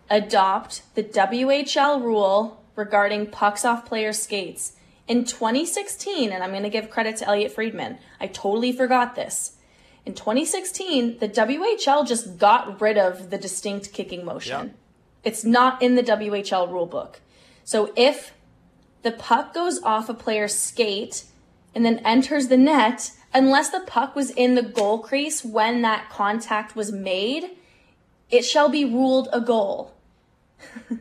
adopt 0.10 0.82
the 0.96 1.04
WHL 1.04 2.02
rule 2.02 2.64
regarding 2.76 3.28
pucks 3.28 3.64
off 3.64 3.86
players' 3.86 4.22
skates? 4.22 4.74
In 5.08 5.26
2016, 5.26 6.32
and 6.32 6.44
I'm 6.44 6.52
going 6.52 6.64
to 6.64 6.70
give 6.70 6.90
credit 6.90 7.18
to 7.18 7.28
Elliotte 7.28 7.52
Friedman, 7.52 7.98
I 8.20 8.28
totally 8.28 8.72
forgot 8.72 9.16
this. 9.16 9.58
In 10.06 10.14
2016, 10.14 11.20
the 11.20 11.30
WHL 11.30 12.08
just 12.08 12.38
got 12.38 12.82
rid 12.82 12.98
of 12.98 13.30
the 13.30 13.38
distinct 13.38 13.94
kicking 13.94 14.26
motion. 14.26 14.68
Yep. 14.68 14.76
It's 15.24 15.46
not 15.46 15.82
in 15.82 15.96
the 15.96 16.04
WHL 16.04 16.70
rulebook. 16.70 17.18
So 17.64 17.94
if 17.96 18.34
the 19.04 19.12
puck 19.12 19.54
goes 19.54 19.82
off 19.84 20.10
a 20.10 20.14
player's 20.14 20.58
skate 20.58 21.26
and 21.76 21.86
then 21.86 22.00
enters 22.00 22.48
the 22.48 22.58
net, 22.58 23.12
unless 23.34 23.70
the 23.70 23.82
puck 23.82 24.16
was 24.16 24.32
in 24.32 24.56
the 24.56 24.64
goal 24.64 25.00
crease 25.00 25.46
when 25.46 25.84
that 25.84 26.10
contact 26.10 26.76
was 26.76 26.92
made, 26.92 27.52
it 28.30 28.44
shall 28.44 28.70
be 28.70 28.86
ruled 28.86 29.30
a 29.32 29.42
goal. 29.42 29.94
it, 30.90 31.00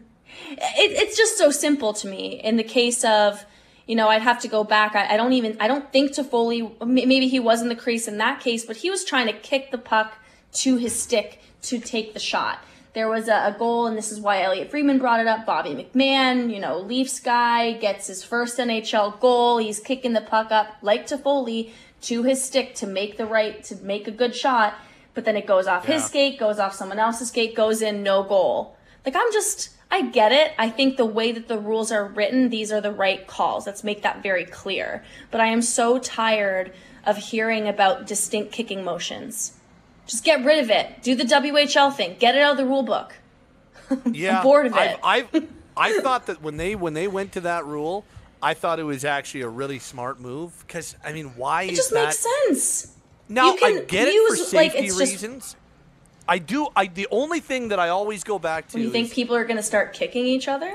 it's 0.59 1.17
just 1.17 1.39
so 1.39 1.51
simple 1.51 1.93
to 1.95 2.07
me. 2.07 2.41
In 2.43 2.57
the 2.57 2.65
case 2.65 3.05
of, 3.05 3.45
you 3.91 3.97
know, 3.97 4.07
I'd 4.07 4.23
have 4.23 4.39
to 4.43 4.49
go 4.49 4.63
back. 4.63 4.95
I, 4.95 5.15
I 5.15 5.17
don't 5.17 5.33
even, 5.33 5.57
I 5.59 5.67
don't 5.67 5.93
think 5.93 6.13
Toffoli, 6.13 6.87
maybe 6.87 7.27
he 7.27 7.41
was 7.41 7.61
in 7.61 7.69
the 7.69 7.75
crease 7.75 8.07
in 8.07 8.19
that 8.19 8.39
case, 8.39 8.65
but 8.65 8.77
he 8.77 8.89
was 8.89 9.05
trying 9.05 9.27
to 9.27 9.33
kick 9.33 9.73
the 9.73 9.79
puck 9.79 10.15
to 10.53 10.77
his 10.77 10.95
stick 10.95 11.41
to 11.63 11.81
take 11.81 12.15
the 12.15 12.21
shot. 12.21 12.61
There 12.93 13.09
was 13.09 13.27
a, 13.27 13.49
a, 13.49 13.57
goal, 13.59 13.89
and 13.89 13.99
this 13.99 14.13
is 14.13 14.21
why 14.21 14.43
Elliotte 14.43 14.71
Friedman 14.71 15.01
brought 15.01 15.19
it 15.19 15.27
up. 15.27 15.45
Bobby 15.45 15.71
McMann, 15.71 16.55
you 16.55 16.61
know, 16.61 16.79
Leafs 16.79 17.19
guy, 17.19 17.73
gets 17.73 18.07
his 18.07 18.23
first 18.23 18.59
NHL 18.59 19.19
goal. 19.19 19.59
He's 19.59 19.81
kicking 19.81 20.13
the 20.13 20.21
puck 20.21 20.53
up 20.53 20.69
like 20.83 21.09
Toffoli 21.09 21.73
to 22.03 22.23
his 22.23 22.41
stick 22.45 22.77
to 22.77 22.87
make 22.87 23.17
the 23.17 23.27
right, 23.27 23.61
to 23.65 23.75
make 23.79 24.07
a 24.07 24.13
good 24.13 24.37
shot. 24.37 24.75
But 25.15 25.25
then 25.25 25.37
it 25.37 25.49
goes 25.49 25.67
off 25.67 25.89
yeah. 25.89 25.95
his 25.97 26.05
skate, 26.05 26.39
goes 26.39 26.61
off 26.61 26.77
someone 26.77 27.01
else's 27.01 27.27
skate, 27.27 27.57
goes 27.57 27.83
in, 27.83 28.05
no 28.05 28.23
goal. 28.23 28.77
Like, 29.05 29.17
I'm 29.17 29.33
just, 29.33 29.71
I 29.91 30.03
get 30.03 30.33
it. 30.33 30.53
I 30.59 30.71
think 30.71 30.97
the 30.97 31.05
way 31.05 31.33
that 31.33 31.49
the 31.49 31.59
rules 31.59 31.91
are 31.91 32.05
written, 32.07 32.49
these 32.49 32.71
are 32.71 32.81
the 32.81 32.93
right 32.93 33.27
calls. 33.27 33.67
Let's 33.67 33.83
make 33.83 34.03
that 34.03 34.23
very 34.23 34.45
clear. 34.45 35.05
But 35.31 35.41
I 35.41 35.47
am 35.47 35.63
so 35.63 35.99
tired 35.99 36.73
of 37.05 37.17
hearing 37.17 37.67
about 37.67 38.07
distinct 38.07 38.53
kicking 38.53 38.85
motions. 38.85 39.55
Just 40.07 40.25
get 40.25 40.45
rid 40.45 40.63
of 40.63 40.71
it. 40.71 41.03
Do 41.03 41.15
the 41.15 41.25
WHL 41.25 41.95
thing. 41.95 42.17
Get 42.19 42.37
it 42.37 42.43
out 42.43 42.53
of 42.53 42.57
the 42.59 42.67
rule 42.67 42.83
book. 42.83 43.15
Yeah, 44.13 44.39
I'm 44.39 44.43
bored 44.45 44.67
of 44.67 44.77
it. 44.77 45.01
I 45.03 45.27
I 45.77 45.99
thought 46.01 46.27
that 46.27 46.41
when 46.41 46.57
they 46.57 46.77
when 46.77 46.95
they 46.95 47.09
went 47.09 47.33
to 47.33 47.41
that 47.41 47.67
rule, 47.67 48.05
I 48.41 48.55
thought 48.55 48.79
it 48.79 48.85
was 48.85 49.05
actually 49.05 49.41
a 49.41 49.49
really 49.49 49.81
smart 49.81 50.21
move 50.21 50.53
because 50.65 50.95
I 51.05 51.13
mean, 51.13 51.33
why 51.37 51.65
it 51.65 51.75
just 51.75 51.91
that? 51.91 52.05
makes 52.05 52.27
sense. 52.47 52.97
Now 53.29 53.57
I 53.63 53.85
get 53.89 54.13
use, 54.13 54.39
it 54.39 54.45
for 54.45 54.49
safety 54.49 54.91
like, 54.91 55.01
reasons. 55.01 55.45
Just, 55.45 55.57
I 56.31 56.39
do. 56.39 56.69
I 56.77 56.87
the 56.87 57.09
only 57.11 57.41
thing 57.41 57.69
that 57.69 57.81
I 57.81 57.89
always 57.89 58.23
go 58.23 58.39
back 58.39 58.69
to. 58.69 58.81
You 58.81 58.91
think 58.91 59.09
is, 59.09 59.15
people 59.15 59.35
are 59.35 59.45
going 59.45 59.57
to 59.57 59.65
start 59.65 59.93
kicking 59.93 60.27
each 60.27 60.47
other? 60.47 60.73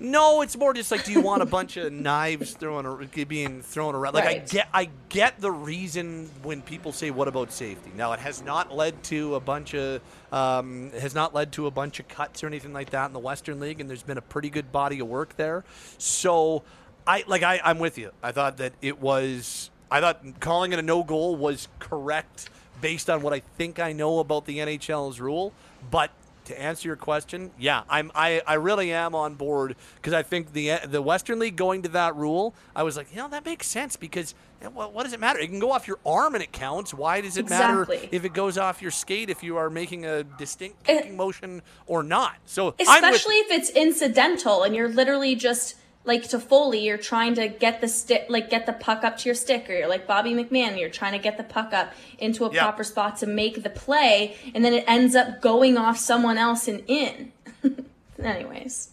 No, 0.00 0.40
it's 0.40 0.56
more 0.56 0.72
just 0.72 0.90
like, 0.90 1.04
do 1.04 1.12
you 1.12 1.20
want 1.20 1.42
a 1.42 1.46
bunch 1.46 1.76
of 1.76 1.92
knives 2.08 2.54
thrown 2.54 3.10
being 3.26 3.60
thrown 3.60 3.94
around? 3.94 4.14
Like, 4.14 4.24
right. 4.24 4.42
I 4.42 4.46
get, 4.46 4.68
I 4.72 4.88
get 5.10 5.38
the 5.38 5.50
reason 5.50 6.30
when 6.42 6.62
people 6.62 6.92
say, 6.92 7.10
"What 7.10 7.28
about 7.28 7.52
safety?" 7.52 7.92
Now, 7.94 8.12
it 8.12 8.20
has 8.20 8.42
not 8.42 8.74
led 8.74 9.02
to 9.04 9.34
a 9.34 9.40
bunch 9.40 9.74
of, 9.74 10.00
um, 10.32 10.92
has 10.92 11.14
not 11.14 11.34
led 11.34 11.52
to 11.52 11.66
a 11.66 11.70
bunch 11.70 12.00
of 12.00 12.08
cuts 12.08 12.42
or 12.42 12.46
anything 12.46 12.72
like 12.72 12.88
that 12.90 13.04
in 13.04 13.12
the 13.12 13.18
Western 13.18 13.60
League, 13.60 13.82
and 13.82 13.90
there's 13.90 14.02
been 14.02 14.18
a 14.18 14.22
pretty 14.22 14.48
good 14.48 14.72
body 14.72 14.98
of 15.00 15.08
work 15.08 15.36
there. 15.36 15.62
So, 15.98 16.62
I 17.06 17.22
like, 17.26 17.42
I, 17.42 17.60
I'm 17.62 17.80
with 17.80 17.98
you. 17.98 18.12
I 18.22 18.32
thought 18.32 18.56
that 18.58 18.72
it 18.80 18.98
was, 18.98 19.68
I 19.90 20.00
thought 20.00 20.22
calling 20.40 20.72
it 20.72 20.78
a 20.78 20.82
no 20.82 21.02
goal 21.02 21.36
was 21.36 21.68
correct 21.80 22.48
based 22.80 23.10
on 23.10 23.22
what 23.22 23.32
I 23.32 23.40
think 23.56 23.78
I 23.78 23.92
know 23.92 24.18
about 24.18 24.46
the 24.46 24.58
NHL's 24.58 25.20
rule, 25.20 25.52
but 25.90 26.10
to 26.48 26.60
answer 26.60 26.88
your 26.88 26.96
question, 26.96 27.50
yeah, 27.58 27.82
I'm 27.88 28.10
I, 28.14 28.42
I 28.46 28.54
really 28.54 28.92
am 28.92 29.14
on 29.14 29.34
board 29.34 29.76
because 29.96 30.14
I 30.14 30.22
think 30.22 30.52
the 30.52 30.78
the 30.86 31.00
Western 31.00 31.38
League 31.38 31.56
going 31.56 31.82
to 31.82 31.88
that 31.90 32.16
rule, 32.16 32.54
I 32.74 32.82
was 32.82 32.96
like, 32.96 33.10
you 33.10 33.18
know, 33.18 33.28
that 33.28 33.44
makes 33.44 33.66
sense 33.66 33.96
because 33.96 34.34
what, 34.72 34.92
what 34.92 35.04
does 35.04 35.12
it 35.12 35.20
matter? 35.20 35.38
It 35.38 35.48
can 35.48 35.60
go 35.60 35.70
off 35.70 35.86
your 35.86 35.98
arm 36.04 36.34
and 36.34 36.42
it 36.42 36.50
counts. 36.50 36.92
Why 36.92 37.20
does 37.20 37.36
it 37.36 37.42
exactly. 37.42 37.96
matter 37.96 38.08
if 38.10 38.24
it 38.24 38.32
goes 38.32 38.58
off 38.58 38.82
your 38.82 38.90
skate 38.90 39.30
if 39.30 39.42
you 39.42 39.56
are 39.56 39.70
making 39.70 40.04
a 40.06 40.24
distinct 40.24 40.84
kicking 40.84 41.12
it, 41.12 41.16
motion 41.16 41.62
or 41.86 42.02
not? 42.02 42.36
So 42.46 42.74
especially 42.80 43.36
if 43.36 43.50
it's 43.50 43.70
incidental 43.70 44.64
and 44.64 44.74
you're 44.74 44.88
literally 44.88 45.36
just 45.36 45.76
like 46.08 46.22
Toffoli, 46.22 46.84
you're 46.84 46.96
trying 46.96 47.34
to 47.34 47.48
get 47.48 47.82
the 47.82 47.86
stick, 47.86 48.24
like 48.30 48.48
get 48.48 48.64
the 48.64 48.72
puck 48.72 49.04
up 49.04 49.18
to 49.18 49.28
your 49.28 49.34
stick, 49.34 49.68
or 49.68 49.74
you're 49.74 49.88
like 49.88 50.06
Bobby 50.06 50.32
McMann, 50.32 50.80
you're 50.80 50.88
trying 50.88 51.12
to 51.12 51.18
get 51.18 51.36
the 51.36 51.44
puck 51.44 51.74
up 51.74 51.92
into 52.18 52.46
a 52.46 52.50
proper 52.50 52.82
spot 52.82 53.18
to 53.18 53.26
make 53.26 53.62
the 53.62 53.68
play, 53.68 54.34
and 54.54 54.64
then 54.64 54.72
it 54.72 54.84
ends 54.88 55.14
up 55.14 55.42
going 55.42 55.76
off 55.76 55.98
someone 55.98 56.38
else 56.38 56.66
and 56.66 56.82
in. 56.86 57.30
Anyways, 58.18 58.88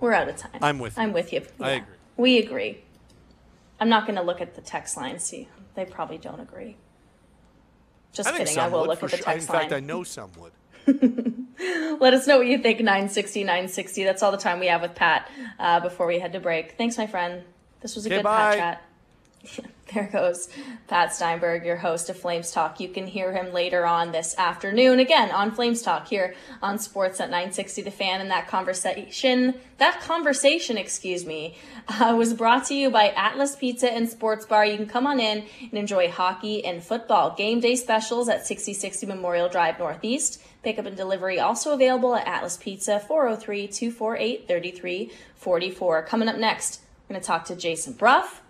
we're 0.00 0.12
out 0.12 0.28
of 0.28 0.36
time. 0.36 0.58
I'm 0.60 0.78
with. 0.78 0.98
You. 0.98 1.02
I'm 1.02 1.12
with 1.14 1.32
you. 1.32 1.40
Yeah. 1.58 1.66
I 1.66 1.70
agree. 1.70 1.94
We 2.18 2.38
agree. 2.38 2.78
I'm 3.80 3.88
not 3.88 4.06
going 4.06 4.16
to 4.16 4.22
look 4.22 4.42
at 4.42 4.54
the 4.54 4.60
text 4.60 4.98
line. 4.98 5.18
See, 5.18 5.48
they 5.74 5.86
probably 5.86 6.18
don't 6.18 6.40
agree. 6.40 6.76
Just 8.12 8.28
I 8.28 8.36
kidding. 8.36 8.58
I 8.58 8.68
will 8.68 8.86
look 8.86 9.02
at 9.02 9.10
the 9.10 9.16
text 9.16 9.46
sure. 9.46 9.54
line. 9.54 9.64
In 9.64 9.70
fact, 9.70 9.72
I 9.72 9.80
know 9.80 10.04
some 10.04 10.30
would. 10.38 10.52
Let 12.00 12.14
us 12.14 12.26
know 12.26 12.38
what 12.38 12.46
you 12.46 12.58
think. 12.58 12.80
960, 12.80 13.44
960. 13.44 14.04
That's 14.04 14.22
all 14.22 14.32
the 14.32 14.38
time 14.38 14.60
we 14.60 14.66
have 14.66 14.82
with 14.82 14.94
Pat 14.94 15.30
uh, 15.58 15.80
before 15.80 16.06
we 16.06 16.18
head 16.18 16.32
to 16.32 16.40
break. 16.40 16.72
Thanks, 16.72 16.98
my 16.98 17.06
friend. 17.06 17.42
This 17.80 17.94
was 17.94 18.06
a 18.06 18.08
good. 18.08 18.24
Pat 18.24 18.56
chat. 18.56 18.82
there 19.94 20.08
goes 20.10 20.48
Pat 20.88 21.14
Steinberg, 21.14 21.64
your 21.64 21.76
host 21.76 22.08
of 22.08 22.18
Flames 22.18 22.50
Talk. 22.50 22.80
You 22.80 22.88
can 22.88 23.06
hear 23.06 23.32
him 23.32 23.52
later 23.52 23.86
on 23.86 24.12
this 24.12 24.34
afternoon 24.38 24.98
again 25.00 25.30
on 25.30 25.52
Flames 25.52 25.82
Talk 25.82 26.08
here 26.08 26.34
on 26.62 26.78
Sportsnet 26.78 27.30
960 27.30 27.82
The 27.82 27.90
Fan. 27.90 28.20
And 28.20 28.30
that 28.30 28.48
conversation, 28.48 29.54
that 29.78 30.00
conversation, 30.00 30.78
excuse 30.78 31.26
me, 31.26 31.56
uh, 31.88 32.14
was 32.16 32.34
brought 32.34 32.64
to 32.66 32.74
you 32.74 32.90
by 32.90 33.10
Atlas 33.10 33.56
Pizza 33.56 33.92
and 33.92 34.08
Sports 34.08 34.46
Bar. 34.46 34.66
You 34.66 34.76
can 34.76 34.86
come 34.86 35.06
on 35.06 35.20
in 35.20 35.44
and 35.60 35.74
enjoy 35.74 36.10
hockey 36.10 36.64
and 36.64 36.82
football 36.82 37.34
game 37.34 37.60
day 37.60 37.76
specials 37.76 38.28
at 38.28 38.46
6060 38.46 39.06
Memorial 39.06 39.48
Drive 39.48 39.78
Northeast. 39.78 40.42
Pickup 40.64 40.86
and 40.86 40.96
delivery 40.96 41.38
also 41.38 41.72
available 41.72 42.14
at 42.14 42.26
Atlas 42.26 42.56
Pizza, 42.56 42.98
403 42.98 43.68
248 43.68 44.48
3344. 44.48 46.02
Coming 46.02 46.28
up 46.28 46.36
next, 46.36 46.80
we're 47.08 47.14
going 47.14 47.20
to 47.20 47.26
talk 47.26 47.44
to 47.46 47.56
Jason 47.56 47.92
Brough. 47.92 48.40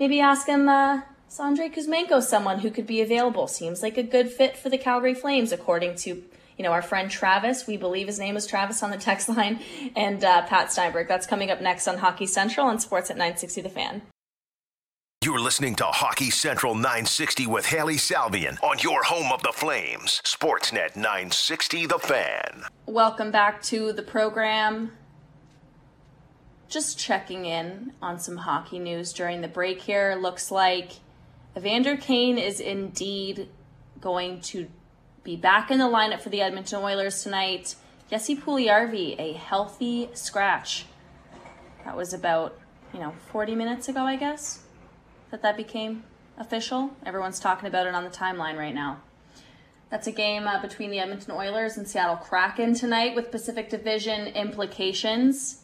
maybe 0.00 0.20
ask 0.20 0.48
him. 0.48 0.68
Uh, 0.68 1.02
Kuzmenko 1.28 2.22
someone 2.22 2.58
who 2.58 2.70
could 2.70 2.86
be 2.86 3.00
available? 3.00 3.46
Seems 3.46 3.82
like 3.82 3.96
a 3.96 4.02
good 4.02 4.30
fit 4.30 4.56
for 4.56 4.68
the 4.68 4.78
Calgary 4.78 5.14
Flames, 5.14 5.52
according 5.52 5.96
to 5.96 6.22
you 6.58 6.64
know 6.64 6.72
our 6.72 6.82
friend 6.82 7.10
Travis. 7.10 7.66
We 7.66 7.76
believe 7.76 8.06
his 8.06 8.18
name 8.18 8.36
is 8.36 8.46
Travis 8.46 8.82
on 8.82 8.90
the 8.90 8.98
text 8.98 9.28
line, 9.36 9.60
and 9.96 10.22
uh, 10.24 10.42
Pat 10.46 10.72
Steinberg. 10.72 11.08
That's 11.08 11.26
coming 11.26 11.50
up 11.50 11.60
next 11.60 11.88
on 11.88 11.98
Hockey 11.98 12.26
Central 12.26 12.66
on 12.66 12.78
Sportsnet 12.78 13.16
960 13.16 13.60
The 13.62 13.68
Fan. 13.68 14.02
You're 15.24 15.38
listening 15.38 15.76
to 15.76 15.84
Hockey 15.84 16.30
Central 16.30 16.74
960 16.74 17.46
with 17.46 17.64
Hailey 17.66 17.94
Salvian 17.94 18.60
on 18.60 18.80
your 18.80 19.04
home 19.04 19.30
of 19.30 19.40
the 19.44 19.52
Flames, 19.52 20.20
Sportsnet 20.24 20.96
960 20.96 21.86
The 21.86 22.00
Fan. 22.00 22.64
Welcome 22.86 23.30
back 23.30 23.62
to 23.64 23.92
the 23.92 24.02
program. 24.02 24.90
Just 26.68 26.98
checking 26.98 27.44
in 27.44 27.92
on 28.02 28.18
some 28.18 28.36
hockey 28.36 28.80
news 28.80 29.12
during 29.12 29.42
the 29.42 29.46
break 29.46 29.80
here. 29.82 30.18
Looks 30.20 30.50
like 30.50 30.94
Evander 31.56 31.96
Kane 31.96 32.36
is 32.36 32.58
indeed 32.58 33.48
going 34.00 34.40
to 34.40 34.66
be 35.22 35.36
back 35.36 35.70
in 35.70 35.78
the 35.78 35.84
lineup 35.84 36.20
for 36.20 36.30
the 36.30 36.40
Edmonton 36.40 36.82
Oilers 36.82 37.22
tonight. 37.22 37.76
Jesse 38.10 38.34
Puljujarvi, 38.34 39.14
a 39.20 39.34
healthy 39.34 40.10
scratch. 40.14 40.86
That 41.84 41.96
was 41.96 42.12
about, 42.12 42.58
you 42.92 42.98
know, 42.98 43.14
40 43.30 43.54
minutes 43.54 43.88
ago, 43.88 44.00
I 44.00 44.16
guess 44.16 44.62
that 45.32 45.42
that 45.42 45.56
became 45.56 46.04
official. 46.38 46.90
Everyone's 47.04 47.40
talking 47.40 47.66
about 47.66 47.86
it 47.86 47.94
on 47.94 48.04
the 48.04 48.10
timeline 48.10 48.56
right 48.56 48.74
now. 48.74 49.00
That's 49.90 50.06
a 50.06 50.12
game 50.12 50.46
uh, 50.46 50.60
between 50.60 50.90
the 50.90 51.00
Edmonton 51.00 51.32
Oilers 51.32 51.76
and 51.76 51.88
Seattle 51.88 52.16
Kraken 52.16 52.74
tonight 52.74 53.14
with 53.14 53.30
Pacific 53.30 53.68
Division 53.68 54.28
implications. 54.28 55.62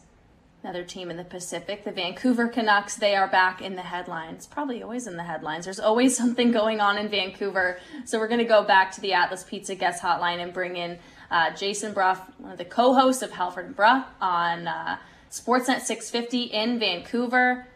Another 0.63 0.83
team 0.83 1.09
in 1.09 1.17
the 1.17 1.23
Pacific, 1.23 1.83
the 1.83 1.91
Vancouver 1.91 2.47
Canucks, 2.47 2.95
they 2.95 3.15
are 3.15 3.27
back 3.27 3.61
in 3.61 3.75
the 3.75 3.83
headlines. 3.83 4.45
Probably 4.45 4.83
always 4.83 5.07
in 5.07 5.17
the 5.17 5.23
headlines. 5.23 5.65
There's 5.65 5.79
always 5.79 6.17
something 6.17 6.51
going 6.51 6.81
on 6.81 6.97
in 6.97 7.07
Vancouver. 7.07 7.79
So 8.05 8.19
we're 8.19 8.27
going 8.27 8.39
to 8.39 8.45
go 8.45 8.63
back 8.63 8.91
to 8.93 9.01
the 9.01 9.13
Atlas 9.13 9.43
Pizza 9.43 9.75
guest 9.75 10.01
hotline 10.03 10.39
and 10.39 10.51
bring 10.51 10.77
in 10.77 10.97
uh, 11.29 11.55
Jason 11.55 11.93
Brough, 11.93 12.17
one 12.39 12.51
of 12.51 12.57
the 12.57 12.65
co-hosts 12.65 13.21
of 13.21 13.31
Halford 13.31 13.67
and 13.67 13.75
Brough 13.75 14.05
on 14.19 14.67
uh, 14.67 14.97
Sportsnet 15.29 15.81
650 15.81 16.41
in 16.41 16.79
Vancouver. 16.79 17.67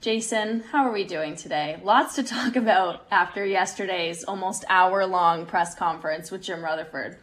Jason, 0.00 0.60
how 0.60 0.84
are 0.84 0.92
we 0.92 1.02
doing 1.02 1.34
today? 1.34 1.80
Lots 1.82 2.14
to 2.14 2.22
talk 2.22 2.54
about 2.54 3.04
after 3.10 3.44
yesterday's 3.44 4.22
almost 4.22 4.64
hour 4.68 5.04
long 5.04 5.44
press 5.44 5.74
conference 5.74 6.30
with 6.30 6.40
Jim 6.40 6.62
Rutherford. 6.62 7.18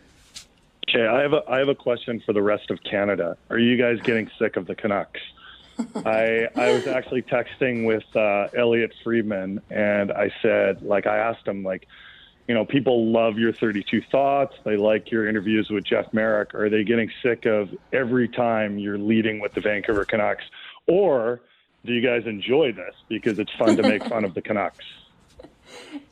Okay, 0.89 1.07
I 1.07 1.21
have 1.21 1.31
a 1.31 1.41
I 1.47 1.59
have 1.59 1.69
a 1.69 1.75
question 1.75 2.21
for 2.25 2.33
the 2.33 2.41
rest 2.41 2.69
of 2.71 2.83
Canada. 2.83 3.37
Are 3.49 3.57
you 3.57 3.77
guys 3.77 4.01
getting 4.01 4.29
sick 4.37 4.57
of 4.57 4.67
the 4.67 4.75
Canucks? 4.75 5.21
I 6.05 6.49
I 6.53 6.73
was 6.73 6.85
actually 6.85 7.21
texting 7.21 7.85
with 7.85 8.03
uh, 8.13 8.49
Elliotte 8.53 8.93
Friedman, 9.05 9.61
and 9.69 10.11
I 10.11 10.29
said, 10.41 10.81
like, 10.81 11.07
I 11.07 11.17
asked 11.17 11.47
him, 11.47 11.63
like, 11.63 11.87
you 12.49 12.53
know, 12.53 12.65
people 12.65 13.09
love 13.09 13.37
your 13.37 13.53
32 13.53 14.01
thoughts. 14.11 14.53
They 14.65 14.75
like 14.75 15.11
your 15.11 15.29
interviews 15.29 15.69
with 15.69 15.85
Jeff 15.85 16.11
Marek. 16.13 16.53
Are 16.53 16.69
they 16.69 16.83
getting 16.83 17.09
sick 17.23 17.45
of 17.45 17.69
every 17.93 18.27
time 18.27 18.77
you're 18.77 18.97
leading 18.97 19.39
with 19.39 19.53
the 19.53 19.61
Vancouver 19.61 20.03
Canucks, 20.03 20.43
or 20.87 21.39
do 21.85 21.93
you 21.93 22.01
guys 22.01 22.25
enjoy 22.25 22.71
this 22.71 22.93
because 23.07 23.39
it's 23.39 23.51
fun 23.53 23.77
to 23.77 23.83
make 23.83 24.03
fun 24.05 24.25
of 24.25 24.33
the 24.33 24.41
Canucks? 24.41 24.85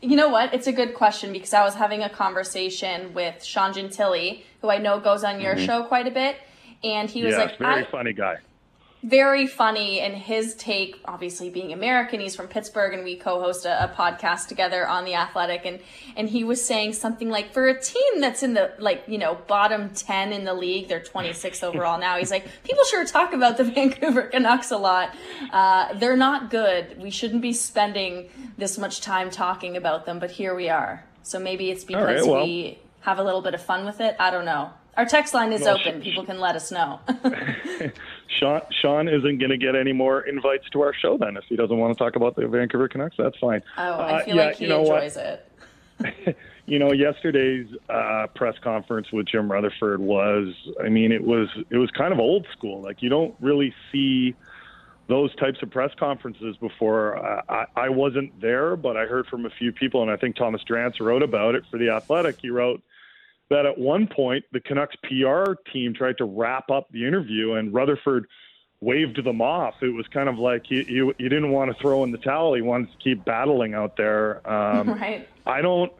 You 0.02 0.16
know 0.16 0.30
what? 0.30 0.54
It's 0.54 0.68
a 0.68 0.72
good 0.72 0.94
question 0.94 1.32
because 1.32 1.54
I 1.54 1.64
was 1.64 1.76
having 1.76 2.04
a 2.04 2.10
conversation 2.10 3.14
with 3.14 3.44
Sean 3.44 3.74
Gentille, 3.74 4.42
who 4.62 4.70
I 4.70 4.78
know 4.78 5.00
goes 5.00 5.24
on 5.24 5.40
your 5.40 5.56
mm-hmm. 5.56 5.66
show 5.66 5.84
quite 5.84 6.08
a 6.08 6.12
bit, 6.12 6.38
and 6.84 7.10
he 7.10 7.24
was 7.24 7.34
yeah, 7.34 7.44
like, 7.44 7.58
"Very 7.60 7.86
funny 7.86 8.14
guy." 8.14 8.38
Very 9.04 9.46
funny 9.46 10.00
and 10.00 10.16
his 10.16 10.56
take 10.56 10.98
obviously 11.04 11.50
being 11.50 11.74
american 11.74 12.22
he's 12.22 12.38
from 12.38 12.48
pittsburgh 12.48 12.94
and 12.94 13.04
we 13.04 13.18
co-host 13.18 13.66
a, 13.66 13.84
a, 13.84 13.88
podcast 13.90 14.48
together 14.48 14.88
on 14.88 15.04
the 15.04 15.14
athletic 15.14 15.66
and 15.66 15.80
and 16.16 16.30
he 16.30 16.46
was 16.46 16.64
saying 16.64 16.94
something 16.94 17.30
like 17.30 17.52
for 17.52 17.68
a 17.68 17.80
team 17.80 18.22
that's 18.22 18.44
in 18.44 18.54
the 18.54 18.72
like 18.80 19.04
you 19.06 19.18
know 19.18 19.38
bottom 19.48 19.90
10 19.90 20.32
in 20.32 20.46
the 20.46 20.54
league 20.54 20.88
they're 20.88 21.04
26 21.04 21.64
overall 21.64 22.00
now 22.00 22.18
he's 22.18 22.32
like 22.32 22.48
people 22.64 22.84
sure 22.86 23.04
talk 23.04 23.34
about 23.34 23.58
the 23.58 23.64
vancouver 23.76 24.24
canucks 24.24 24.72
a 24.72 24.78
lot 24.78 25.14
uh, 25.52 25.94
they're 25.96 26.16
not 26.16 26.50
good 26.50 26.98
we 27.02 27.10
shouldn't 27.10 27.42
be 27.42 27.52
spending 27.52 28.30
this 28.58 28.78
much 28.78 29.02
time 29.02 29.30
talking 29.30 29.76
about 29.76 30.06
them 30.06 30.18
but 30.18 30.32
here 30.32 30.56
we 30.56 30.70
are 30.70 31.04
so 31.24 31.38
maybe 31.38 31.70
it's 31.70 31.84
because 31.84 32.22
right, 32.22 32.26
well. 32.26 32.46
we 32.46 32.80
have 33.02 33.20
a 33.20 33.24
little 33.24 33.42
bit 33.42 33.54
of 33.54 33.62
fun 33.62 33.86
with 33.86 34.00
it 34.00 34.16
i 34.18 34.32
don't 34.32 34.46
know 34.46 34.72
our 34.96 35.06
text 35.06 35.34
line 35.34 35.54
is 35.54 35.62
well, 35.62 35.80
open. 35.80 36.02
People 36.02 36.24
can 36.24 36.40
let 36.40 36.56
us 36.56 36.72
know. 36.72 37.00
Sean, 38.40 38.62
Sean 38.82 39.08
isn't 39.08 39.38
going 39.38 39.52
to 39.52 39.58
get 39.58 39.76
any 39.76 39.94
more 39.94 40.22
invites 40.22 40.70
to 40.72 40.82
our 40.82 40.94
show 40.94 41.18
then 41.18 41.38
if 41.38 41.44
he 41.50 41.56
doesn't 41.56 41.78
want 41.78 41.98
to 41.98 42.04
talk 42.04 42.16
about 42.16 42.36
the 42.36 42.48
Vancouver 42.48 42.88
Canucks. 42.88 43.16
That's 43.18 43.38
fine. 43.38 43.62
Oh, 43.78 43.82
I 43.82 44.22
uh, 44.22 44.26
feel 44.26 44.40
uh, 44.40 44.46
like 44.46 44.56
he 44.58 44.66
you 44.66 44.70
know 44.70 44.82
enjoys 44.82 45.16
what? 45.16 45.26
it. 45.26 46.38
you 46.66 46.80
know, 46.80 46.92
yesterday's 46.92 47.68
uh, 47.90 48.28
press 48.36 48.56
conference 48.64 49.12
with 49.12 49.28
Jim 49.28 49.52
Rutherford 49.52 50.00
was, 50.00 50.54
I 50.84 50.90
mean, 50.90 51.12
it 51.12 51.24
was 51.24 51.50
it 51.70 51.78
was 51.78 51.92
kind 51.92 52.14
of 52.14 52.20
old 52.20 52.48
school. 52.52 52.82
Like 52.82 53.02
you 53.02 53.10
don't 53.10 53.36
really 53.42 53.74
see 53.92 54.36
those 55.08 55.36
types 55.36 55.62
of 55.62 55.70
press 55.70 55.92
conferences 56.00 56.56
before. 56.58 57.18
Uh, 57.18 57.42
I, 57.50 57.66
I 57.76 57.90
wasn't 57.90 58.40
there, 58.40 58.76
but 58.76 58.96
I 58.96 59.06
heard 59.06 59.28
from 59.28 59.46
a 59.46 59.50
few 59.50 59.72
people, 59.72 60.02
and 60.02 60.10
I 60.10 60.18
think 60.18 60.36
Thomas 60.36 60.62
Drance 60.64 61.00
wrote 61.00 61.24
about 61.24 61.56
it 61.56 61.64
for 61.70 61.78
the 61.78 61.90
Athletic. 61.90 62.38
He 62.42 62.50
wrote 62.50 62.82
that 63.50 63.66
at 63.66 63.78
one 63.78 64.08
point 64.08 64.46
the 64.52 64.60
Canucks 64.60 64.96
PR 65.04 65.54
team 65.72 65.94
tried 65.94 66.18
to 66.18 66.26
wrap 66.26 66.70
up 66.70 66.88
the 66.92 67.06
interview 67.06 67.54
and 67.54 67.74
Rutherford 67.74 68.28
waved 68.84 69.24
them 69.24 69.42
off. 69.42 69.76
It 69.82 69.94
was 69.94 70.08
kind 70.08 70.28
of 70.28 70.38
like 70.38 70.70
you, 70.70 70.82
you, 70.82 71.16
you 71.18 71.30
didn't 71.30 71.52
want 71.52 71.72
to 71.72 71.82
throw 71.82 72.04
in 72.04 72.12
the 72.12 72.18
towel. 72.18 72.54
He 72.54 72.62
wanted 72.62 72.92
to 72.92 72.98
keep 72.98 73.24
battling 73.24 73.74
out 73.74 73.96
there. 73.96 74.48
Um, 74.50 74.90
right. 75.00 75.28
I 75.46 75.62
don't 75.62 75.92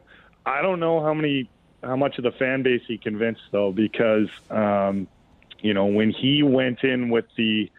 I 0.46 0.62
don't 0.62 0.80
know 0.80 1.02
how 1.02 1.14
many 1.14 1.48
how 1.82 1.96
much 1.96 2.18
of 2.18 2.24
the 2.24 2.32
fan 2.32 2.62
base 2.62 2.82
he 2.86 2.98
convinced 2.98 3.42
though 3.50 3.72
because 3.72 4.28
um, 4.50 5.08
you 5.60 5.74
know 5.74 5.86
when 5.86 6.10
he 6.10 6.42
went 6.42 6.82
in 6.84 7.08
with 7.08 7.26
the 7.36 7.70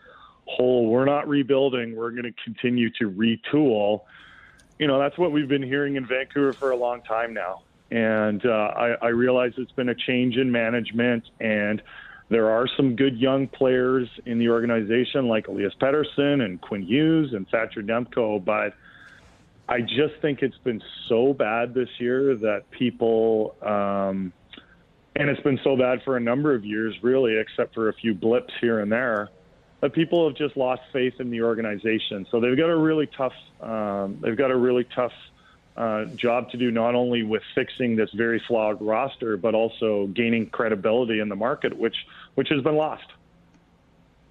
whole 0.46 0.88
we're 0.88 1.06
not 1.06 1.28
rebuilding, 1.28 1.96
we're 1.96 2.12
going 2.12 2.24
to 2.24 2.34
continue 2.44 2.90
to 2.92 3.10
retool. 3.10 4.02
You 4.80 4.88
know 4.88 5.00
that's 5.00 5.18
what 5.18 5.32
we've 5.32 5.48
been 5.48 5.64
hearing 5.64 5.96
in 5.96 6.06
Vancouver 6.06 6.54
for 6.54 6.72
a 6.72 6.76
long 6.76 7.02
time 7.02 7.34
now. 7.34 7.62
And 7.92 8.46
uh, 8.46 8.50
I, 8.50 8.96
I 9.02 9.08
realize 9.10 9.54
it's 9.58 9.72
been 9.72 9.90
a 9.90 9.96
change 9.96 10.38
in 10.38 10.52
management, 10.52 11.24
and 11.40 11.82
there 12.30 12.50
are 12.50 12.68
some 12.76 12.96
good 12.96 13.18
young 13.18 13.48
players 13.48 14.10
in 14.26 14.40
the 14.40 14.50
organization, 14.50 15.28
like 15.28 15.48
Elias 15.48 15.74
Pettersson 15.80 16.44
and 16.44 16.60
Quinn 16.60 16.82
Hughes 16.82 17.34
and 17.34 17.48
Thatcher 17.50 17.84
Demko. 17.84 18.44
But 18.44 18.74
I 19.70 19.82
just 19.82 20.16
think 20.22 20.42
it's 20.42 20.58
been 20.64 20.82
so 21.08 21.34
bad 21.34 21.74
this 21.74 21.90
year 22.00 22.36
that 22.36 22.70
people, 22.72 23.56
um, 23.62 24.34
and 25.16 25.30
it's 25.30 25.42
been 25.42 25.60
so 25.64 25.78
bad 25.78 26.02
for 26.04 26.18
a 26.18 26.20
number 26.20 26.56
of 26.56 26.66
years, 26.66 26.96
really, 27.04 27.38
except 27.38 27.76
for 27.76 27.90
a 27.90 27.94
few 27.94 28.16
blips 28.16 28.54
here 28.60 28.80
and 28.80 28.92
there, 28.92 29.30
that 29.82 29.94
people 29.94 30.28
have 30.28 30.36
just 30.36 30.58
lost 30.58 30.82
faith 30.92 31.14
in 31.20 31.30
the 31.30 31.42
organization. 31.42 32.26
So 32.32 32.40
they've 32.40 32.58
got 32.58 32.70
a 32.70 32.78
really 32.78 33.08
tough, 33.16 33.34
um, 33.62 34.18
they've 34.22 34.38
got 34.38 34.50
a 34.50 34.58
really 34.58 34.86
tough 34.96 35.14
uh, 35.78 36.06
job 36.06 36.50
to 36.52 36.58
do 36.58 36.72
not 36.72 36.96
only 36.96 37.24
with 37.24 37.44
fixing 37.54 37.96
this 37.96 38.10
very 38.14 38.42
flawed 38.48 38.82
roster, 38.82 39.38
but 39.38 39.54
also 39.54 40.08
gaining 40.08 40.50
credibility 40.50 41.20
in 41.20 41.30
the 41.30 41.36
market, 41.36 41.78
which 41.78 41.96
which 42.36 42.50
has 42.50 42.64
been 42.64 42.76
lost. 42.76 43.06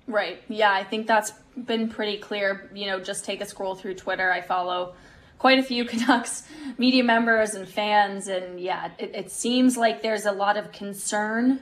Right. 0.07 0.43
Yeah, 0.49 0.73
I 0.73 0.85
think 0.85 1.07
that's 1.07 1.33
been 1.57 1.89
pretty 1.89 2.19
clear. 2.19 2.71
You 2.75 2.87
know, 2.87 3.01
just 3.01 3.25
take 3.25 3.41
a 3.41 3.47
scroll 3.47 3.75
through 3.75 3.95
Twitter. 3.95 4.31
I 4.31 4.41
follow 4.41 4.95
quite 5.39 5.59
a 5.59 5.63
few 5.63 5.85
Canucks 5.87 6.47
media 6.79 7.05
members 7.05 7.55
and 7.55 7.69
fans, 7.69 8.29
and 8.29 8.61
yeah, 8.61 8.91
it, 8.99 9.15
it 9.15 9.31
seems 9.31 9.77
like 9.77 10.03
there's 10.03 10.27
a 10.27 10.33
lot 10.33 10.57
of 10.57 10.73
concern, 10.73 11.61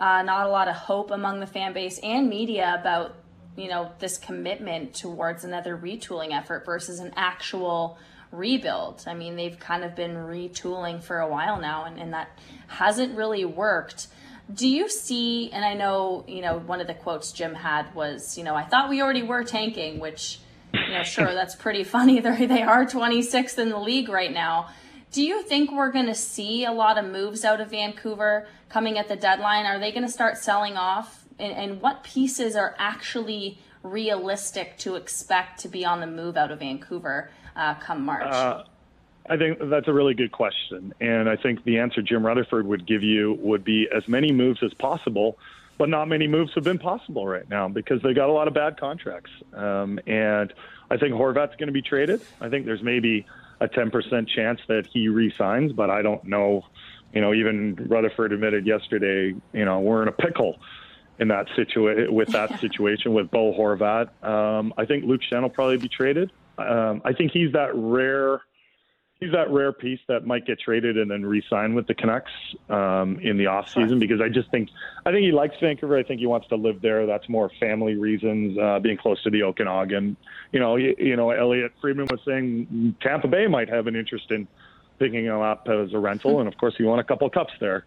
uh, 0.00 0.22
not 0.22 0.46
a 0.46 0.50
lot 0.50 0.68
of 0.68 0.74
hope 0.74 1.10
among 1.10 1.40
the 1.40 1.46
fan 1.46 1.72
base 1.72 1.98
and 2.02 2.28
media 2.28 2.76
about 2.78 3.14
you 3.56 3.68
know 3.68 3.92
this 3.98 4.16
commitment 4.18 4.94
towards 4.94 5.44
another 5.44 5.76
retooling 5.76 6.36
effort 6.36 6.64
versus 6.64 6.98
an 6.98 7.12
actual 7.16 7.98
rebuild. 8.32 9.04
I 9.06 9.14
mean, 9.14 9.36
they've 9.36 9.58
kind 9.58 9.84
of 9.84 9.94
been 9.94 10.14
retooling 10.14 11.02
for 11.02 11.20
a 11.20 11.28
while 11.28 11.60
now, 11.60 11.84
and, 11.84 11.98
and 11.98 12.12
that 12.14 12.30
hasn't 12.66 13.16
really 13.16 13.44
worked. 13.44 14.08
Do 14.52 14.66
you 14.66 14.88
see, 14.88 15.50
and 15.52 15.64
I 15.64 15.74
know, 15.74 16.24
you 16.26 16.40
know, 16.40 16.58
one 16.58 16.80
of 16.80 16.86
the 16.86 16.94
quotes 16.94 17.30
Jim 17.30 17.54
had 17.54 17.94
was, 17.94 18.36
you 18.36 18.44
know, 18.44 18.56
I 18.56 18.64
thought 18.64 18.90
we 18.90 19.00
already 19.00 19.22
were 19.22 19.44
tanking, 19.44 20.00
which, 20.00 20.40
you 20.72 20.92
know, 20.92 21.04
sure, 21.04 21.32
that's 21.32 21.54
pretty 21.54 21.84
funny. 21.96 22.20
They're, 22.20 22.46
they 22.46 22.62
are 22.62 22.84
26th 22.84 23.58
in 23.58 23.68
the 23.68 23.78
league 23.78 24.08
right 24.08 24.32
now. 24.32 24.70
Do 25.12 25.22
you 25.22 25.42
think 25.42 25.70
we're 25.70 25.92
going 25.92 26.06
to 26.06 26.14
see 26.14 26.64
a 26.64 26.72
lot 26.72 26.96
of 26.96 27.10
moves 27.10 27.44
out 27.44 27.60
of 27.60 27.70
Vancouver 27.70 28.46
coming 28.70 28.98
at 28.98 29.08
the 29.08 29.16
deadline? 29.16 29.66
Are 29.66 29.78
they 29.78 29.92
going 29.92 30.06
to 30.06 30.12
start 30.12 30.38
selling 30.38 30.76
off? 30.78 31.26
And, 31.38 31.52
and 31.52 31.80
what 31.82 32.02
pieces 32.02 32.56
are 32.56 32.74
actually 32.78 33.58
realistic 33.82 34.78
to 34.78 34.94
expect 34.94 35.60
to 35.60 35.68
be 35.68 35.84
on 35.84 36.00
the 36.00 36.06
move 36.06 36.36
out 36.36 36.50
of 36.50 36.60
Vancouver 36.60 37.30
uh, 37.56 37.74
come 37.74 38.04
March? 38.04 38.22
Uh, 38.22 38.64
I 39.28 39.36
think 39.36 39.58
that's 39.60 39.88
a 39.88 39.92
really 39.92 40.14
good 40.14 40.32
question. 40.32 40.92
And 41.00 41.28
I 41.28 41.36
think 41.36 41.64
the 41.64 41.78
answer 41.78 42.02
Jim 42.02 42.26
Rutherford 42.26 42.66
would 42.66 42.86
give 42.86 43.02
you 43.02 43.38
would 43.40 43.64
be 43.64 43.88
as 43.94 44.06
many 44.08 44.32
moves 44.32 44.62
as 44.62 44.74
possible 44.74 45.38
but 45.78 45.88
not 45.88 46.06
many 46.06 46.28
moves 46.28 46.52
have 46.54 46.62
been 46.62 46.78
possible 46.78 47.26
right 47.26 47.48
now 47.50 47.68
because 47.68 48.00
they 48.02 48.14
got 48.14 48.28
a 48.28 48.32
lot 48.32 48.48
of 48.48 48.54
bad 48.54 48.78
contracts. 48.78 49.30
Um, 49.52 49.98
and 50.06 50.52
I 50.90 50.96
think 50.96 51.14
Horvat's 51.14 51.56
going 51.56 51.66
to 51.66 51.72
be 51.72 51.82
traded. 51.82 52.22
I 52.40 52.48
think 52.48 52.66
there's 52.66 52.84
maybe 52.84 53.26
a 53.60 53.68
10% 53.68 54.28
chance 54.28 54.60
that 54.68 54.86
he 54.86 55.08
resigns, 55.08 55.72
but 55.72 55.90
I 55.90 56.02
don't 56.02 56.22
know. 56.24 56.66
You 57.12 57.20
know, 57.20 57.34
even 57.34 57.74
Rutherford 57.88 58.32
admitted 58.32 58.66
yesterday, 58.66 59.34
you 59.52 59.64
know, 59.64 59.80
we're 59.80 60.02
in 60.02 60.08
a 60.08 60.12
pickle 60.12 60.60
in 61.18 61.28
that 61.28 61.48
situation 61.56 62.14
with 62.14 62.28
that 62.28 62.60
situation 62.60 63.12
with 63.12 63.30
Bo 63.30 63.52
Horvat. 63.52 64.24
Um, 64.24 64.72
I 64.76 64.84
think 64.84 65.04
Luke 65.04 65.22
Schenn 65.22 65.42
will 65.42 65.50
probably 65.50 65.78
be 65.78 65.88
traded. 65.88 66.30
Um, 66.58 67.02
I 67.04 67.12
think 67.12 67.32
he's 67.32 67.52
that 67.52 67.70
rare 67.74 68.42
he's 69.22 69.32
that 69.32 69.48
rare 69.50 69.72
piece 69.72 70.00
that 70.08 70.26
might 70.26 70.44
get 70.44 70.58
traded 70.58 70.98
and 70.98 71.08
then 71.08 71.24
re-sign 71.24 71.74
with 71.74 71.86
the 71.86 71.94
Canucks 71.94 72.32
um, 72.68 73.20
in 73.20 73.36
the 73.36 73.46
off 73.46 73.68
season 73.68 74.00
because 74.00 74.20
I 74.20 74.28
just 74.28 74.50
think 74.50 74.68
I 75.06 75.12
think 75.12 75.24
he 75.24 75.30
likes 75.30 75.54
Vancouver. 75.60 75.96
I 75.96 76.02
think 76.02 76.18
he 76.18 76.26
wants 76.26 76.48
to 76.48 76.56
live 76.56 76.82
there. 76.82 77.06
That's 77.06 77.28
more 77.28 77.48
family 77.60 77.94
reasons, 77.94 78.58
uh, 78.58 78.80
being 78.80 78.96
close 78.96 79.22
to 79.22 79.30
the 79.30 79.44
Okanagan. 79.44 80.16
You 80.50 80.58
know, 80.58 80.74
you, 80.74 80.96
you 80.98 81.14
know, 81.14 81.30
Elliotte 81.30 81.72
Friedman 81.80 82.08
was 82.10 82.20
saying 82.26 82.96
Tampa 83.00 83.28
Bay 83.28 83.46
might 83.46 83.68
have 83.68 83.86
an 83.86 83.94
interest 83.94 84.30
in 84.30 84.48
picking 84.98 85.24
him 85.24 85.40
up 85.40 85.68
as 85.68 85.92
a 85.94 85.98
rental, 85.98 86.40
and 86.40 86.48
of 86.48 86.58
course, 86.58 86.74
he 86.76 86.82
won 86.82 86.98
a 86.98 87.04
couple 87.04 87.26
of 87.26 87.32
cups 87.32 87.52
there 87.60 87.84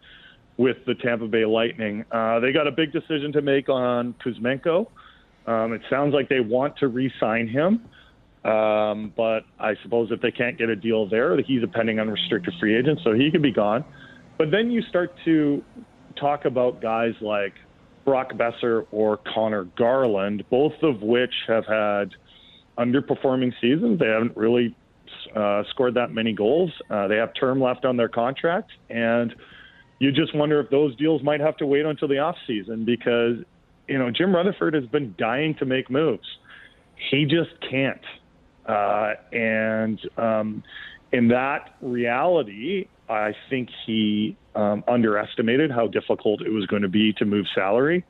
with 0.58 0.78
the 0.86 0.96
Tampa 0.96 1.28
Bay 1.28 1.44
Lightning. 1.44 2.06
Uh, 2.12 2.40
they 2.40 2.54
got 2.54 2.66
a 2.66 2.72
big 2.72 2.94
decision 2.94 3.34
to 3.34 3.42
make 3.42 3.68
on 3.68 4.16
Kuzmenko. 4.24 4.88
Um, 5.48 5.74
it 5.74 5.82
sounds 5.90 6.14
like 6.14 6.30
they 6.30 6.40
want 6.40 6.78
to 6.78 6.88
re-sign 6.88 7.48
him. 7.48 7.86
Um, 8.46 9.12
but 9.18 9.42
I 9.60 9.74
suppose 9.82 10.12
if 10.12 10.22
they 10.22 10.30
can't 10.30 10.58
get 10.58 10.70
a 10.70 10.76
deal 10.76 11.10
there, 11.10 11.36
he's 11.42 11.64
a 11.64 11.68
pending 11.68 12.00
unrestricted 12.00 12.54
free 12.60 12.78
agent, 12.78 13.00
so 13.04 13.14
he 13.14 13.32
could 13.32 13.42
be 13.42 13.52
gone. 13.52 13.84
But 14.38 14.52
then 14.52 14.70
you 14.70 14.84
start 14.84 15.16
to 15.26 15.64
talk 16.20 16.46
about 16.46 16.80
guys 16.80 17.14
like 17.22 17.54
Brock 18.06 18.34
Boeser 18.34 18.86
or 18.92 19.18
Conor 19.34 19.66
Garland, 19.76 20.44
both 20.52 20.74
of 20.84 21.02
which 21.02 21.34
have 21.48 21.66
had 21.66 22.12
underperforming 22.78 23.52
seasons. 23.60 24.00
They 24.00 24.06
haven't 24.06 24.38
really 24.38 24.76
uh, 25.36 25.64
scored 25.72 25.96
that 25.96 26.12
many 26.12 26.32
goals. 26.32 26.72
Uh, 26.90 27.08
they 27.08 27.16
have 27.16 27.32
term 27.40 27.60
left 27.60 27.84
on 27.84 27.98
their 27.98 28.10
contract, 28.10 28.72
and 28.92 29.34
you 29.98 30.12
just 30.12 30.36
wonder 30.36 30.60
if 30.60 30.70
those 30.70 30.96
deals 30.98 31.24
might 31.24 31.40
have 31.40 31.58
to 31.58 31.66
wait 31.66 31.86
until 31.86 32.08
the 32.08 32.20
off 32.20 32.36
season 32.46 32.86
because 32.86 33.38
you 33.88 33.98
know 33.98 34.12
Jim 34.12 34.36
Rutherford 34.36 34.76
has 34.76 34.86
been 34.86 35.16
dying 35.18 35.56
to 35.56 35.66
make 35.66 35.90
moves. 35.90 36.28
He 37.10 37.26
just 37.26 37.50
can't. 37.68 38.02
Uh, 38.66 39.14
and 39.32 40.00
um, 40.18 40.64
in 41.12 41.28
that 41.30 41.76
reality, 41.82 42.88
I 43.10 43.34
think 43.50 43.70
he 43.86 44.36
um, 44.56 44.84
underestimated 44.88 45.72
how 45.72 45.88
difficult 45.88 46.42
it 46.42 46.50
was 46.50 46.66
going 46.66 46.82
to 46.82 46.90
be 46.90 47.14
to 47.14 47.26
move 47.26 47.46
salary. 47.54 48.04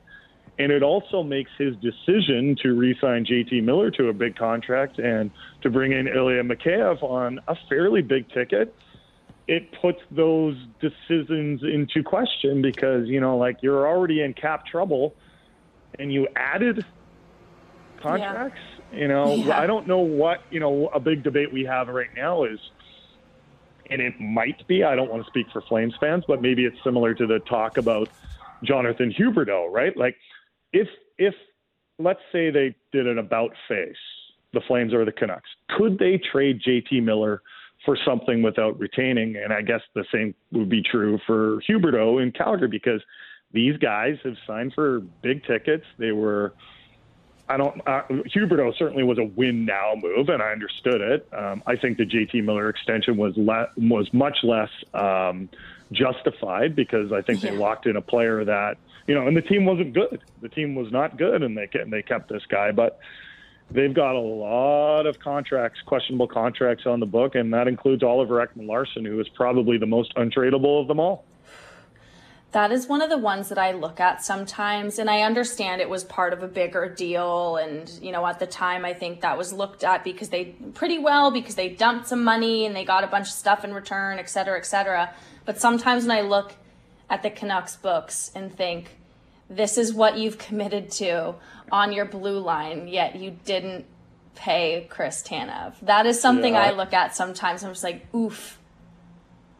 And 0.58 0.72
it 0.72 0.82
also 0.82 1.22
makes 1.22 1.50
his 1.58 1.76
decision 1.76 2.56
to 2.62 2.74
re 2.74 2.96
sign 2.98 3.26
JT 3.26 3.62
Miller 3.62 3.90
to 3.92 4.08
a 4.08 4.14
big 4.14 4.36
contract 4.36 4.98
and 4.98 5.30
to 5.62 5.68
bring 5.68 5.92
in 5.92 6.08
Ilya 6.08 6.44
Mikheyev 6.44 7.02
on 7.02 7.40
a 7.46 7.56
fairly 7.68 8.00
big 8.00 8.30
ticket. 8.30 8.74
It 9.46 9.70
puts 9.80 10.00
those 10.10 10.56
decisions 10.80 11.62
into 11.62 12.02
question 12.02 12.62
because, 12.62 13.06
you 13.06 13.20
know, 13.20 13.36
like 13.36 13.58
you're 13.62 13.86
already 13.86 14.22
in 14.22 14.32
cap 14.32 14.66
trouble 14.66 15.14
and 15.98 16.10
you 16.12 16.26
added 16.34 16.84
contracts. 18.00 18.58
Yeah 18.66 18.75
you 18.92 19.08
know, 19.08 19.34
yeah. 19.34 19.58
I 19.58 19.66
don't 19.66 19.86
know 19.86 19.98
what, 19.98 20.40
you 20.50 20.60
know, 20.60 20.88
a 20.88 21.00
big 21.00 21.22
debate 21.22 21.52
we 21.52 21.64
have 21.64 21.88
right 21.88 22.14
now 22.16 22.44
is, 22.44 22.58
and 23.90 24.00
it 24.00 24.18
might 24.20 24.66
be, 24.66 24.82
I 24.84 24.96
don't 24.96 25.10
want 25.10 25.24
to 25.24 25.30
speak 25.30 25.46
for 25.52 25.62
Flames 25.62 25.94
fans, 26.00 26.24
but 26.26 26.42
maybe 26.42 26.64
it's 26.64 26.76
similar 26.82 27.14
to 27.14 27.26
the 27.26 27.38
talk 27.40 27.76
about 27.76 28.08
Jonathan 28.64 29.14
Huberdeau, 29.16 29.70
right? 29.70 29.96
Like, 29.96 30.16
if, 30.72 30.88
if, 31.18 31.34
let's 31.98 32.20
say 32.32 32.50
they 32.50 32.74
did 32.92 33.06
an 33.06 33.18
about 33.18 33.52
face, 33.68 33.96
the 34.52 34.60
Flames 34.66 34.94
or 34.94 35.04
the 35.04 35.12
Canucks, 35.12 35.48
could 35.76 35.98
they 35.98 36.20
trade 36.32 36.60
JT 36.66 37.02
Miller 37.02 37.42
for 37.84 37.96
something 38.04 38.42
without 38.42 38.78
retaining? 38.78 39.36
And 39.36 39.52
I 39.52 39.62
guess 39.62 39.82
the 39.94 40.04
same 40.12 40.34
would 40.52 40.68
be 40.68 40.82
true 40.82 41.18
for 41.26 41.60
Huberdeau 41.68 42.22
in 42.22 42.32
Calgary 42.32 42.68
because 42.68 43.02
these 43.52 43.76
guys 43.76 44.16
have 44.24 44.36
signed 44.46 44.72
for 44.74 45.00
big 45.22 45.44
tickets. 45.44 45.84
They 45.98 46.12
were, 46.12 46.54
I 47.48 47.56
don't. 47.56 47.80
Uh, 47.86 48.02
Huberdeau 48.08 48.76
certainly 48.76 49.04
was 49.04 49.18
a 49.18 49.24
win 49.24 49.64
now 49.64 49.94
move, 49.96 50.28
and 50.28 50.42
I 50.42 50.50
understood 50.50 51.00
it. 51.00 51.28
Um, 51.32 51.62
I 51.66 51.76
think 51.76 51.96
the 51.96 52.04
JT 52.04 52.44
Miller 52.44 52.68
extension 52.68 53.16
was 53.16 53.36
le- 53.36 53.70
was 53.76 54.12
much 54.12 54.38
less 54.42 54.70
um, 54.94 55.48
justified 55.92 56.74
because 56.74 57.12
I 57.12 57.22
think 57.22 57.42
yeah. 57.42 57.50
they 57.50 57.56
locked 57.56 57.86
in 57.86 57.96
a 57.96 58.02
player 58.02 58.44
that 58.44 58.78
you 59.06 59.14
know, 59.14 59.26
and 59.26 59.36
the 59.36 59.42
team 59.42 59.64
wasn't 59.64 59.92
good. 59.92 60.22
The 60.40 60.48
team 60.48 60.74
was 60.74 60.90
not 60.90 61.16
good, 61.16 61.42
and 61.42 61.56
they 61.56 61.68
and 61.74 61.92
they 61.92 62.02
kept 62.02 62.28
this 62.28 62.44
guy, 62.48 62.72
but. 62.72 62.98
They've 63.68 63.92
got 63.92 64.14
a 64.14 64.20
lot 64.20 65.06
of 65.06 65.18
contracts, 65.18 65.80
questionable 65.84 66.28
contracts 66.28 66.86
on 66.86 67.00
the 67.00 67.06
book, 67.06 67.34
and 67.34 67.52
that 67.52 67.66
includes 67.66 68.04
Oliver 68.04 68.34
Ekman 68.46 68.68
Larsson, 68.68 69.04
who 69.04 69.18
is 69.18 69.28
probably 69.30 69.76
the 69.76 69.86
most 69.86 70.14
untradeable 70.14 70.80
of 70.80 70.86
them 70.86 71.00
all 71.00 71.24
that 72.56 72.72
is 72.72 72.86
one 72.86 73.02
of 73.02 73.10
the 73.10 73.18
ones 73.18 73.50
that 73.50 73.58
I 73.58 73.72
look 73.72 74.00
at 74.00 74.24
sometimes. 74.24 74.98
And 74.98 75.10
I 75.10 75.20
understand 75.20 75.82
it 75.82 75.90
was 75.90 76.04
part 76.04 76.32
of 76.32 76.42
a 76.42 76.48
bigger 76.48 76.88
deal. 76.88 77.56
And, 77.58 77.86
you 78.00 78.12
know, 78.12 78.26
at 78.26 78.38
the 78.38 78.46
time, 78.46 78.82
I 78.86 78.94
think 78.94 79.20
that 79.20 79.36
was 79.36 79.52
looked 79.52 79.84
at 79.84 80.02
because 80.04 80.30
they 80.30 80.46
pretty 80.72 80.96
well 80.96 81.30
because 81.30 81.54
they 81.54 81.68
dumped 81.68 82.08
some 82.08 82.24
money 82.24 82.64
and 82.64 82.74
they 82.74 82.82
got 82.82 83.04
a 83.04 83.08
bunch 83.08 83.26
of 83.26 83.34
stuff 83.34 83.62
in 83.62 83.74
return, 83.74 84.18
et 84.18 84.30
cetera, 84.30 84.56
et 84.56 84.64
cetera. 84.64 85.12
But 85.44 85.60
sometimes 85.60 86.06
when 86.06 86.16
I 86.16 86.22
look 86.22 86.54
at 87.10 87.22
the 87.22 87.28
Canucks 87.28 87.76
books 87.76 88.30
and 88.34 88.50
think, 88.50 88.96
this 89.50 89.76
is 89.76 89.92
what 89.92 90.16
you've 90.16 90.38
committed 90.38 90.90
to 90.92 91.34
on 91.70 91.92
your 91.92 92.06
blue 92.06 92.38
line, 92.38 92.88
yet 92.88 93.16
you 93.16 93.36
didn't 93.44 93.84
pay 94.34 94.86
Chris 94.88 95.22
Tanev. 95.22 95.74
That 95.82 96.06
is 96.06 96.18
something 96.18 96.54
yeah. 96.54 96.62
I 96.62 96.70
look 96.70 96.94
at 96.94 97.14
sometimes. 97.14 97.62
I'm 97.62 97.72
just 97.72 97.84
like, 97.84 98.06
oof 98.14 98.58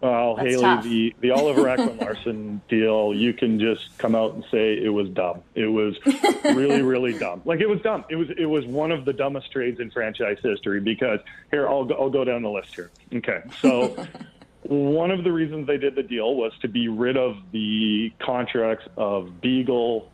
well, 0.01 0.36
That's 0.36 0.49
Hailey, 0.49 0.62
tough. 0.62 0.84
the 0.84 1.14
the 1.20 1.30
Oliver 1.30 1.62
Ekman 1.64 2.01
Larsson 2.01 2.61
deal, 2.68 3.14
you 3.14 3.32
can 3.32 3.59
just 3.59 3.97
come 3.99 4.14
out 4.14 4.34
and 4.34 4.44
say 4.51 4.76
it 4.76 4.92
was 4.92 5.09
dumb. 5.11 5.42
It 5.55 5.66
was 5.66 5.97
really, 6.44 6.82
really 6.82 7.18
dumb. 7.18 7.42
Like 7.44 7.61
it 7.61 7.68
was 7.68 7.80
dumb. 7.80 8.05
It 8.11 8.16
was 8.16 8.28
it 8.36 8.47
was 8.47 8.64
one 8.66 8.92
of 8.92 9.05
the 9.05 9.12
dumbest 9.12 9.51
trades 9.53 9.80
in 9.80 9.90
franchise 9.90 10.38
history 10.42 10.80
because 10.80 11.20
here 11.51 11.68
I'll 11.68 11.84
go, 11.84 11.94
I'll 11.94 12.11
go 12.11 12.24
down 12.24 12.42
the 12.42 12.51
list 12.51 12.74
here. 12.74 12.90
Okay, 13.14 13.42
so. 13.61 13.97
one 14.68 15.12
of 15.12 15.22
the 15.22 15.30
reasons 15.30 15.66
they 15.68 15.76
did 15.76 15.94
the 15.94 16.03
deal 16.03 16.34
was 16.34 16.53
to 16.61 16.66
be 16.66 16.88
rid 16.88 17.16
of 17.16 17.36
the 17.53 18.12
contracts 18.18 18.84
of 18.97 19.40
Beagle, 19.40 20.11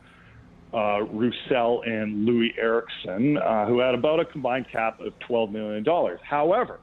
uh, 0.74 1.00
Roussel, 1.04 1.82
and 1.86 2.28
Loui 2.28 2.48
Eriksson, 2.58 3.38
uh, 3.38 3.64
who 3.66 3.78
had 3.78 3.94
about 3.94 4.20
a 4.20 4.26
combined 4.26 4.68
cap 4.70 5.00
of 5.00 5.18
$12 5.20 5.52
million. 5.52 5.84
However, 6.22 6.80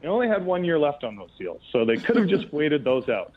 they 0.00 0.08
only 0.08 0.28
had 0.28 0.44
one 0.44 0.64
year 0.64 0.78
left 0.78 1.04
on 1.04 1.16
those 1.16 1.30
deals, 1.38 1.60
so 1.72 1.84
they 1.84 1.96
could 1.96 2.16
have 2.16 2.28
just 2.28 2.52
waited 2.52 2.84
those 2.84 3.08
out. 3.08 3.32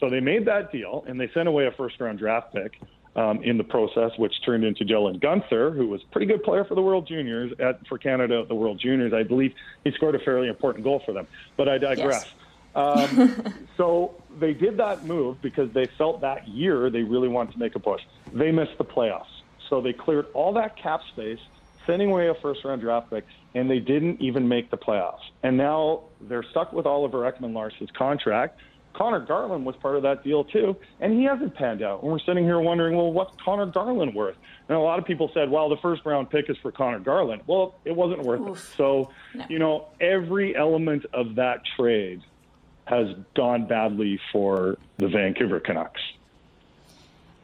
So 0.00 0.10
they 0.10 0.20
made 0.20 0.44
that 0.46 0.72
deal, 0.72 1.04
and 1.06 1.18
they 1.18 1.30
sent 1.32 1.48
away 1.48 1.66
a 1.66 1.72
first-round 1.72 2.18
draft 2.18 2.52
pick 2.52 2.78
um, 3.16 3.42
in 3.42 3.56
the 3.56 3.64
process, 3.64 4.12
which 4.18 4.34
turned 4.44 4.62
into 4.62 4.84
Dylan 4.84 5.18
Guenther, 5.20 5.74
who 5.74 5.86
was 5.86 6.02
a 6.02 6.06
pretty 6.12 6.26
good 6.26 6.42
player 6.42 6.64
for 6.64 6.74
the 6.74 6.82
World 6.82 7.08
Juniors 7.08 7.52
at 7.58 7.86
for 7.86 7.98
Canada 7.98 8.40
at 8.40 8.48
the 8.48 8.54
World 8.54 8.78
Juniors. 8.78 9.12
I 9.12 9.22
believe 9.22 9.54
he 9.84 9.90
scored 9.92 10.14
a 10.14 10.18
fairly 10.18 10.48
important 10.48 10.84
goal 10.84 11.02
for 11.04 11.12
them. 11.12 11.26
But 11.56 11.68
I 11.68 11.78
digress. 11.78 12.26
Yes. 12.26 12.34
Um, 12.76 13.54
so 13.78 14.14
they 14.38 14.52
did 14.52 14.76
that 14.76 15.06
move 15.06 15.40
because 15.40 15.72
they 15.72 15.86
felt 15.96 16.20
that 16.20 16.46
year 16.46 16.90
they 16.90 17.02
really 17.02 17.28
wanted 17.28 17.52
to 17.52 17.58
make 17.58 17.74
a 17.74 17.80
push. 17.80 18.02
They 18.34 18.52
missed 18.52 18.76
the 18.76 18.84
playoffs, 18.84 19.24
so 19.70 19.80
they 19.80 19.94
cleared 19.94 20.26
all 20.34 20.52
that 20.52 20.76
cap 20.76 21.00
space, 21.12 21.40
sending 21.86 22.10
away 22.10 22.28
a 22.28 22.34
first-round 22.34 22.80
draft 22.80 23.10
pick 23.10 23.24
and 23.54 23.70
they 23.70 23.78
didn't 23.78 24.20
even 24.20 24.48
make 24.48 24.70
the 24.70 24.76
playoffs. 24.76 25.22
And 25.42 25.56
now 25.56 26.04
they're 26.20 26.44
stuck 26.50 26.72
with 26.72 26.86
Oliver 26.86 27.30
Ekman 27.30 27.52
Larsson's 27.52 27.90
contract. 27.96 28.60
Conor 28.92 29.20
Garland 29.20 29.66
was 29.66 29.76
part 29.76 29.96
of 29.96 30.02
that 30.04 30.24
deal 30.24 30.44
too, 30.44 30.74
and 31.00 31.12
he 31.12 31.24
hasn't 31.24 31.54
panned 31.54 31.82
out. 31.82 32.02
And 32.02 32.10
we're 32.10 32.18
sitting 32.18 32.44
here 32.44 32.58
wondering, 32.60 32.96
well, 32.96 33.12
what's 33.12 33.34
Conor 33.42 33.66
Garland 33.66 34.14
worth? 34.14 34.36
And 34.68 34.76
a 34.76 34.80
lot 34.80 34.98
of 34.98 35.04
people 35.04 35.30
said, 35.34 35.50
well, 35.50 35.68
the 35.68 35.76
first 35.76 36.04
round 36.06 36.30
pick 36.30 36.48
is 36.48 36.56
for 36.62 36.72
Conor 36.72 37.00
Garland. 37.00 37.42
Well, 37.46 37.74
it 37.84 37.94
wasn't 37.94 38.22
worth 38.22 38.40
Oof. 38.40 38.58
it. 38.58 38.76
So, 38.76 39.10
no. 39.34 39.44
you 39.50 39.58
know, 39.58 39.88
every 40.00 40.56
element 40.56 41.04
of 41.12 41.34
that 41.34 41.60
trade 41.76 42.22
has 42.86 43.08
gone 43.34 43.66
badly 43.66 44.18
for 44.32 44.78
the 44.96 45.08
Vancouver 45.08 45.60
Canucks. 45.60 46.00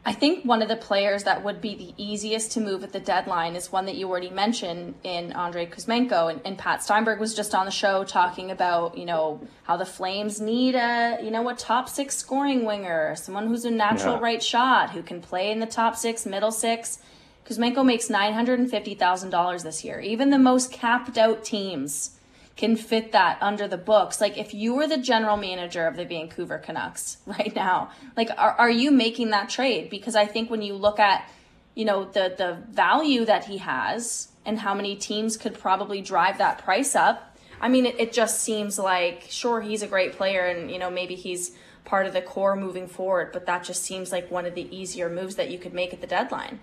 I 0.05 0.13
think 0.13 0.45
one 0.45 0.63
of 0.63 0.69
the 0.69 0.77
players 0.77 1.23
that 1.25 1.45
would 1.45 1.61
be 1.61 1.77
the 1.77 1.95
easiest 1.97 2.51
to 2.53 2.61
move 2.61 2.83
at 2.83 2.93
the 2.93 2.99
deadline 2.99 3.55
is 3.55 3.71
one 3.71 3.87
that 3.87 3.95
you 3.95 4.11
already 4.11 4.31
mentioned 4.31 4.95
in 5.05 5.31
Andrei 5.31 5.67
Kuzmenko. 5.67 6.29
And, 6.29 6.41
and, 6.45 6.59
Pat 6.59 6.83
Steinberg 6.83 7.21
was 7.21 7.35
just 7.37 7.55
on 7.55 7.67
the 7.67 7.71
show 7.71 8.03
talking 8.03 8.51
about, 8.51 8.99
you 8.99 9.05
know, 9.05 9.41
how 9.63 9.77
the 9.77 9.87
Flames 9.87 10.41
need 10.41 10.75
a, 10.75 11.21
you 11.23 11.31
know, 11.31 11.49
a 11.49 11.55
top 11.55 11.89
six 11.89 12.17
scoring 12.17 12.65
winger, 12.65 13.15
someone 13.15 13.47
who's 13.47 13.65
a 13.65 13.71
natural 13.71 14.17
yeah. 14.17 14.23
right 14.23 14.43
shot, 14.43 14.91
who 14.91 15.03
can 15.03 15.21
play 15.21 15.53
in 15.53 15.61
the 15.61 15.67
top 15.67 15.95
six, 15.95 16.27
middle 16.27 16.53
six. 16.53 16.99
Kuzmenko 17.47 17.85
makes 17.85 18.09
$950,000 18.09 19.63
this 19.63 19.85
year. 19.85 20.01
Even 20.01 20.31
the 20.31 20.39
most 20.39 20.73
capped 20.73 21.17
out 21.17 21.45
teams 21.45 22.19
can 22.57 22.77
fit 22.77 23.13
that 23.13 23.39
under 23.41 23.67
the 23.67 23.79
books. 23.79 24.21
Like 24.21 24.37
if 24.37 24.53
you 24.53 24.75
were 24.75 24.87
the 24.87 24.99
general 24.99 25.37
manager 25.37 25.87
of 25.87 25.97
the 25.97 26.05
Vancouver 26.05 26.59
Canucks 26.59 27.19
right 27.27 27.55
now, 27.55 27.91
like 28.17 28.31
are, 28.37 28.53
are 28.53 28.71
you 28.71 28.91
making 28.91 29.31
that 29.31 29.49
trade? 29.49 29.91
Because 29.91 30.15
I 30.15 30.27
think 30.27 30.51
when 30.51 30.63
you 30.63 30.75
look 30.75 30.99
at, 30.99 31.29
you 31.75 31.85
know, 31.85 32.05
the 32.05 32.35
the 32.37 32.63
value 32.71 33.25
that 33.25 33.45
he 33.45 33.59
has 33.59 34.29
and 34.45 34.59
how 34.59 34.75
many 34.75 34.97
teams 34.97 35.37
could 35.37 35.59
probably 35.59 36.03
drive 36.03 36.39
that 36.39 36.59
price 36.59 36.95
up, 36.95 37.37
I 37.61 37.69
mean 37.69 37.87
it, 37.87 37.99
it 37.99 38.13
just 38.13 38.41
seems 38.41 38.79
like 38.79 39.27
sure 39.29 39.61
he's 39.61 39.83
a 39.83 39.87
great 39.87 40.13
player 40.13 40.45
and 40.47 40.71
you 40.71 40.79
know 40.79 40.91
maybe 40.91 41.15
he's 41.15 41.53
part 41.85 42.07
of 42.07 42.13
the 42.13 42.23
core 42.23 42.55
moving 42.55 42.87
forward, 42.87 43.31
but 43.33 43.47
that 43.47 43.65
just 43.65 43.83
seems 43.83 44.13
like 44.13 44.31
one 44.31 44.47
of 44.47 44.55
the 44.55 44.75
easier 44.75 45.09
moves 45.09 45.37
that 45.37 45.51
you 45.51 45.59
could 45.59 45.75
make 45.75 45.93
at 45.93 46.01
the 46.01 46.07
deadline. 46.07 46.61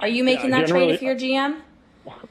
Are 0.00 0.08
you 0.08 0.22
making 0.22 0.50
yeah, 0.50 0.60
that 0.60 0.68
trade 0.68 0.90
if 0.90 1.02
you're 1.02 1.16
GM? 1.16 1.60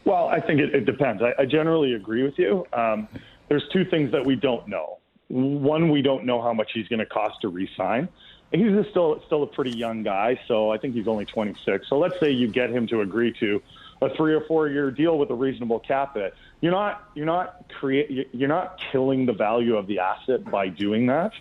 Well, 0.06 0.28
I 0.28 0.40
think 0.40 0.60
it, 0.60 0.74
it 0.74 0.86
depends. 0.86 1.22
I, 1.22 1.34
I, 1.40 1.46
generally 1.46 1.94
agree 1.94 2.24
with 2.24 2.38
you. 2.38 2.66
Um, 2.74 3.08
there's 3.50 3.68
two 3.72 3.86
things 3.86 4.12
that 4.12 4.26
we 4.26 4.36
don't 4.36 4.68
know. 4.68 5.00
One, 5.30 5.90
we 5.90 6.02
don't 6.02 6.26
know 6.26 6.42
how 6.42 6.54
much 6.54 6.72
he's 6.74 6.88
going 6.88 7.00
to 7.00 7.06
cost 7.06 7.42
to 7.42 7.50
re-sign. 7.50 8.08
He's 8.52 8.86
still 8.92 9.22
still 9.26 9.44
a 9.44 9.48
pretty 9.48 9.72
young 9.72 10.04
guy, 10.04 10.40
so 10.48 10.72
I 10.72 10.78
think 10.78 10.94
he's 10.94 11.08
only 11.08 11.26
26. 11.26 11.90
So 11.90 11.98
let's 11.98 12.18
say 12.20 12.32
you 12.32 12.48
get 12.48 12.70
him 12.70 12.88
to 12.88 13.02
agree 13.02 13.34
to 13.42 13.62
a 14.02 14.16
three 14.16 14.34
or 14.34 14.42
four 14.42 14.70
year 14.70 14.90
deal 14.90 15.18
with 15.18 15.30
a 15.32 15.36
reasonable 15.36 15.80
cap 15.80 16.16
hit. 16.16 16.34
You're 16.62 16.72
not 16.72 17.10
you're 17.14 17.26
not 17.26 17.70
create 17.78 18.30
you're 18.32 18.48
not 18.48 18.80
killing 18.92 19.26
the 19.26 19.34
value 19.34 19.76
of 19.76 19.88
the 19.88 20.00
asset 20.00 20.46
by 20.46 20.70
doing 20.70 21.08
that. 21.08 21.34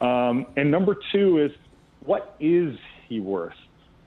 Um, 0.00 0.46
and 0.56 0.70
number 0.70 0.96
two 1.12 1.38
is 1.38 1.52
what 2.00 2.36
is 2.40 2.78
he 3.08 3.20
worth? 3.20 3.54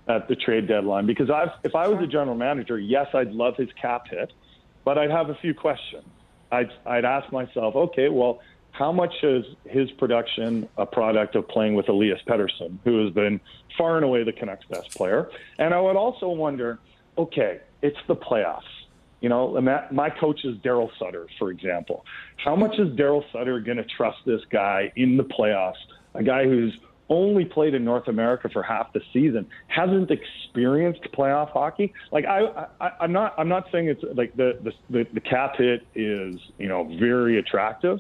At 0.10 0.28
the 0.28 0.36
trade 0.36 0.68
deadline 0.68 1.06
because 1.06 1.30
I've, 1.30 1.52
if 1.64 1.76
I 1.76 1.88
was 1.88 2.04
a 2.04 2.08
general 2.08 2.36
manager, 2.36 2.80
yes, 2.80 3.08
I'd 3.14 3.32
love 3.32 3.56
his 3.56 3.70
cap 3.80 4.08
hit, 4.10 4.34
but 4.84 4.98
I'd 4.98 5.12
have 5.12 5.30
a 5.30 5.36
few 5.36 5.54
questions. 5.54 6.04
I'd, 6.52 6.72
I'd 6.86 7.06
ask 7.06 7.32
myself, 7.32 7.76
okay, 7.76 8.10
well, 8.10 8.42
how 8.72 8.92
much 8.92 9.14
is 9.24 9.46
his 9.66 9.92
production 9.92 10.68
a 10.78 10.86
product 10.86 11.36
of 11.36 11.48
playing 11.48 11.76
with 11.76 11.90
Elias 11.90 12.20
Pettersson, 12.28 12.80
who 12.84 13.06
has 13.06 13.14
been 13.14 13.40
far 13.78 13.98
and 13.98 14.06
away 14.06 14.24
the 14.24 14.34
Canucks' 14.34 14.66
best 14.66 14.92
player? 14.96 15.30
And 15.60 15.74
I 15.74 15.80
would 15.80 15.96
also 15.96 16.30
wonder, 16.30 16.80
okay, 17.18 17.60
it's 17.82 17.98
the 18.08 18.16
playoffs. 18.16 18.62
You 19.22 19.30
know, 19.30 19.60
my 19.92 20.10
coach 20.10 20.46
is 20.46 20.58
Daryl 20.60 20.90
Sutter, 20.98 21.28
for 21.38 21.52
example. 21.52 22.06
How 22.38 22.56
much 22.56 22.80
is 22.80 22.88
Daryl 22.98 23.24
Sutter 23.34 23.60
going 23.60 23.78
to 23.78 23.84
trust 23.84 24.20
this 24.26 24.42
guy 24.50 24.94
in 24.96 25.18
the 25.18 25.26
playoffs? 25.26 25.74
A 26.14 26.24
guy 26.24 26.46
who's 26.46 26.74
only 27.10 27.46
played 27.46 27.74
in 27.74 27.84
North 27.84 28.08
America 28.08 28.50
for 28.52 28.64
half 28.64 28.94
the 28.94 29.02
season, 29.12 29.48
hasn't 29.68 30.12
experienced 30.12 31.02
playoff 31.18 31.52
hockey. 31.52 31.94
Like 32.12 32.26
I, 32.26 32.68
I 32.80 32.92
I'm 33.02 33.12
not 33.12 33.34
I'm 33.38 33.50
not 33.50 33.66
saying 33.72 33.88
it's 33.88 34.04
like 34.16 34.36
the 34.36 34.74
the 34.90 35.06
the 35.14 35.22
cap 35.22 35.56
hit 35.58 35.86
is 35.96 36.36
you 36.58 36.68
know 36.68 36.90
very 37.00 37.40
attractive, 37.40 38.00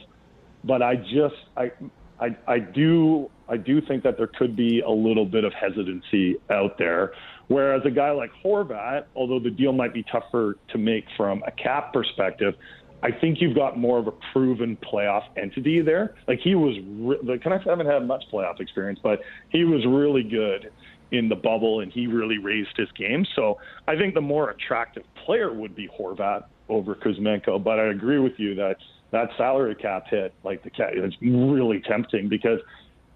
but 0.64 0.82
I 0.82 0.96
just 0.96 1.36
I 1.58 1.72
I 2.20 2.36
I 2.48 2.60
do 2.60 3.30
I 3.48 3.58
do 3.58 3.82
think 3.82 4.04
that 4.04 4.18
there 4.18 4.28
could 4.28 4.56
be 4.56 4.82
a 4.82 4.92
little 4.92 5.26
bit 5.26 5.44
of 5.44 5.54
hesitancy 5.54 6.38
out 6.50 6.78
there. 6.78 7.14
Whereas 7.48 7.82
a 7.84 7.90
guy 7.90 8.12
like 8.12 8.30
Horvat, 8.46 9.06
although 9.16 9.40
the 9.40 9.50
deal 9.50 9.74
might 9.74 9.92
be 9.92 10.04
tougher 10.04 10.58
to 10.70 10.78
make 10.78 11.06
from 11.18 11.42
a 11.48 11.52
cap 11.52 11.92
perspective, 11.92 12.54
I 13.02 13.12
think 13.12 13.40
you've 13.40 13.56
got 13.56 13.78
more 13.78 13.98
of 13.98 14.08
a 14.08 14.14
proven 14.34 14.78
playoff 14.78 15.24
entity 15.38 15.82
there. 15.82 16.16
Like 16.28 16.40
he 16.40 16.56
was, 16.56 16.76
re- 16.86 17.20
the 17.24 17.38
Canucks 17.38 17.66
haven't 17.66 17.88
had 17.88 18.06
much 18.06 18.26
playoff 18.32 18.60
experience, 18.60 19.00
but 19.02 19.22
he 19.50 19.64
was 19.64 19.86
really 19.86 20.24
good 20.24 20.72
in 21.12 21.30
the 21.30 21.36
bubble 21.36 21.80
and 21.80 21.92
he 21.92 22.08
really 22.08 22.38
raised 22.38 22.76
his 22.76 22.92
game. 22.92 23.26
So 23.36 23.58
I 23.88 23.96
think 23.96 24.14
the 24.14 24.22
more 24.22 24.50
attractive 24.50 25.04
player 25.26 25.54
would 25.54 25.76
be 25.76 25.88
Horvat 25.88 26.44
over 26.68 26.96
Kuzmenko. 26.96 27.64
But 27.64 27.80
I 27.80 27.86
agree 27.86 28.20
with 28.20 28.34
you 28.38 28.56
that 28.56 28.78
that 29.12 29.30
salary 29.38 29.76
cap 29.76 30.06
hit, 30.10 30.34
like 30.44 30.64
the 30.64 30.70
cap, 30.70 30.90
it's 30.94 31.16
really 31.22 31.82
tempting 31.82 32.30
because 32.30 32.60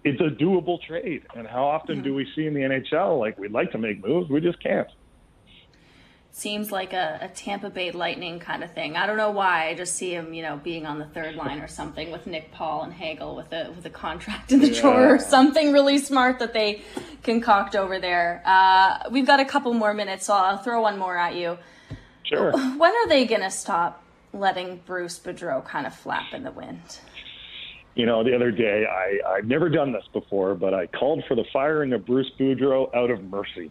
it's 0.02 0.20
a 0.20 0.42
doable 0.42 0.82
trade. 0.82 1.22
And 1.36 1.46
how 1.46 1.64
often 1.64 2.02
do 2.02 2.14
we 2.14 2.26
see 2.34 2.46
in 2.46 2.54
the 2.54 2.60
NHL 2.60 3.18
like 3.18 3.38
we'd 3.38 3.52
like 3.52 3.70
to 3.72 3.78
make 3.78 4.04
moves, 4.04 4.28
we 4.28 4.40
just 4.40 4.60
can't 4.62 4.88
seems 6.34 6.72
like 6.72 6.92
a, 6.92 7.20
a, 7.22 7.28
Tampa 7.28 7.70
Bay 7.70 7.92
Lightning 7.92 8.40
kind 8.40 8.64
of 8.64 8.72
thing. 8.72 8.96
I 8.96 9.06
don't 9.06 9.16
know 9.16 9.30
why. 9.30 9.68
I 9.68 9.74
just 9.74 9.94
see 9.94 10.12
him, 10.12 10.34
you 10.34 10.42
know, 10.42 10.56
being 10.56 10.84
on 10.84 10.98
the 10.98 11.04
third 11.04 11.36
line 11.36 11.60
or 11.60 11.68
something 11.68 12.10
with 12.10 12.26
Nick 12.26 12.50
Paul 12.50 12.82
and 12.82 12.92
Hagel 12.92 13.36
with 13.36 13.52
a 13.52 13.70
with 13.70 13.86
a 13.86 13.90
contract 13.90 14.50
in 14.50 14.58
the 14.58 14.68
yeah. 14.68 14.80
drawer 14.80 15.14
or 15.14 15.18
something 15.20 15.72
really 15.72 15.98
smart 15.98 16.40
that 16.40 16.52
they 16.52 16.82
concoct 17.22 17.76
over 17.76 18.00
there. 18.00 18.42
Uh, 18.44 19.08
we've 19.12 19.26
got 19.26 19.38
a 19.38 19.44
couple 19.44 19.72
more 19.74 19.94
minutes, 19.94 20.26
so 20.26 20.34
I'll 20.34 20.58
throw 20.58 20.82
one 20.82 20.98
more 20.98 21.16
at 21.16 21.36
you. 21.36 21.56
Sure. 22.24 22.50
When 22.50 22.90
are 22.90 23.08
they 23.08 23.26
going 23.26 23.42
to 23.42 23.50
stop 23.50 24.02
letting 24.32 24.80
Bruce 24.86 25.20
Boudreau 25.20 25.64
kind 25.64 25.86
of 25.86 25.94
flap 25.94 26.32
in 26.32 26.42
the 26.42 26.50
wind? 26.50 26.98
You 27.94 28.06
know, 28.06 28.24
the 28.24 28.34
other 28.34 28.50
day, 28.50 28.86
I, 28.90 29.36
I've 29.36 29.44
never 29.44 29.68
done 29.68 29.92
this 29.92 30.04
before, 30.12 30.56
but 30.56 30.74
I 30.74 30.88
called 30.88 31.22
for 31.28 31.36
the 31.36 31.44
firing 31.52 31.92
of 31.92 32.04
Bruce 32.04 32.30
Boudreau 32.40 32.92
out 32.92 33.10
of 33.10 33.22
mercy. 33.22 33.70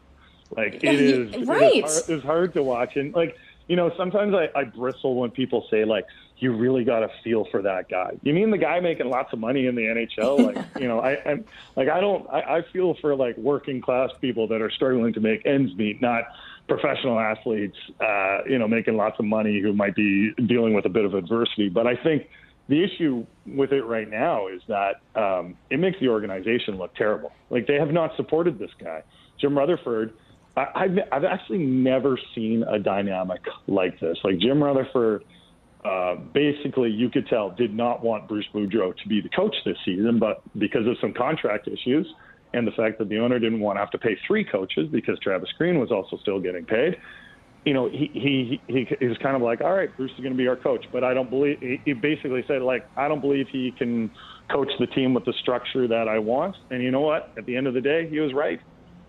Like 0.56 0.84
it 0.84 1.00
is, 1.00 1.48
right. 1.48 1.76
it 1.76 1.86
is 1.86 1.94
hard, 1.94 2.10
it's 2.10 2.26
hard 2.26 2.54
to 2.54 2.64
watch, 2.64 2.96
and 2.96 3.14
like 3.14 3.36
you 3.68 3.76
know, 3.76 3.92
sometimes 3.98 4.34
I, 4.36 4.50
I 4.60 4.66
bristle 4.66 5.16
when 5.16 5.32
people 5.32 5.66
say 5.72 5.86
like 5.86 6.06
you 6.38 6.52
really 6.52 6.84
got 6.84 7.00
to 7.00 7.10
feel 7.24 7.46
for 7.52 7.62
that 7.62 7.88
guy. 7.90 8.12
You 8.22 8.34
mean 8.34 8.52
the 8.52 8.58
guy 8.58 8.80
making 8.82 9.10
lots 9.10 9.32
of 9.32 9.40
money 9.40 9.68
in 9.68 9.76
the 9.76 9.84
NHL? 9.84 10.54
Like 10.54 10.66
you 10.80 10.88
know, 10.88 11.00
I, 11.00 11.18
I'm 11.26 11.46
like 11.76 11.90
I 11.90 12.02
don't 12.02 12.30
I, 12.30 12.58
I 12.58 12.62
feel 12.74 12.96
for 13.02 13.16
like 13.16 13.38
working 13.38 13.82
class 13.82 14.12
people 14.22 14.48
that 14.50 14.62
are 14.62 14.70
struggling 14.70 15.14
to 15.14 15.20
make 15.20 15.46
ends 15.46 15.74
meet, 15.76 16.02
not 16.02 16.26
professional 16.68 17.20
athletes, 17.20 17.78
uh, 18.00 18.40
you 18.48 18.58
know, 18.58 18.68
making 18.68 18.96
lots 18.96 19.20
of 19.20 19.26
money 19.26 19.62
who 19.62 19.74
might 19.74 19.96
be 19.96 20.34
dealing 20.48 20.74
with 20.74 20.86
a 20.86 20.90
bit 20.90 21.06
of 21.06 21.14
adversity. 21.14 21.70
But 21.70 21.88
I 21.88 21.96
think 21.96 22.28
the 22.70 22.84
issue 22.84 23.26
with 23.46 23.74
it 23.74 23.84
right 23.84 24.10
now 24.10 24.48
is 24.48 24.62
that 24.68 25.02
um, 25.16 25.58
it 25.70 25.80
makes 25.80 26.00
the 26.00 26.08
organization 26.08 26.78
look 26.78 26.96
terrible. 26.96 27.32
Like 27.50 27.68
they 27.68 27.76
have 27.76 27.92
not 27.92 28.16
supported 28.16 28.60
this 28.60 28.72
guy. 28.80 29.04
Jim 29.40 29.58
Rutherford 29.58 30.14
I've 30.56 30.98
I've 31.12 31.24
actually 31.24 31.60
never 31.60 32.20
seen 32.36 32.64
a 32.64 32.78
dynamic 32.78 33.42
like 33.68 34.00
this. 34.00 34.18
Like 34.24 34.38
Jim 34.38 34.64
Rutherford, 34.64 35.24
uh, 35.84 36.16
basically, 36.16 36.90
you 36.90 37.10
could 37.10 37.28
tell 37.28 37.50
did 37.52 37.74
not 37.74 38.04
want 38.04 38.28
Bruce 38.28 38.46
Boudreau 38.54 38.96
to 38.96 39.08
be 39.08 39.20
the 39.22 39.30
coach 39.30 39.56
this 39.66 39.78
season, 39.84 40.20
but 40.20 40.42
because 40.58 40.86
of 40.88 40.96
some 41.02 41.14
contract 41.14 41.68
issues 41.68 42.08
and 42.54 42.68
the 42.68 42.72
fact 42.72 43.00
that 43.00 43.10
the 43.10 43.18
owner 43.18 43.40
didn't 43.40 43.62
want 43.62 43.78
to 43.78 43.80
have 43.80 43.90
to 43.92 43.98
pay 43.98 44.16
three 44.28 44.46
coaches 44.46 44.88
because 44.92 45.18
Travis 45.20 45.50
Green 45.58 45.80
was 45.80 45.92
also 45.92 46.18
still 46.18 46.40
getting 46.40 46.66
paid, 46.66 46.98
you 47.66 47.74
know, 47.74 47.90
he 47.90 48.10
he 48.14 48.62
he, 48.68 48.88
he 49.00 49.06
was 49.08 49.18
kind 49.20 49.36
of 49.36 49.42
like, 49.42 49.62
all 49.62 49.74
right, 49.74 49.96
Bruce 49.96 50.12
is 50.12 50.20
going 50.20 50.34
to 50.34 50.38
be 50.38 50.48
our 50.48 50.56
coach, 50.56 50.86
but 50.92 51.04
I 51.04 51.14
don't 51.14 51.30
believe. 51.30 51.58
He 51.86 51.94
basically 51.94 52.44
said 52.48 52.62
like, 52.62 52.86
I 52.96 53.08
don't 53.08 53.22
believe 53.22 53.48
he 53.52 53.74
can 53.78 54.12
coach 54.52 54.70
the 54.80 54.88
team 54.88 55.14
with 55.14 55.26
the 55.26 55.34
structure 55.42 55.88
that 55.88 56.08
I 56.08 56.20
want. 56.20 56.56
And 56.70 56.84
you 56.84 56.92
know 56.92 57.02
what? 57.02 57.32
At 57.38 57.46
the 57.46 57.56
end 57.56 57.68
of 57.68 57.74
the 57.74 57.82
day, 57.82 58.10
he 58.10 58.20
was 58.20 58.34
right. 58.34 58.60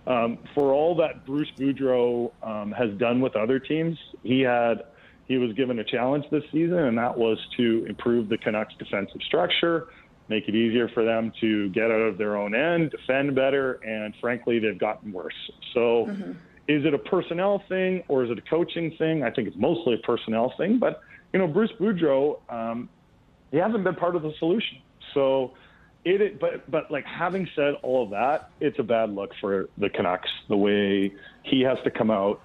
Um, 0.07 0.39
for 0.55 0.73
all 0.73 0.95
that 0.97 1.25
Bruce 1.25 1.49
Boudreau 1.59 2.31
um, 2.43 2.73
has 2.73 2.91
done 2.99 3.21
with 3.21 3.37
other 3.37 3.59
teams, 3.59 3.97
he 4.23 4.41
had 4.41 4.83
he 5.27 5.39
was 5.39 5.53
given 5.55 5.79
a 5.79 5.85
challenge 5.85 6.27
this 6.31 6.43
season, 6.53 6.79
and 6.79 6.99
that 6.99 7.17
was 7.17 7.39
to 7.57 7.87
improve 7.89 8.29
the 8.29 8.37
Canucks' 8.37 8.75
defensive 8.79 9.23
structure, 9.27 9.89
make 10.29 10.49
it 10.49 10.55
easier 10.55 10.89
for 10.91 11.05
them 11.05 11.33
to 11.41 11.71
get 11.71 11.85
out 11.85 12.01
of 12.01 12.19
their 12.19 12.37
own 12.37 12.55
end, 12.55 12.91
defend 12.91 13.35
better, 13.35 13.75
and 13.85 14.15
frankly, 14.21 14.59
they've 14.59 14.79
gotten 14.79 15.13
worse. 15.13 15.33
So, 15.73 16.07
mm-hmm. 16.09 16.33
is 16.69 16.85
it 16.85 16.93
a 16.93 16.99
personnel 16.99 17.63
thing 17.69 18.03
or 18.09 18.25
is 18.25 18.31
it 18.31 18.39
a 18.39 18.43
coaching 18.43 18.95
thing? 18.99 19.23
I 19.23 19.31
think 19.31 19.49
it's 19.49 19.57
mostly 19.57 19.95
a 19.95 20.07
personnel 20.07 20.53
thing, 20.59 20.79
but 20.79 21.01
you 21.33 21.39
know, 21.39 21.47
Bruce 21.47 21.73
Boudreau, 21.81 22.41
um, 22.51 22.89
he 23.51 23.57
hasn't 23.57 23.85
been 23.85 23.97
part 23.97 24.17
of 24.17 24.23
the 24.23 24.33
solution. 24.39 24.79
So 25.15 25.53
it, 26.05 26.41
but 26.41 26.71
but 26.71 26.91
like 26.91 27.05
having 27.07 27.49
said 27.57 27.75
all 27.83 28.05
of 28.05 28.11
that, 28.11 28.51
it's 28.61 28.79
a 28.79 28.83
bad 28.83 29.11
look 29.15 29.33
for 29.41 29.69
the 29.79 29.89
Canucks. 29.89 30.31
The 30.49 30.57
way 30.57 31.13
he 31.43 31.63
has 31.63 31.79
to 31.85 31.91
come 31.91 32.11
out 32.11 32.41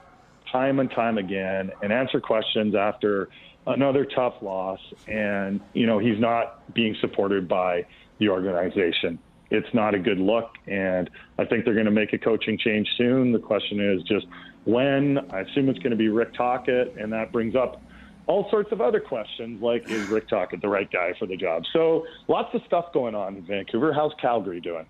time 0.52 0.80
and 0.80 0.90
time 0.90 1.18
again 1.18 1.72
and 1.82 1.94
answer 1.94 2.20
questions 2.20 2.74
after 2.76 3.30
another 3.68 4.06
tough 4.06 4.42
loss, 4.42 4.80
and 5.08 5.62
you 5.74 5.86
know 5.86 6.00
he's 6.00 6.20
not 6.20 6.74
being 6.74 6.96
supported 7.02 7.48
by 7.48 7.86
the 8.20 8.30
organization. 8.30 9.20
It's 9.52 9.74
not 9.74 9.96
a 9.96 10.00
good 10.00 10.20
look, 10.20 10.56
and 10.68 11.10
I 11.38 11.46
think 11.46 11.66
they're 11.66 11.74
going 11.74 11.86
to 11.86 11.92
make 11.92 12.14
a 12.14 12.20
coaching 12.20 12.58
change 12.58 12.88
soon. 12.98 13.32
The 13.32 13.40
question 13.40 13.80
is 13.80 14.04
just 14.04 14.28
when. 14.66 15.18
I 15.32 15.42
assume 15.42 15.70
it's 15.70 15.80
going 15.80 15.92
to 15.92 15.98
be 15.98 16.10
Rick 16.10 16.34
Tocchet, 16.36 16.96
and 16.98 17.12
that 17.14 17.32
brings 17.32 17.56
up 17.56 17.82
all 18.30 18.48
sorts 18.52 18.72
of 18.72 18.80
other 18.80 19.00
questions 19.00 19.60
like 19.60 19.90
is 19.90 20.08
Rick 20.08 20.30
Tocchet 20.30 20.62
the 20.62 20.70
right 20.70 20.90
guy 20.90 21.14
for 21.18 21.26
the 21.26 21.36
job? 21.36 21.64
So 21.74 22.06
lots 22.28 22.54
of 22.54 22.62
stuff 22.68 22.94
going 22.94 23.16
on 23.16 23.36
in 23.36 23.42
Vancouver. 23.42 23.92
How's 23.92 24.14
Calgary 24.22 24.62
doing? 24.62 24.86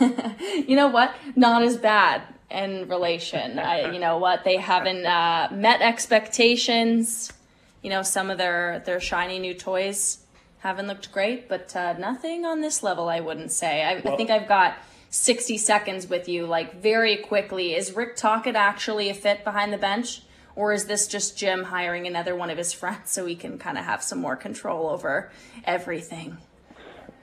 you 0.66 0.74
know 0.74 0.88
what? 0.88 1.14
Not 1.36 1.62
as 1.62 1.76
bad 1.76 2.22
in 2.50 2.88
relation. 2.88 3.60
I, 3.60 3.92
you 3.92 4.00
know 4.00 4.18
what? 4.18 4.42
They 4.42 4.56
haven't 4.56 5.06
uh, 5.06 5.48
met 5.52 5.80
expectations. 5.80 7.32
You 7.82 7.90
know, 7.90 8.02
some 8.02 8.30
of 8.30 8.38
their 8.38 8.82
their 8.84 8.98
shiny 8.98 9.38
new 9.38 9.54
toys 9.54 10.18
haven't 10.58 10.88
looked 10.88 11.12
great, 11.12 11.48
but 11.48 11.74
uh, 11.76 11.92
nothing 11.98 12.44
on 12.44 12.62
this 12.62 12.82
level. 12.82 13.08
I 13.08 13.20
wouldn't 13.20 13.52
say. 13.52 13.84
I, 13.84 14.00
well, 14.00 14.14
I 14.14 14.16
think 14.16 14.28
I've 14.28 14.48
got 14.48 14.76
60 15.10 15.56
seconds 15.56 16.08
with 16.08 16.28
you, 16.28 16.46
like 16.46 16.82
very 16.82 17.16
quickly. 17.16 17.76
Is 17.76 17.94
Rick 17.94 18.16
Tocchet 18.16 18.56
actually 18.56 19.08
a 19.08 19.14
fit 19.14 19.44
behind 19.44 19.72
the 19.72 19.78
bench? 19.78 20.22
Or 20.60 20.74
is 20.74 20.84
this 20.84 21.06
just 21.06 21.38
Jim 21.38 21.64
hiring 21.64 22.06
another 22.06 22.36
one 22.36 22.50
of 22.50 22.58
his 22.58 22.70
friends 22.74 23.10
so 23.10 23.24
he 23.24 23.34
can 23.34 23.58
kind 23.58 23.78
of 23.78 23.84
have 23.86 24.02
some 24.02 24.18
more 24.18 24.36
control 24.36 24.90
over 24.90 25.32
everything? 25.64 26.36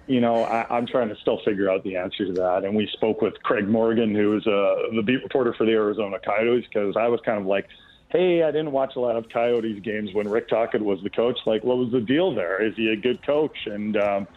You 0.07 0.21
know, 0.21 0.41
I, 0.41 0.75
am 0.75 0.88
trying 0.88 1.09
to 1.09 1.15
still 1.17 1.39
figure 1.45 1.69
out 1.69 1.83
the 1.83 1.97
answer 1.97 2.25
to 2.25 2.33
that. 2.33 2.63
And 2.63 2.75
we 2.75 2.89
spoke 2.93 3.21
with 3.21 3.35
Craig 3.43 3.67
Morgan, 3.67 4.15
who 4.15 4.38
is 4.38 4.47
uh, 4.47 4.88
the 4.95 5.03
beat 5.03 5.21
reporter 5.21 5.53
for 5.53 5.67
the 5.67 5.73
Arizona 5.73 6.17
Coyotes, 6.17 6.65
because 6.67 6.97
I 6.97 7.09
was 7.09 7.21
kind 7.23 7.39
of 7.39 7.45
like, 7.45 7.67
hey, 8.09 8.41
I 8.41 8.47
didn't 8.47 8.71
watch 8.71 8.95
a 8.95 8.99
lot 8.99 9.15
of 9.15 9.29
Coyotes 9.29 9.81
games 9.83 10.15
when 10.15 10.27
Rick 10.27 10.49
Tocchet 10.49 10.81
was 10.81 11.03
the 11.03 11.11
coach. 11.11 11.38
Like, 11.45 11.63
what 11.63 11.77
was 11.77 11.91
the 11.91 12.01
deal 12.01 12.33
there? 12.33 12.59
Is 12.59 12.75
he 12.75 12.89
a 12.89 12.95
good 12.95 13.23
coach? 13.23 13.67
And, 13.67 13.97
um, 13.97 14.27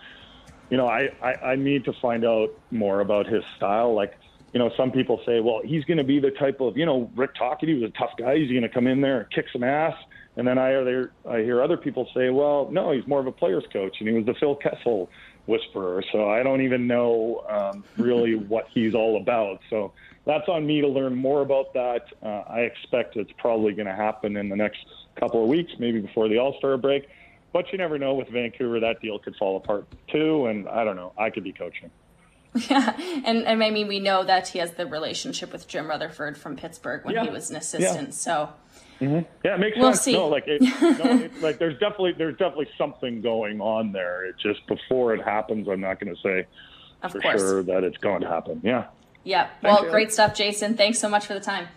you 0.68 0.76
know, 0.76 0.86
I, 0.86 1.08
I, 1.22 1.52
I 1.52 1.56
need 1.56 1.86
to 1.86 1.94
find 1.94 2.22
out 2.26 2.50
more 2.70 3.00
about 3.00 3.26
his 3.26 3.44
style. 3.56 3.94
Like, 3.94 4.18
you 4.52 4.58
know, 4.58 4.70
some 4.76 4.90
people 4.90 5.20
say, 5.24 5.40
well, 5.40 5.60
he's 5.64 5.84
going 5.84 5.98
to 5.98 6.04
be 6.04 6.18
the 6.18 6.32
type 6.32 6.60
of, 6.60 6.76
you 6.76 6.84
know, 6.84 7.10
Rick 7.14 7.34
Tocchet, 7.36 7.68
he 7.68 7.74
was 7.74 7.84
a 7.84 7.98
tough 7.98 8.10
guy. 8.18 8.36
He's 8.36 8.50
going 8.50 8.62
to 8.62 8.68
come 8.68 8.86
in 8.86 9.00
there 9.00 9.20
and 9.20 9.30
kick 9.30 9.46
some 9.52 9.62
ass. 9.62 9.94
And 10.36 10.46
then 10.46 10.58
I 10.58 10.70
hear, 10.70 11.12
I 11.28 11.38
hear 11.38 11.62
other 11.62 11.76
people 11.76 12.08
say, 12.14 12.30
well, 12.30 12.68
no, 12.70 12.92
he's 12.92 13.06
more 13.06 13.20
of 13.20 13.26
a 13.26 13.32
player's 13.32 13.64
coach, 13.72 13.96
and 14.00 14.08
he 14.08 14.14
was 14.14 14.26
the 14.26 14.34
Phil 14.34 14.56
Kessel 14.56 15.10
whisperer. 15.46 16.02
So 16.12 16.28
I 16.28 16.42
don't 16.42 16.62
even 16.62 16.86
know 16.86 17.44
um, 17.48 17.84
really 17.96 18.34
what 18.48 18.68
he's 18.72 18.94
all 18.94 19.20
about. 19.20 19.60
So 19.70 19.92
that's 20.24 20.48
on 20.48 20.66
me 20.66 20.80
to 20.80 20.88
learn 20.88 21.14
more 21.14 21.42
about 21.42 21.72
that. 21.74 22.06
Uh, 22.22 22.42
I 22.48 22.60
expect 22.60 23.16
it's 23.16 23.32
probably 23.38 23.72
going 23.72 23.86
to 23.86 23.94
happen 23.94 24.36
in 24.36 24.48
the 24.48 24.56
next 24.56 24.84
couple 25.16 25.42
of 25.42 25.48
weeks, 25.48 25.72
maybe 25.78 26.00
before 26.00 26.28
the 26.28 26.38
All 26.38 26.56
Star 26.58 26.76
break. 26.76 27.08
But 27.52 27.72
you 27.72 27.78
never 27.78 27.98
know 27.98 28.14
with 28.14 28.28
Vancouver, 28.28 28.78
that 28.80 29.00
deal 29.00 29.18
could 29.18 29.34
fall 29.36 29.56
apart 29.56 29.86
too. 30.08 30.46
And 30.46 30.68
I 30.68 30.84
don't 30.84 30.96
know, 30.96 31.12
I 31.18 31.30
could 31.30 31.44
be 31.44 31.52
coaching. 31.52 31.90
Yeah, 32.68 32.94
and, 33.24 33.46
and 33.46 33.62
I 33.62 33.70
mean, 33.70 33.86
we 33.86 34.00
know 34.00 34.24
that 34.24 34.48
he 34.48 34.58
has 34.58 34.72
the 34.72 34.84
relationship 34.84 35.52
with 35.52 35.68
Jim 35.68 35.88
Rutherford 35.88 36.36
from 36.36 36.56
Pittsburgh 36.56 37.04
when 37.04 37.14
yeah. 37.14 37.24
he 37.24 37.30
was 37.30 37.50
an 37.50 37.56
assistant. 37.56 38.08
Yeah. 38.08 38.14
So, 38.14 38.48
mm-hmm. 39.00 39.20
yeah, 39.44 39.54
it 39.54 39.60
makes 39.60 39.76
we'll 39.76 39.92
sense. 39.92 40.02
See. 40.02 40.12
No, 40.14 40.26
like, 40.26 40.44
it, 40.48 40.60
no, 40.82 41.24
it, 41.24 41.40
like 41.40 41.58
there's 41.58 41.78
definitely 41.78 42.14
there's 42.18 42.36
definitely 42.36 42.68
something 42.76 43.20
going 43.20 43.60
on 43.60 43.92
there. 43.92 44.26
It 44.26 44.34
just 44.42 44.66
before 44.66 45.14
it 45.14 45.22
happens, 45.22 45.68
I'm 45.68 45.80
not 45.80 46.00
going 46.00 46.12
to 46.12 46.20
say 46.20 46.46
of 47.02 47.12
for 47.12 47.20
course. 47.20 47.40
sure 47.40 47.62
that 47.62 47.84
it's 47.84 47.98
going 47.98 48.22
to 48.22 48.28
happen. 48.28 48.60
Yeah. 48.64 48.86
Yeah. 49.22 49.48
Well, 49.62 49.88
great 49.88 50.12
stuff, 50.12 50.34
Jason. 50.34 50.76
Thanks 50.76 50.98
so 50.98 51.08
much 51.08 51.26
for 51.26 51.34
the 51.34 51.40
time. 51.40 51.68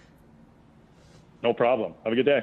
No 1.43 1.53
problem. 1.53 1.93
Have 2.03 2.13
a 2.13 2.15
good 2.15 2.25
day. 2.25 2.41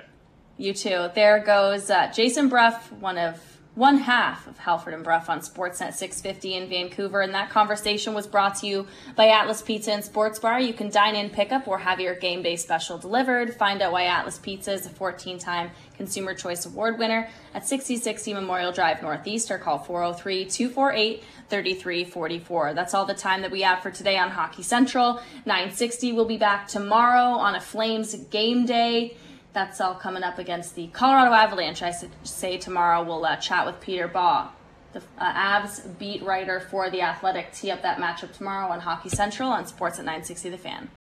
You 0.57 0.75
too. 0.75 1.09
There 1.15 1.41
goes 1.41 1.91
uh, 1.91 2.13
Jason 2.13 2.49
Brough, 2.49 2.79
one 3.01 3.17
of 3.17 3.41
one 3.81 3.97
half 3.97 4.47
of 4.47 4.59
Halford 4.59 4.93
and 4.93 5.03
Brough 5.03 5.25
on 5.29 5.41
Sportsnet 5.41 5.95
650 5.95 6.55
in 6.55 6.69
Vancouver. 6.69 7.23
And 7.23 7.33
that 7.33 7.49
conversation 7.49 8.13
was 8.13 8.27
brought 8.27 8.57
to 8.57 8.67
you 8.67 8.87
by 9.17 9.29
Atlas 9.29 9.63
Pizza 9.63 9.91
and 9.91 10.05
Sports 10.05 10.39
Bar. 10.39 10.61
You 10.61 10.75
can 10.75 10.91
dine 10.91 11.17
in, 11.17 11.31
pick 11.31 11.51
up, 11.51 11.67
or 11.67 11.79
have 11.79 11.99
your 11.99 12.15
game 12.15 12.43
day 12.43 12.57
special 12.57 12.99
delivered. 12.99 13.55
Find 13.55 13.81
out 13.81 13.93
why 13.93 14.05
Atlas 14.05 14.39
Pizza 14.39 14.75
is 14.75 14.85
a 14.85 14.91
14 14.91 15.39
time 15.39 15.71
Consumer 15.97 16.35
Choice 16.35 16.67
Award 16.67 16.99
winner 16.99 17.31
at 17.55 17.67
6060 17.67 18.35
Memorial 18.35 18.71
Drive 18.71 19.01
Northeast 19.01 19.51
or 19.51 19.57
call 19.57 19.79
403 19.79 20.45
248 20.45 21.25
3344. 21.49 22.75
That's 22.75 22.93
all 22.93 23.07
the 23.07 23.15
time 23.15 23.41
that 23.41 23.51
we 23.51 23.63
have 23.63 23.83
for 23.83 23.91
today 23.91 24.19
on 24.19 24.31
Hockey 24.31 24.63
Central. 24.63 25.23
960 25.47 26.13
will 26.13 26.27
be 26.27 26.37
back 26.37 26.69
tomorrow 26.69 27.33
on 27.39 27.55
a 27.55 27.61
Flames 27.61 28.15
game 28.15 28.67
day. 28.67 29.17
That's 29.53 29.81
all 29.81 29.95
coming 29.95 30.23
up 30.23 30.39
against 30.39 30.75
the 30.77 30.87
Colorado 30.89 31.33
Avalanche. 31.33 31.83
I 31.83 31.93
say 32.23 32.57
tomorrow 32.57 33.03
we'll 33.03 33.25
uh, 33.25 33.37
chat 33.37 33.67
with 33.67 33.81
Peter 33.81 34.07
Baugh, 34.07 34.51
the 34.93 35.03
uh, 35.19 35.61
Avs 35.61 35.99
beat 35.99 36.23
writer 36.23 36.61
for 36.61 36.89
The 36.89 37.03
Athletic. 37.03 37.53
Tee 37.53 37.71
up 37.71 37.83
that 37.83 37.99
matchup 37.99 38.33
tomorrow 38.37 38.71
on 38.71 38.81
Hockey 38.81 39.09
Central 39.09 39.51
on 39.51 39.65
Sportsnet 39.65 40.05
960 40.05 40.51
The 40.51 40.59
Fan. 40.59 40.91